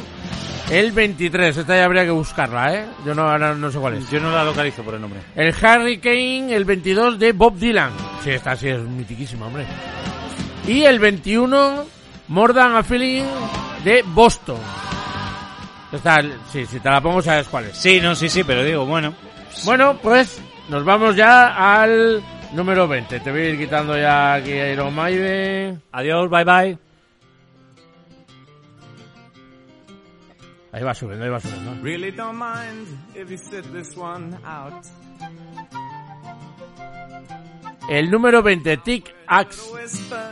[0.71, 1.57] el 23.
[1.57, 2.85] Esta ya habría que buscarla, ¿eh?
[3.07, 4.11] Yo no, ahora no sé cuál es.
[4.11, 5.21] Yo no la localizo por el nombre.
[5.37, 7.93] El Hurricane, el 22 de Bob Dylan.
[8.25, 9.65] Sí, esta sí es mitiquísima, hombre.
[10.67, 11.85] Y el 21,
[12.29, 13.25] More Than a Feeling
[13.85, 14.59] de Boston.
[15.93, 17.77] Esta, sí, si te la pongo sabes cuál es.
[17.77, 19.15] Sí, no, sí, sí, pero digo, bueno.
[19.65, 22.23] Bueno, pues nos vamos ya al
[22.53, 23.21] número 20.
[23.21, 25.83] Te voy a ir quitando ya aquí a Iron Maiden.
[25.93, 26.79] Adiós, bye bye.
[30.73, 31.75] Ahí va subiendo, ahí va subiendo.
[31.83, 34.73] Really don't mind if you sit this one out.
[37.89, 39.61] El número 20, Tic Axe,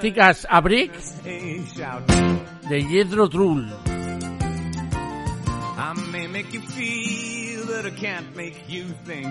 [0.00, 0.92] Tic As a Brick
[1.24, 3.66] de Jethro Tull.
[5.76, 9.26] I may make you feel, but I can't make you think.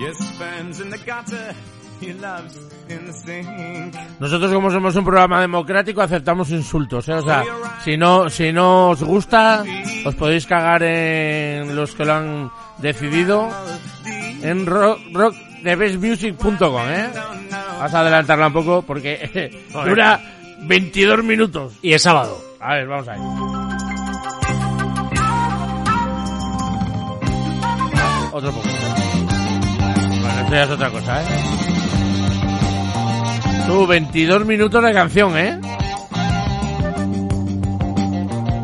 [0.00, 1.54] Your sperm's in the gutter,
[4.20, 7.14] Nosotros como somos un programa democrático aceptamos insultos, ¿eh?
[7.14, 7.42] O sea,
[7.82, 9.64] si no, si no os gusta,
[10.04, 13.48] os podéis cagar en los que lo han decidido
[14.42, 17.10] en rock, rockthebestmusic.com, ¿eh?
[17.78, 19.50] Vas a adelantarla un poco porque
[19.84, 20.20] dura
[20.62, 21.74] 22 minutos.
[21.82, 22.38] Y es sábado.
[22.60, 23.20] A ver, vamos a ver.
[28.32, 28.68] Otro poco.
[28.68, 31.73] Bueno, esto ya es otra cosa, ¿eh?
[33.66, 35.58] Tú, 22 minutos de canción, ¿eh?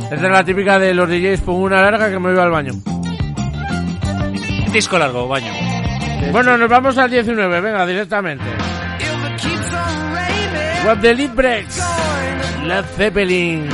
[0.03, 2.73] Esta es la típica de los DJs, pongo una larga que me voy al baño.
[4.73, 5.53] Disco largo, baño.
[6.33, 8.45] Bueno, nos vamos al 19, venga, directamente.
[10.85, 11.83] What the Lead Breaks.
[12.67, 13.69] Led Zeppelin.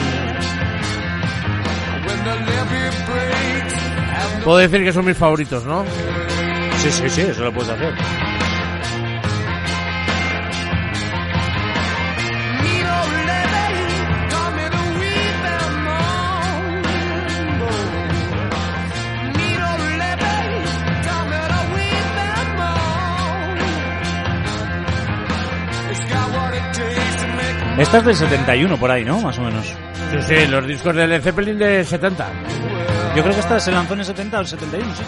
[4.45, 5.85] Puedo decir que son mis favoritos, ¿no?
[6.79, 7.95] Sí, sí, sí, eso lo puedes hacer.
[27.79, 29.21] Esta es del 71 por ahí, ¿no?
[29.21, 29.67] Más o menos.
[29.67, 32.27] Sí, sí, los discos de Led Zeppelin de 70.
[33.15, 35.03] Yo creo que esta se lanzó en el 70 o el 71, sí.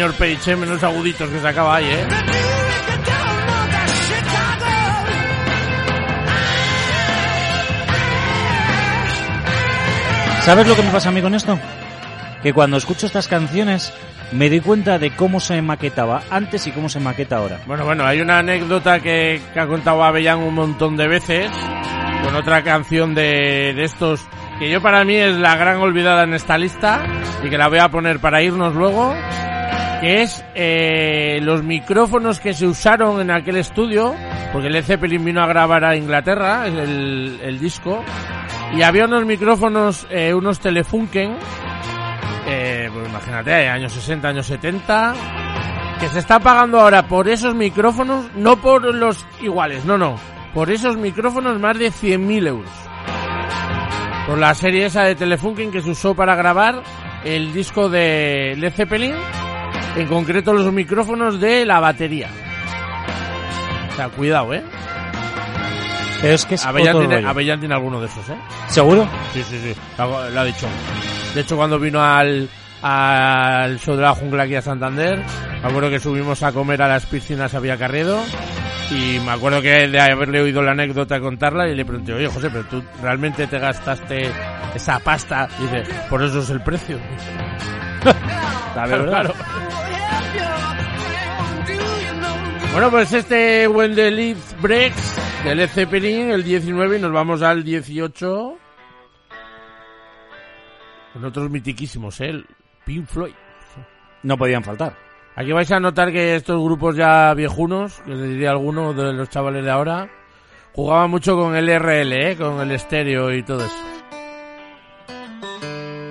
[0.00, 0.56] Señor Page, ¿eh?
[0.56, 2.08] menos aguditos que sacaba ahí, ¿eh?
[10.40, 11.58] ¿Sabes lo que me pasa a mí con esto?
[12.42, 13.92] Que cuando escucho estas canciones
[14.32, 17.58] me doy cuenta de cómo se maquetaba antes y cómo se maqueta ahora.
[17.66, 21.50] Bueno, bueno, hay una anécdota que, que ha contado Avellán un montón de veces
[22.24, 24.26] con otra canción de, de estos
[24.58, 27.02] que yo para mí es la gran olvidada en esta lista
[27.42, 29.14] y que la voy a poner para irnos luego,
[30.00, 34.14] que es eh, los micrófonos que se usaron en aquel estudio,
[34.52, 38.02] porque Led Zeppelin vino a grabar a Inglaterra el, el disco,
[38.74, 41.36] y había unos micrófonos, eh, unos Telefunken,
[42.46, 45.14] eh, pues imagínate, años 60, años 70,
[45.98, 50.16] que se está pagando ahora por esos micrófonos, no por los iguales, no, no,
[50.54, 52.70] por esos micrófonos más de 100.000 euros.
[54.26, 56.82] Por la serie esa de Telefunken que se usó para grabar
[57.24, 59.14] el disco de Led Zeppelin,
[59.96, 62.28] en concreto los micrófonos de la batería.
[63.92, 64.62] O sea, cuidado, ¿eh?
[66.22, 67.26] Es que es Avellán tiene.
[67.26, 68.36] Avellán tiene alguno de esos, ¿eh?
[68.68, 69.08] ¿Seguro?
[69.32, 69.74] Sí, sí, sí.
[69.98, 70.66] Lo, lo ha dicho.
[71.34, 72.48] De hecho, cuando vino al,
[72.82, 75.22] al show de la jungla aquí a Santander,
[75.62, 78.20] me acuerdo que subimos a comer a las piscinas Había Carredo
[78.90, 82.50] y me acuerdo que de haberle oído la anécdota contarla y le pregunté, oye José,
[82.50, 84.30] pero tú realmente te gastaste
[84.74, 86.98] esa pasta y dice, por eso es el precio.
[88.74, 89.08] La verdad.
[89.08, 89.34] Claro.
[92.72, 97.42] Bueno, pues este When the Leaves Breaks de Led Zeppelin, el 19, y nos vamos
[97.42, 98.58] al 18.
[101.12, 102.28] Con otros mitiquísimos, ¿eh?
[102.28, 102.46] El
[102.84, 103.34] Pink Floyd.
[104.22, 104.96] No podían faltar.
[105.34, 109.28] Aquí vais a notar que estos grupos ya viejunos, que les diría alguno de los
[109.30, 110.08] chavales de ahora,
[110.72, 112.36] jugaban mucho con el RL, ¿eh?
[112.36, 113.99] Con el estéreo y todo eso.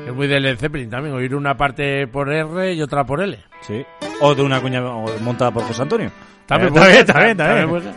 [0.09, 3.37] Es muy de Led Zeppelin también, oír una parte por R y otra por L.
[3.61, 3.85] Sí.
[4.21, 4.81] O de una cuña
[5.21, 6.11] montada por José Antonio.
[6.47, 7.93] También Eh, también también.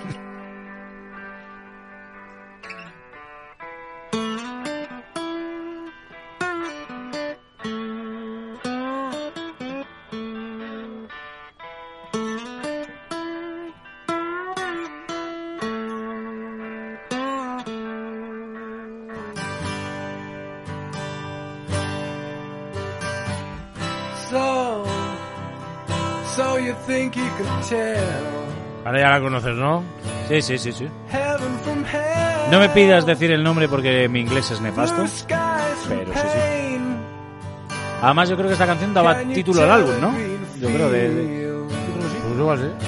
[27.13, 29.85] Think you can tell Ahora ya la conoces, ¿no?
[30.29, 30.89] Sí, sí, sí, sí.
[32.51, 35.05] No me pidas decir el nombre porque mi inglés es nefasto.
[35.89, 36.79] Pero sí, sí.
[38.03, 40.13] Además, yo creo que esta canción daba título al álbum, ¿no?
[40.61, 41.09] Yo creo de...
[41.15, 41.53] de-
[42.27, 42.87] Pues igual, sí.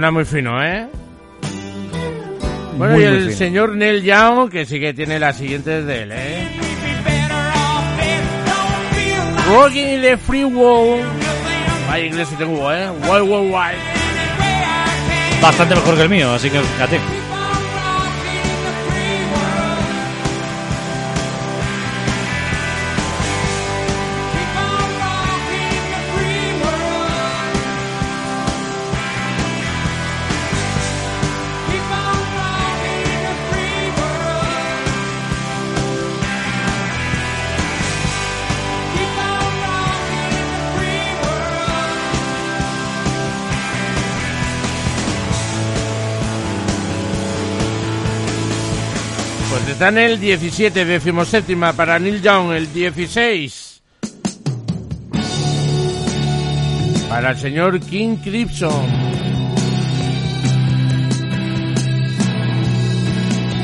[0.00, 0.88] Suena muy fino, ¿eh?
[2.78, 6.12] Bueno, Muy, y el señor Neil Young, que sí que tiene las siguientes de él,
[6.14, 6.48] ¿eh?
[9.46, 11.04] Rocking in the Free World.
[11.86, 12.88] Vaya inglés que tengo, ¿eh?
[12.88, 13.78] Wild, wild, wild.
[15.42, 17.19] Bastante mejor que el mío, así que fíjate.
[49.80, 53.82] Pues está en el 17, decimoséptima para Neil Young, el 16.
[57.08, 58.84] Para el señor King Crimson.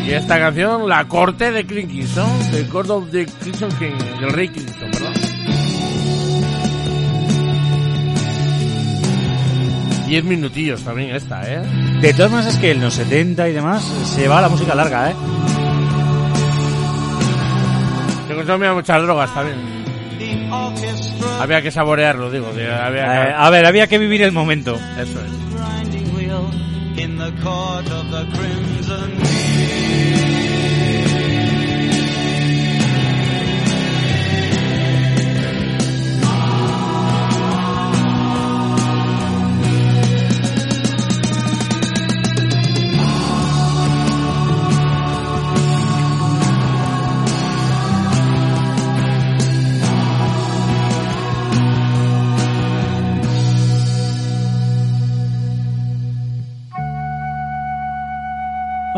[0.06, 4.48] Y esta canción, La Corte de Crimson, The Court of the Crimson King, del Rey
[4.48, 5.12] Crimson, perdón.
[10.08, 11.60] Diez minutillos también esta, ¿eh?
[12.00, 13.84] De todas maneras es que en los 70 y demás
[14.14, 15.14] se llevaba la música larga, ¿eh?
[18.36, 19.58] Consumía muchas drogas también.
[21.40, 22.48] Había que saborearlo, digo.
[22.48, 24.78] había que- Eh, a ver, había que vivir el momento.
[24.98, 25.30] Eso es.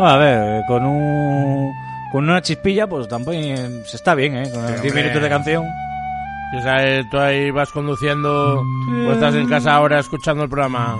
[0.05, 1.73] A ver, con un
[2.11, 4.49] con una chispilla, pues tampoco eh, se está bien, ¿eh?
[4.51, 4.93] Con Sí, 10 hombre.
[5.03, 5.63] minutos de canción.
[6.57, 8.63] O sea, eh, tú ahí vas conduciendo
[9.07, 10.95] o estás en casa ahora escuchando el programa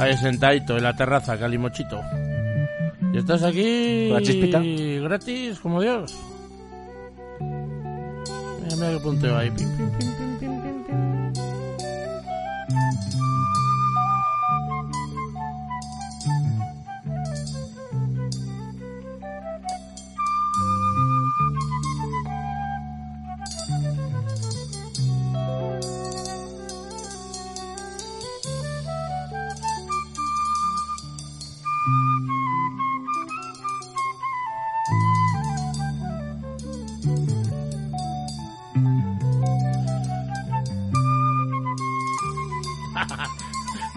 [0.00, 2.00] ahí sentadito en la terraza, calimochito.
[3.12, 4.60] Y estás aquí Con la chispita.
[5.02, 6.14] gratis como Dios.
[7.40, 9.50] Mira, mira qué punteo ahí.
[9.50, 10.35] Pim, pim, pim.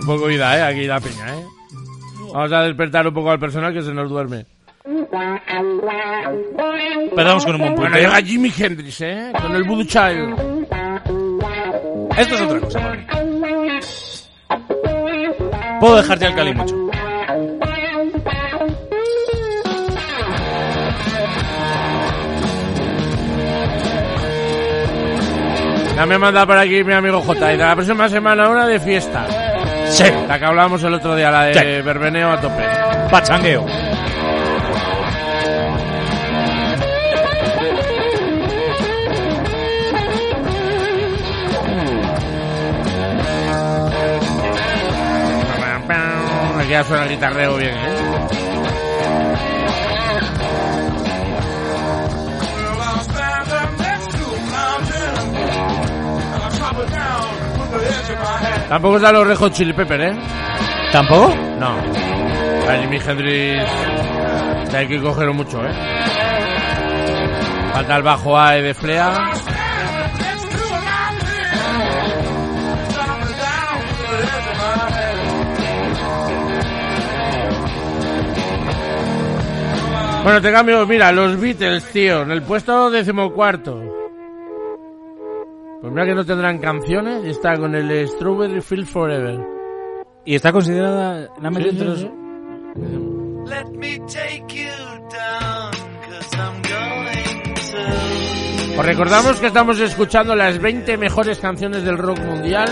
[0.09, 1.45] Poco vida, eh, aquí la peña, eh.
[2.33, 4.45] Vamos a despertar un poco al personal que se nos duerme.
[7.09, 8.09] Empezamos con un buen Bueno, punteo.
[8.09, 10.67] llega Jimi Hendrix, eh, con el Voodoo Child.
[12.17, 13.05] Esto es otra cosa mí.
[15.79, 16.75] Puedo dejarte al cali mucho.
[25.95, 27.53] Ya me manda por aquí mi amigo J.
[27.53, 29.27] Y de la próxima semana una de fiesta.
[29.89, 30.03] Sí.
[30.27, 31.81] La que hablábamos el otro día, la de Sí.
[31.81, 32.63] Berbeneo a tope.
[33.09, 33.65] Pachangueo.
[46.59, 48.08] Aquí ya suena el guitarreo bien, ¿eh?
[58.69, 60.15] Tampoco está los Rejo Chili Pepper, ¿eh?
[60.91, 61.33] ¿Tampoco?
[61.59, 61.69] No.
[62.69, 63.65] A Jimi Hendrix
[64.75, 65.73] hay que cogerlo mucho, ¿eh?
[67.73, 69.31] Falta el bajo A de Flea.
[80.23, 83.88] Bueno, te cambio, mira, los Beatles, tío, en el puesto decimocuarto.
[85.89, 89.39] Pues mira que no tendrán canciones y está con el Strawberry Field Forever.
[90.23, 91.99] Y está considerada la Sí, entre los...
[92.01, 92.11] sí.
[93.47, 94.69] Let me take you
[95.09, 95.71] down,
[96.03, 97.53] 'cause I'm going
[98.75, 98.79] to.
[98.79, 102.69] Os recordamos que estamos escuchando las 20 mejores canciones del rock mundial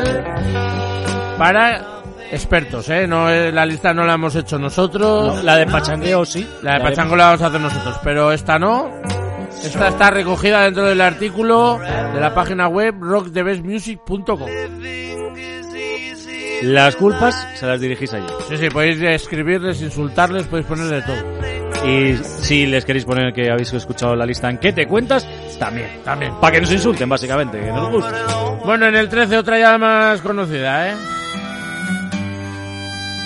[1.39, 3.07] para expertos, ¿eh?
[3.07, 5.38] No, eh, la lista no la hemos hecho nosotros.
[5.38, 6.48] No, la de Pachangueo sí.
[6.61, 8.91] La de Pachango la vamos a hacer nosotros, pero esta no.
[9.63, 14.49] Esta está recogida dentro del artículo de la página web rockthebestmusic.com.
[16.63, 18.25] Las culpas se las dirigís allí.
[18.49, 21.88] Sí, sí, podéis escribirles, insultarles, podéis poner de todo.
[21.88, 25.27] Y si les queréis poner que habéis escuchado la lista en qué te cuentas,
[25.59, 26.01] también.
[26.03, 26.34] También.
[26.41, 28.13] Para que nos insulten, básicamente, que nos guste.
[28.65, 30.95] Bueno, en el 13 otra ya más conocida, ¿eh?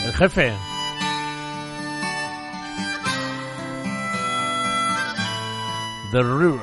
[0.05, 0.51] El jefe.
[6.11, 6.59] The River.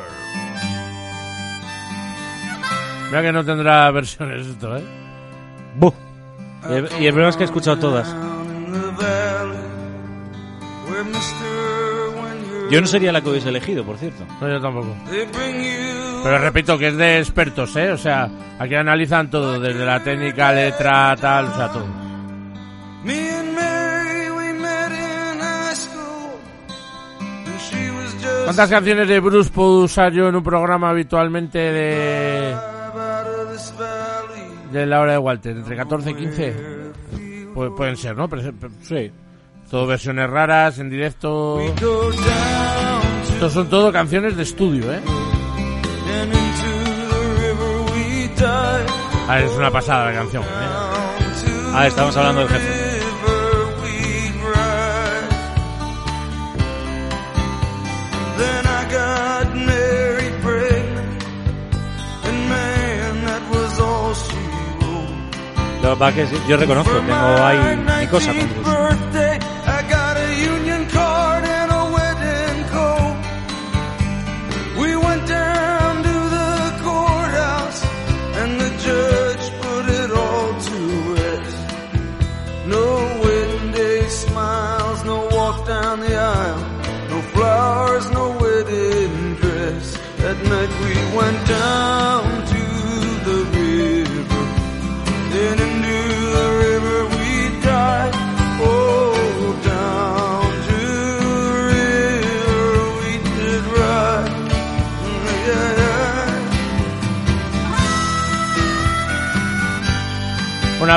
[3.07, 4.85] Mira que no tendrá versiones esto, ¿eh?
[5.77, 5.93] Buh.
[6.69, 8.15] Y el, y el problema es que he escuchado todas.
[12.71, 14.27] Yo no sería la que hubiese elegido, por cierto.
[14.41, 14.95] No, yo tampoco.
[15.09, 17.93] Pero repito que es de expertos, ¿eh?
[17.93, 21.87] O sea, aquí analizan todo, desde la técnica, letra, tal, o sea, todo.
[28.49, 32.57] ¿Cuántas canciones de Bruce puedo usar yo en un programa habitualmente de
[34.73, 35.57] de la hora de Walter?
[35.57, 36.57] ¿Entre 14 y 15?
[37.55, 38.29] Pu- pueden ser, ¿no?
[38.29, 38.53] Pero-
[38.83, 39.11] sí.
[39.71, 41.61] Todo versiones raras, en directo.
[41.61, 45.01] Estos son todo canciones de estudio, ¿eh?
[49.29, 50.47] A ver, es una pasada la canción, ¿eh?
[51.75, 52.78] Ah, estamos hablando del jefe.
[65.83, 69.28] Lo que pasa es que yo reconozco, tengo ahí mi cosa con Bruce.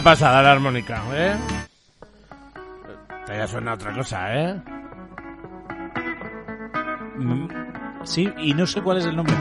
[0.03, 1.35] Pasada la armónica, ¿eh?
[3.21, 4.61] Esta ya suena otra cosa, ¿eh?
[7.17, 7.47] Mm,
[8.03, 9.35] Sí, y no sé cuál es el nombre.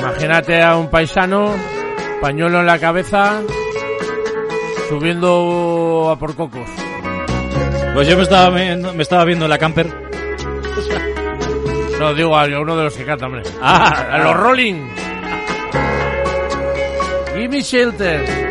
[0.00, 1.54] Imagínate a un paisano,
[2.20, 3.40] pañuelo en la cabeza,
[4.88, 6.68] subiendo a por cocos.
[7.94, 10.07] Pues yo me estaba me estaba viendo en la camper.
[11.98, 13.42] No, digo a uno de los que canta, hombre.
[13.60, 14.88] Ah, a los Rolling.
[17.36, 18.48] Gimme Shelter.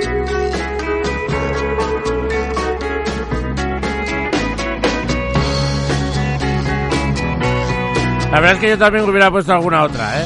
[8.31, 10.25] La verdad es que yo también hubiera puesto alguna otra, ¿eh?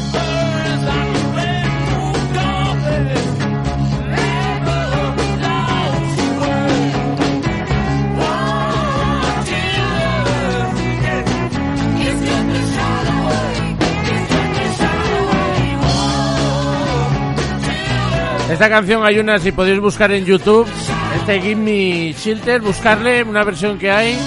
[18.52, 20.68] Esta canción hay una, si podéis buscar en YouTube,
[21.16, 24.18] este Give Me Shelter, buscarle una versión que hay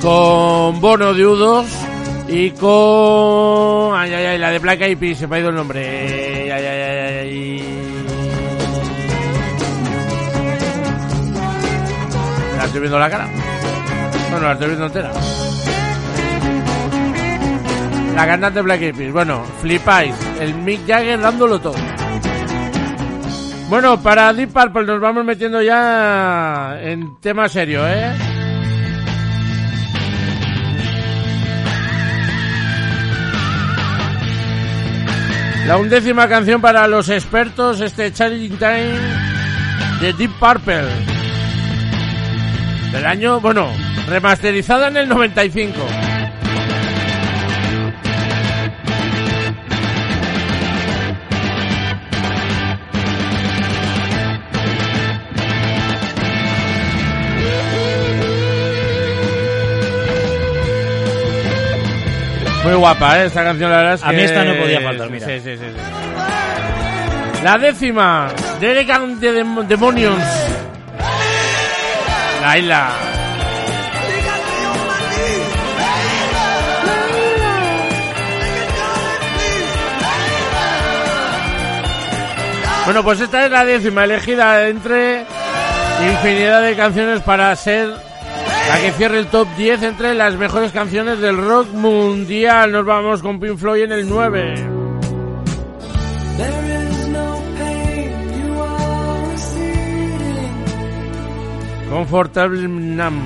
[0.00, 1.66] con Bono de U2
[2.28, 3.98] y con...
[3.98, 6.50] Ay, ay, ay, la de Black Eyed Peas, se me ha ido el nombre.
[6.50, 7.64] Ay, ay.
[12.56, 13.28] La estoy viendo la cara.
[14.30, 15.12] Bueno, la estoy viendo entera.
[18.16, 19.12] La cantante Black Eyed Peas.
[19.12, 20.14] Bueno, flipáis.
[20.40, 21.99] El Mick Jagger dándolo todo.
[23.70, 28.10] Bueno, para Deep Purple nos vamos metiendo ya en tema serio, ¿eh?
[35.68, 38.98] La undécima canción para los expertos, este Challenging Time
[40.00, 40.88] de Deep Purple.
[42.90, 43.68] Del año, bueno,
[44.08, 46.09] remasterizada en el 95.
[62.70, 63.26] Muy guapa, ¿eh?
[63.26, 64.08] Esta canción, la verdad es que...
[64.08, 65.26] A mí esta no podía faltar, mira.
[65.26, 65.64] Sí, sí, sí.
[65.74, 67.42] sí.
[67.42, 68.28] La décima,
[68.60, 70.24] the Dem- Demonions.
[72.42, 72.90] Laila.
[82.84, 85.24] Bueno, pues esta es la décima elegida entre
[86.02, 87.90] infinidad de canciones para ser
[88.70, 92.70] la que cierre el top 10 entre las mejores canciones del rock mundial.
[92.70, 94.54] Nos vamos con Pink Floyd en el 9.
[96.36, 100.54] There is no pain you are receding.
[101.90, 103.20] Comfortable Nam.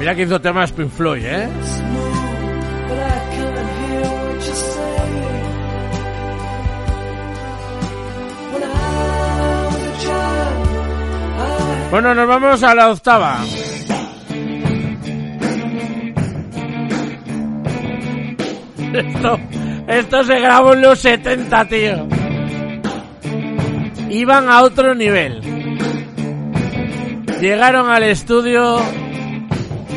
[0.00, 1.48] Mira que hizo temas Pink ¿eh?
[11.90, 13.40] Bueno, nos vamos a la octava.
[18.94, 19.38] Esto,
[19.86, 22.08] esto se grabó en los 70, tío.
[24.08, 25.42] Iban a otro nivel.
[27.38, 28.80] Llegaron al estudio.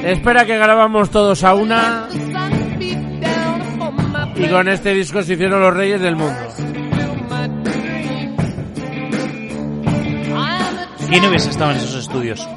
[0.03, 2.07] Espera que grabamos todos a una.
[4.35, 6.39] Y con este disco se hicieron los reyes del mundo.
[11.09, 12.47] ¿Quién hubiese estado en esos estudios?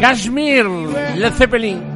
[0.00, 0.66] Kashmir,
[1.16, 1.95] Led Zeppelin.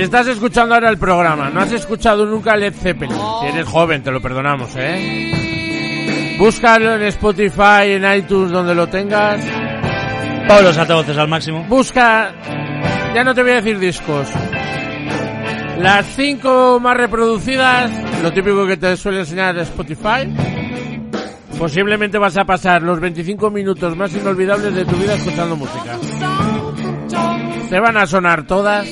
[0.00, 4.02] Si estás escuchando ahora el programa, no has escuchado nunca Led Zeppelin, si eres joven,
[4.02, 6.36] te lo perdonamos, ¿eh?
[6.38, 9.44] Búscalo en Spotify, en iTunes, donde lo tengas.
[10.48, 11.66] Todos los altavoces al máximo.
[11.68, 12.32] Busca,
[13.14, 14.26] ya no te voy a decir discos.
[15.80, 17.90] Las cinco más reproducidas,
[18.22, 20.34] lo típico que te suele enseñar Spotify.
[21.58, 25.98] Posiblemente vas a pasar los 25 minutos más inolvidables de tu vida escuchando música.
[27.68, 28.88] Te van a sonar todas.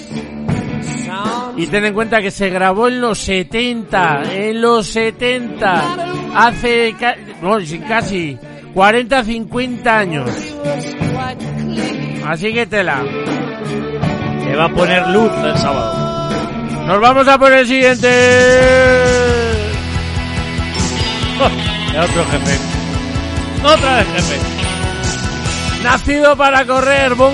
[1.59, 5.97] Y ten en cuenta que se grabó en los 70, en los 70,
[6.37, 6.95] hace
[7.43, 7.59] no,
[7.89, 8.39] casi
[8.73, 10.31] 40, 50 años.
[12.25, 13.03] Así que tela.
[14.45, 16.31] Se va a poner luz el sábado.
[16.87, 18.09] Nos vamos a por el siguiente.
[21.93, 22.59] Ya otro jefe.
[23.65, 24.37] Otra vez jefe.
[25.83, 27.33] Nacido para correr, Bon.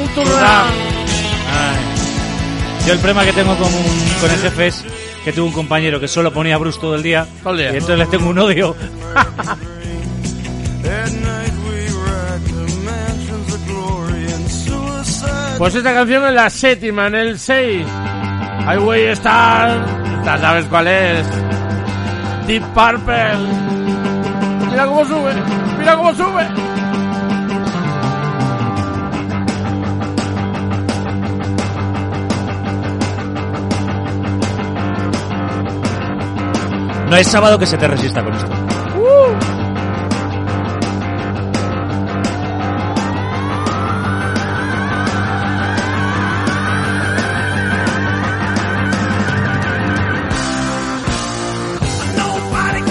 [2.86, 3.72] Yo el problema que tengo con,
[4.20, 4.84] con el jefe es
[5.24, 7.26] que tuve un compañero que solo ponía Bruce todo el día.
[7.42, 7.72] Todo el día.
[7.72, 8.76] Y entonces les tengo un odio.
[15.58, 17.86] Pues esta canción es la séptima, en el 6.
[18.66, 19.86] Highway Star.
[20.24, 21.26] Ya sabes cuál es.
[22.46, 23.36] Deep Purple.
[24.70, 25.32] Mira cómo sube.
[25.78, 26.73] Mira cómo sube.
[37.14, 38.50] No es sábado que se te resista con esto.
[52.16, 52.82] Nobody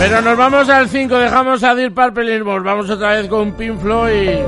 [0.00, 3.78] Pero nos vamos al 5, dejamos a Deep Purple nos vamos otra vez con Pink
[3.80, 4.38] Floyd.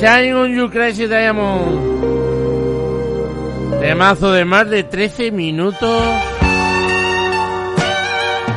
[0.00, 1.92] Shine on You Crazy Diamond.
[3.80, 6.02] Temazo de más de 13 minutos.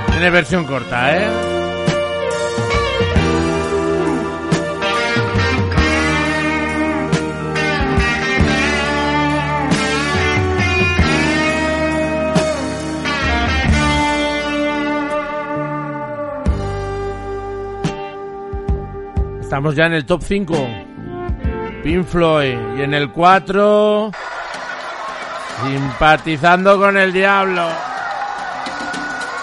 [0.09, 1.56] Tiene versión corta, ¿eh?
[19.57, 20.53] Estamos ya en el top 5.
[21.83, 22.55] Pink Floyd.
[22.77, 24.11] Y en el 4.
[25.65, 27.67] Simpatizando con el diablo.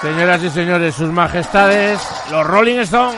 [0.00, 2.00] Señoras y señores, sus majestades,
[2.30, 3.16] los Rolling Stones.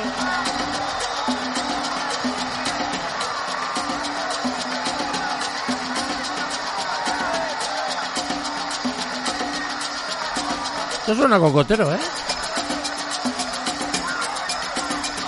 [11.01, 11.99] Esto suena cocotero, ¿eh?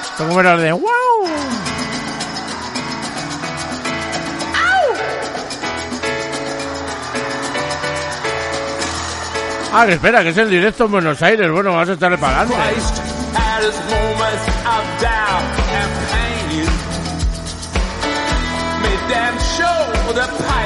[0.01, 0.98] Esto como de ¡Wow!
[9.73, 11.51] Ah, que espera, que es el directo en Buenos Aires.
[11.51, 12.55] Bueno, vamos a estarle pagando.
[12.55, 13.09] Pipe.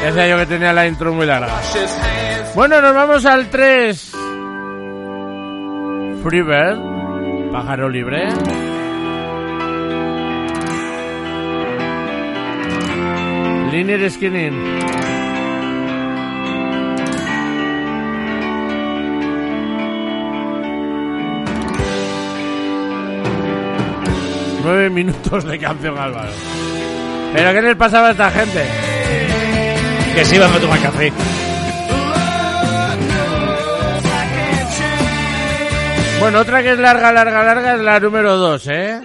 [0.04, 1.60] Decía yo que tenía la intro muy larga.
[2.54, 4.12] Bueno, nos vamos al 3.
[6.22, 8.28] Freebird, pájaro libre.
[13.72, 15.21] Linear Skinning.
[24.62, 26.30] Nueve minutos de canción, Álvaro.
[27.32, 28.64] ¿Pero qué les pasaba a esta gente?
[30.14, 31.12] Que se iban a tomar café.
[36.20, 39.00] Bueno, otra que es larga, larga, larga es la número 2, ¿eh?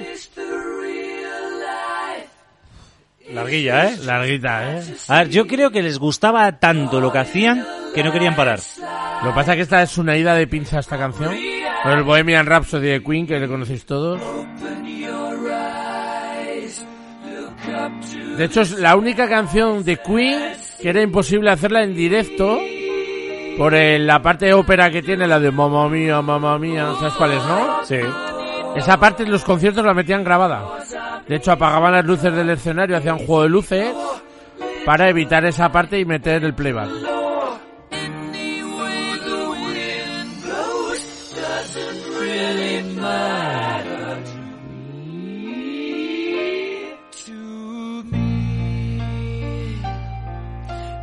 [3.31, 3.97] Larguilla, ¿eh?
[4.03, 4.83] Larguita, ¿eh?
[5.07, 7.65] A ver, yo creo que les gustaba tanto lo que hacían
[7.95, 8.59] que no querían parar.
[9.23, 11.35] Lo que pasa es que esta es una ida de pinza esta canción.
[11.81, 14.21] Con el Bohemian Rhapsody de Queen, que le conocéis todos.
[18.37, 20.39] De hecho, es la única canción de Queen
[20.81, 22.59] que era imposible hacerla en directo
[23.57, 27.13] por el- la parte de ópera que tiene, la de mamá mía, mamá mía, ¿sabes
[27.15, 27.83] cuál es, no?
[27.83, 27.97] Sí.
[28.75, 30.63] Esa parte en los conciertos la metían grabada.
[31.27, 33.95] De hecho, apagaban las luces del escenario, hacían juego de luces
[34.85, 37.16] para evitar esa parte y meter el playback.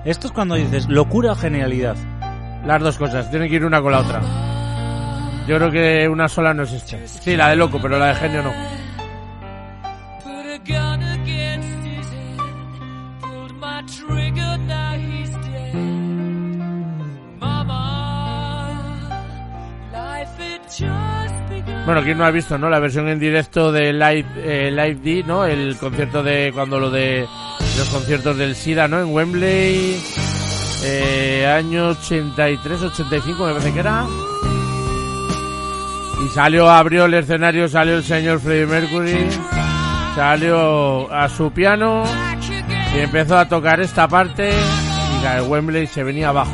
[0.04, 1.96] Esto es cuando dices locura o genialidad.
[2.66, 4.20] Las dos cosas, tienen que ir una con la otra.
[5.46, 7.06] Yo creo que una sola no existe.
[7.08, 8.52] Sí, la de loco, pero la de genio no.
[21.86, 22.70] Bueno, ¿quién no ha visto, no?
[22.70, 25.44] La versión en directo de Live, eh, Live D, ¿no?
[25.44, 27.26] El concierto de cuando lo de
[27.78, 29.00] los conciertos del SIDA, ¿no?
[29.00, 30.00] En Wembley,
[30.84, 34.06] eh, año 83, 85 me parece que era.
[36.24, 39.28] Y salió, abrió el escenario, salió el señor Freddie Mercury,
[40.14, 42.04] salió a su piano
[42.94, 46.52] y empezó a tocar esta parte y de Wembley se venía abajo.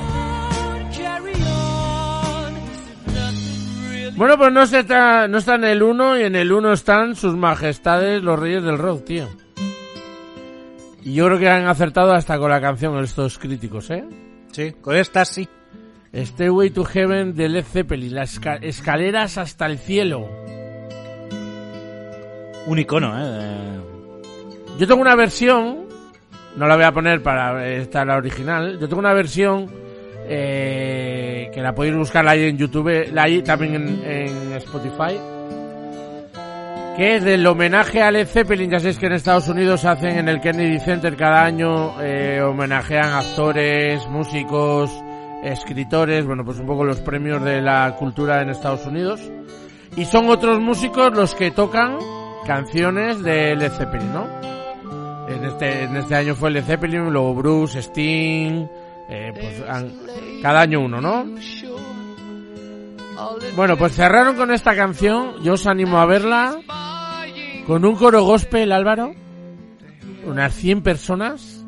[4.20, 7.16] Bueno, pues no, se está, no está en el 1 y en el 1 están
[7.16, 9.28] sus majestades los reyes del rock, tío.
[11.03, 14.05] Y yo creo que han acertado hasta con la canción estos críticos, ¿eh?
[14.53, 15.49] Sí, con esta sí.
[16.15, 20.29] Stairway to Heaven de Led Zeppelin, las esca- escaleras hasta el cielo.
[22.67, 23.79] Un icono, ¿eh?
[24.79, 25.85] Yo tengo una versión,
[26.57, 29.71] no la voy a poner para esta la original, yo tengo una versión
[30.27, 35.17] eh, que la podéis buscar ahí en YouTube, la hay también en, en Spotify,
[36.97, 40.29] que es del homenaje a Led Zeppelin, ya sabéis que en Estados Unidos hacen en
[40.29, 44.91] el Kennedy Center cada año, eh, homenajean actores, músicos,
[45.43, 49.21] escritores, bueno, pues un poco los premios de la cultura en Estados Unidos.
[49.97, 51.99] Y son otros músicos los que tocan
[52.47, 54.27] canciones de Led Zeppelin, ¿no?
[55.29, 58.67] En este, en este año fue Led Zeppelin, luego Bruce, Sting,
[59.09, 59.62] eh, pues
[60.43, 61.25] cada año uno, ¿no?
[63.55, 66.59] Bueno, pues cerraron con esta canción, yo os animo a verla,
[67.71, 69.15] con un coro gospel, Álvaro,
[70.27, 71.65] unas 100 personas,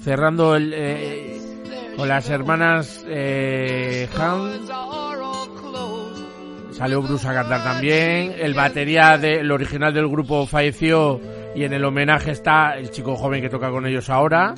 [0.00, 1.40] cerrando el, eh,
[1.96, 4.68] con las hermanas eh, Hans,
[6.72, 8.34] Salió Bruce a cantar también.
[8.36, 11.20] El batería del original del grupo falleció
[11.54, 14.56] y en el homenaje está el chico joven que toca con ellos ahora.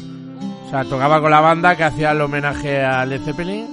[0.66, 3.66] O sea, tocaba con la banda que hacía el homenaje a Led Zeppelin.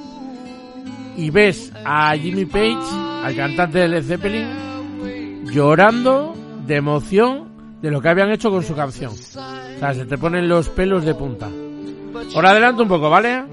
[1.16, 2.76] Y ves a Jimmy Page,
[3.24, 6.41] al cantante de Led Zeppelin, llorando
[6.72, 9.12] de emoción de lo que habían hecho con su canción.
[9.12, 9.16] O
[9.80, 11.50] sea, se te ponen los pelos de punta.
[12.34, 13.44] Ahora adelanto un poco, ¿vale?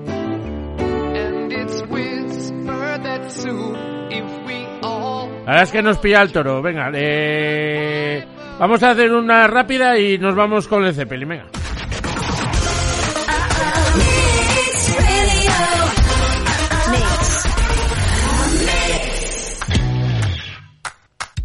[5.45, 6.62] La verdad es que nos pilla el toro.
[6.62, 8.24] Venga, eh,
[8.61, 11.28] vamos a hacer una rápida y nos vamos con el Zeppelin.
[11.28, 11.47] Venga.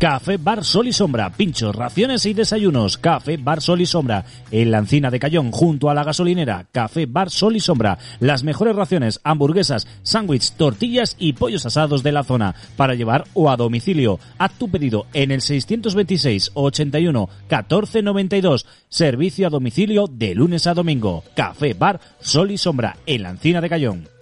[0.03, 2.97] Café Bar Sol y Sombra, pinchos, raciones y desayunos.
[2.97, 6.65] Café Bar Sol y Sombra, en la encina de Cayón, junto a la gasolinera.
[6.73, 12.11] Café Bar Sol y Sombra, las mejores raciones, hamburguesas, sándwiches, tortillas y pollos asados de
[12.11, 14.19] la zona, para llevar o a domicilio.
[14.39, 18.65] Haz tu pedido en el 626 81 14 92.
[18.89, 21.23] Servicio a domicilio de lunes a domingo.
[21.33, 24.12] Café Bar Sol y Sombra, en la encina de Cayón.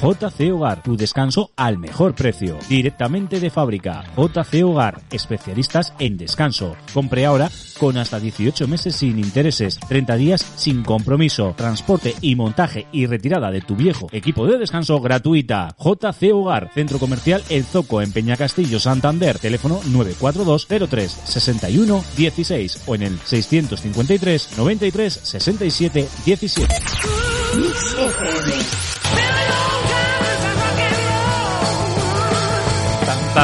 [0.00, 2.58] JC Hogar, tu descanso al mejor precio.
[2.68, 4.04] Directamente de fábrica.
[4.16, 6.76] JC Hogar, especialistas en descanso.
[6.92, 12.86] Compre ahora con hasta 18 meses sin intereses, 30 días sin compromiso, transporte y montaje
[12.92, 15.74] y retirada de tu viejo equipo de descanso gratuita.
[15.78, 22.94] JC Hogar, Centro Comercial El Zoco en Peñacastillo, Santander, teléfono 942 03 61 16 o
[22.94, 26.74] en el 653 93 67 17.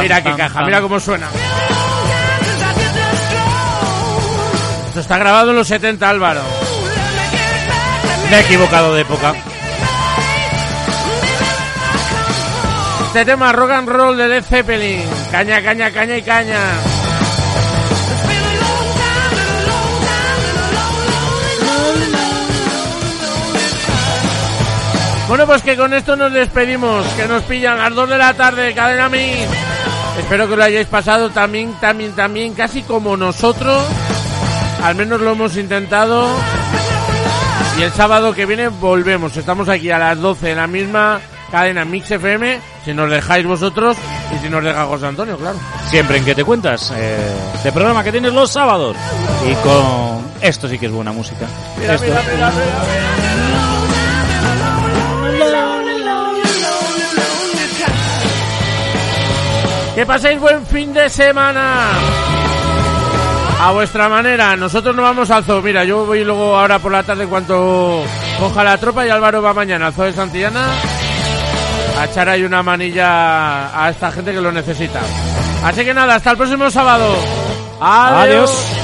[0.00, 1.28] Mira qué caja, mira cómo suena.
[4.88, 6.42] Esto está grabado en los 70, Álvaro.
[8.30, 9.34] Me he equivocado de época.
[13.06, 15.02] Este tema rock and roll de Led Zeppelin.
[15.30, 16.58] Caña, caña, caña y caña.
[25.28, 28.34] Bueno, pues que con esto nos despedimos, que nos pillan a las 2 de la
[28.34, 29.48] tarde, cadena Mix.
[30.18, 33.82] Espero que lo hayáis pasado también, también, también, casi como nosotros.
[34.82, 36.28] Al menos lo hemos intentado.
[37.78, 39.36] Y el sábado que viene volvemos.
[39.36, 41.20] Estamos aquí a las 12 en la misma
[41.50, 42.60] cadena Mix FM.
[42.84, 43.96] Si nos dejáis vosotros
[44.34, 45.58] y si nos deja José Antonio, claro.
[45.88, 46.92] Siempre en que te cuentas.
[46.94, 47.34] Eh,
[47.64, 48.96] de programa que tienes los sábados.
[49.48, 50.32] Y con...
[50.40, 51.46] Esto sí que es buena música.
[51.78, 52.06] Mira, Esto.
[52.06, 52.52] mira, mira,
[60.02, 61.90] Que paséis buen fin de semana.
[63.60, 65.62] A vuestra manera, nosotros nos vamos al zoo.
[65.62, 68.02] Mira, yo voy luego ahora por la tarde en cuanto
[68.36, 70.66] coja la tropa y Álvaro va mañana al zoo de Santillana
[72.00, 74.98] a echar ahí una manilla a esta gente que lo necesita.
[75.62, 77.14] Así que nada, hasta el próximo sábado.
[77.80, 78.81] Adiós.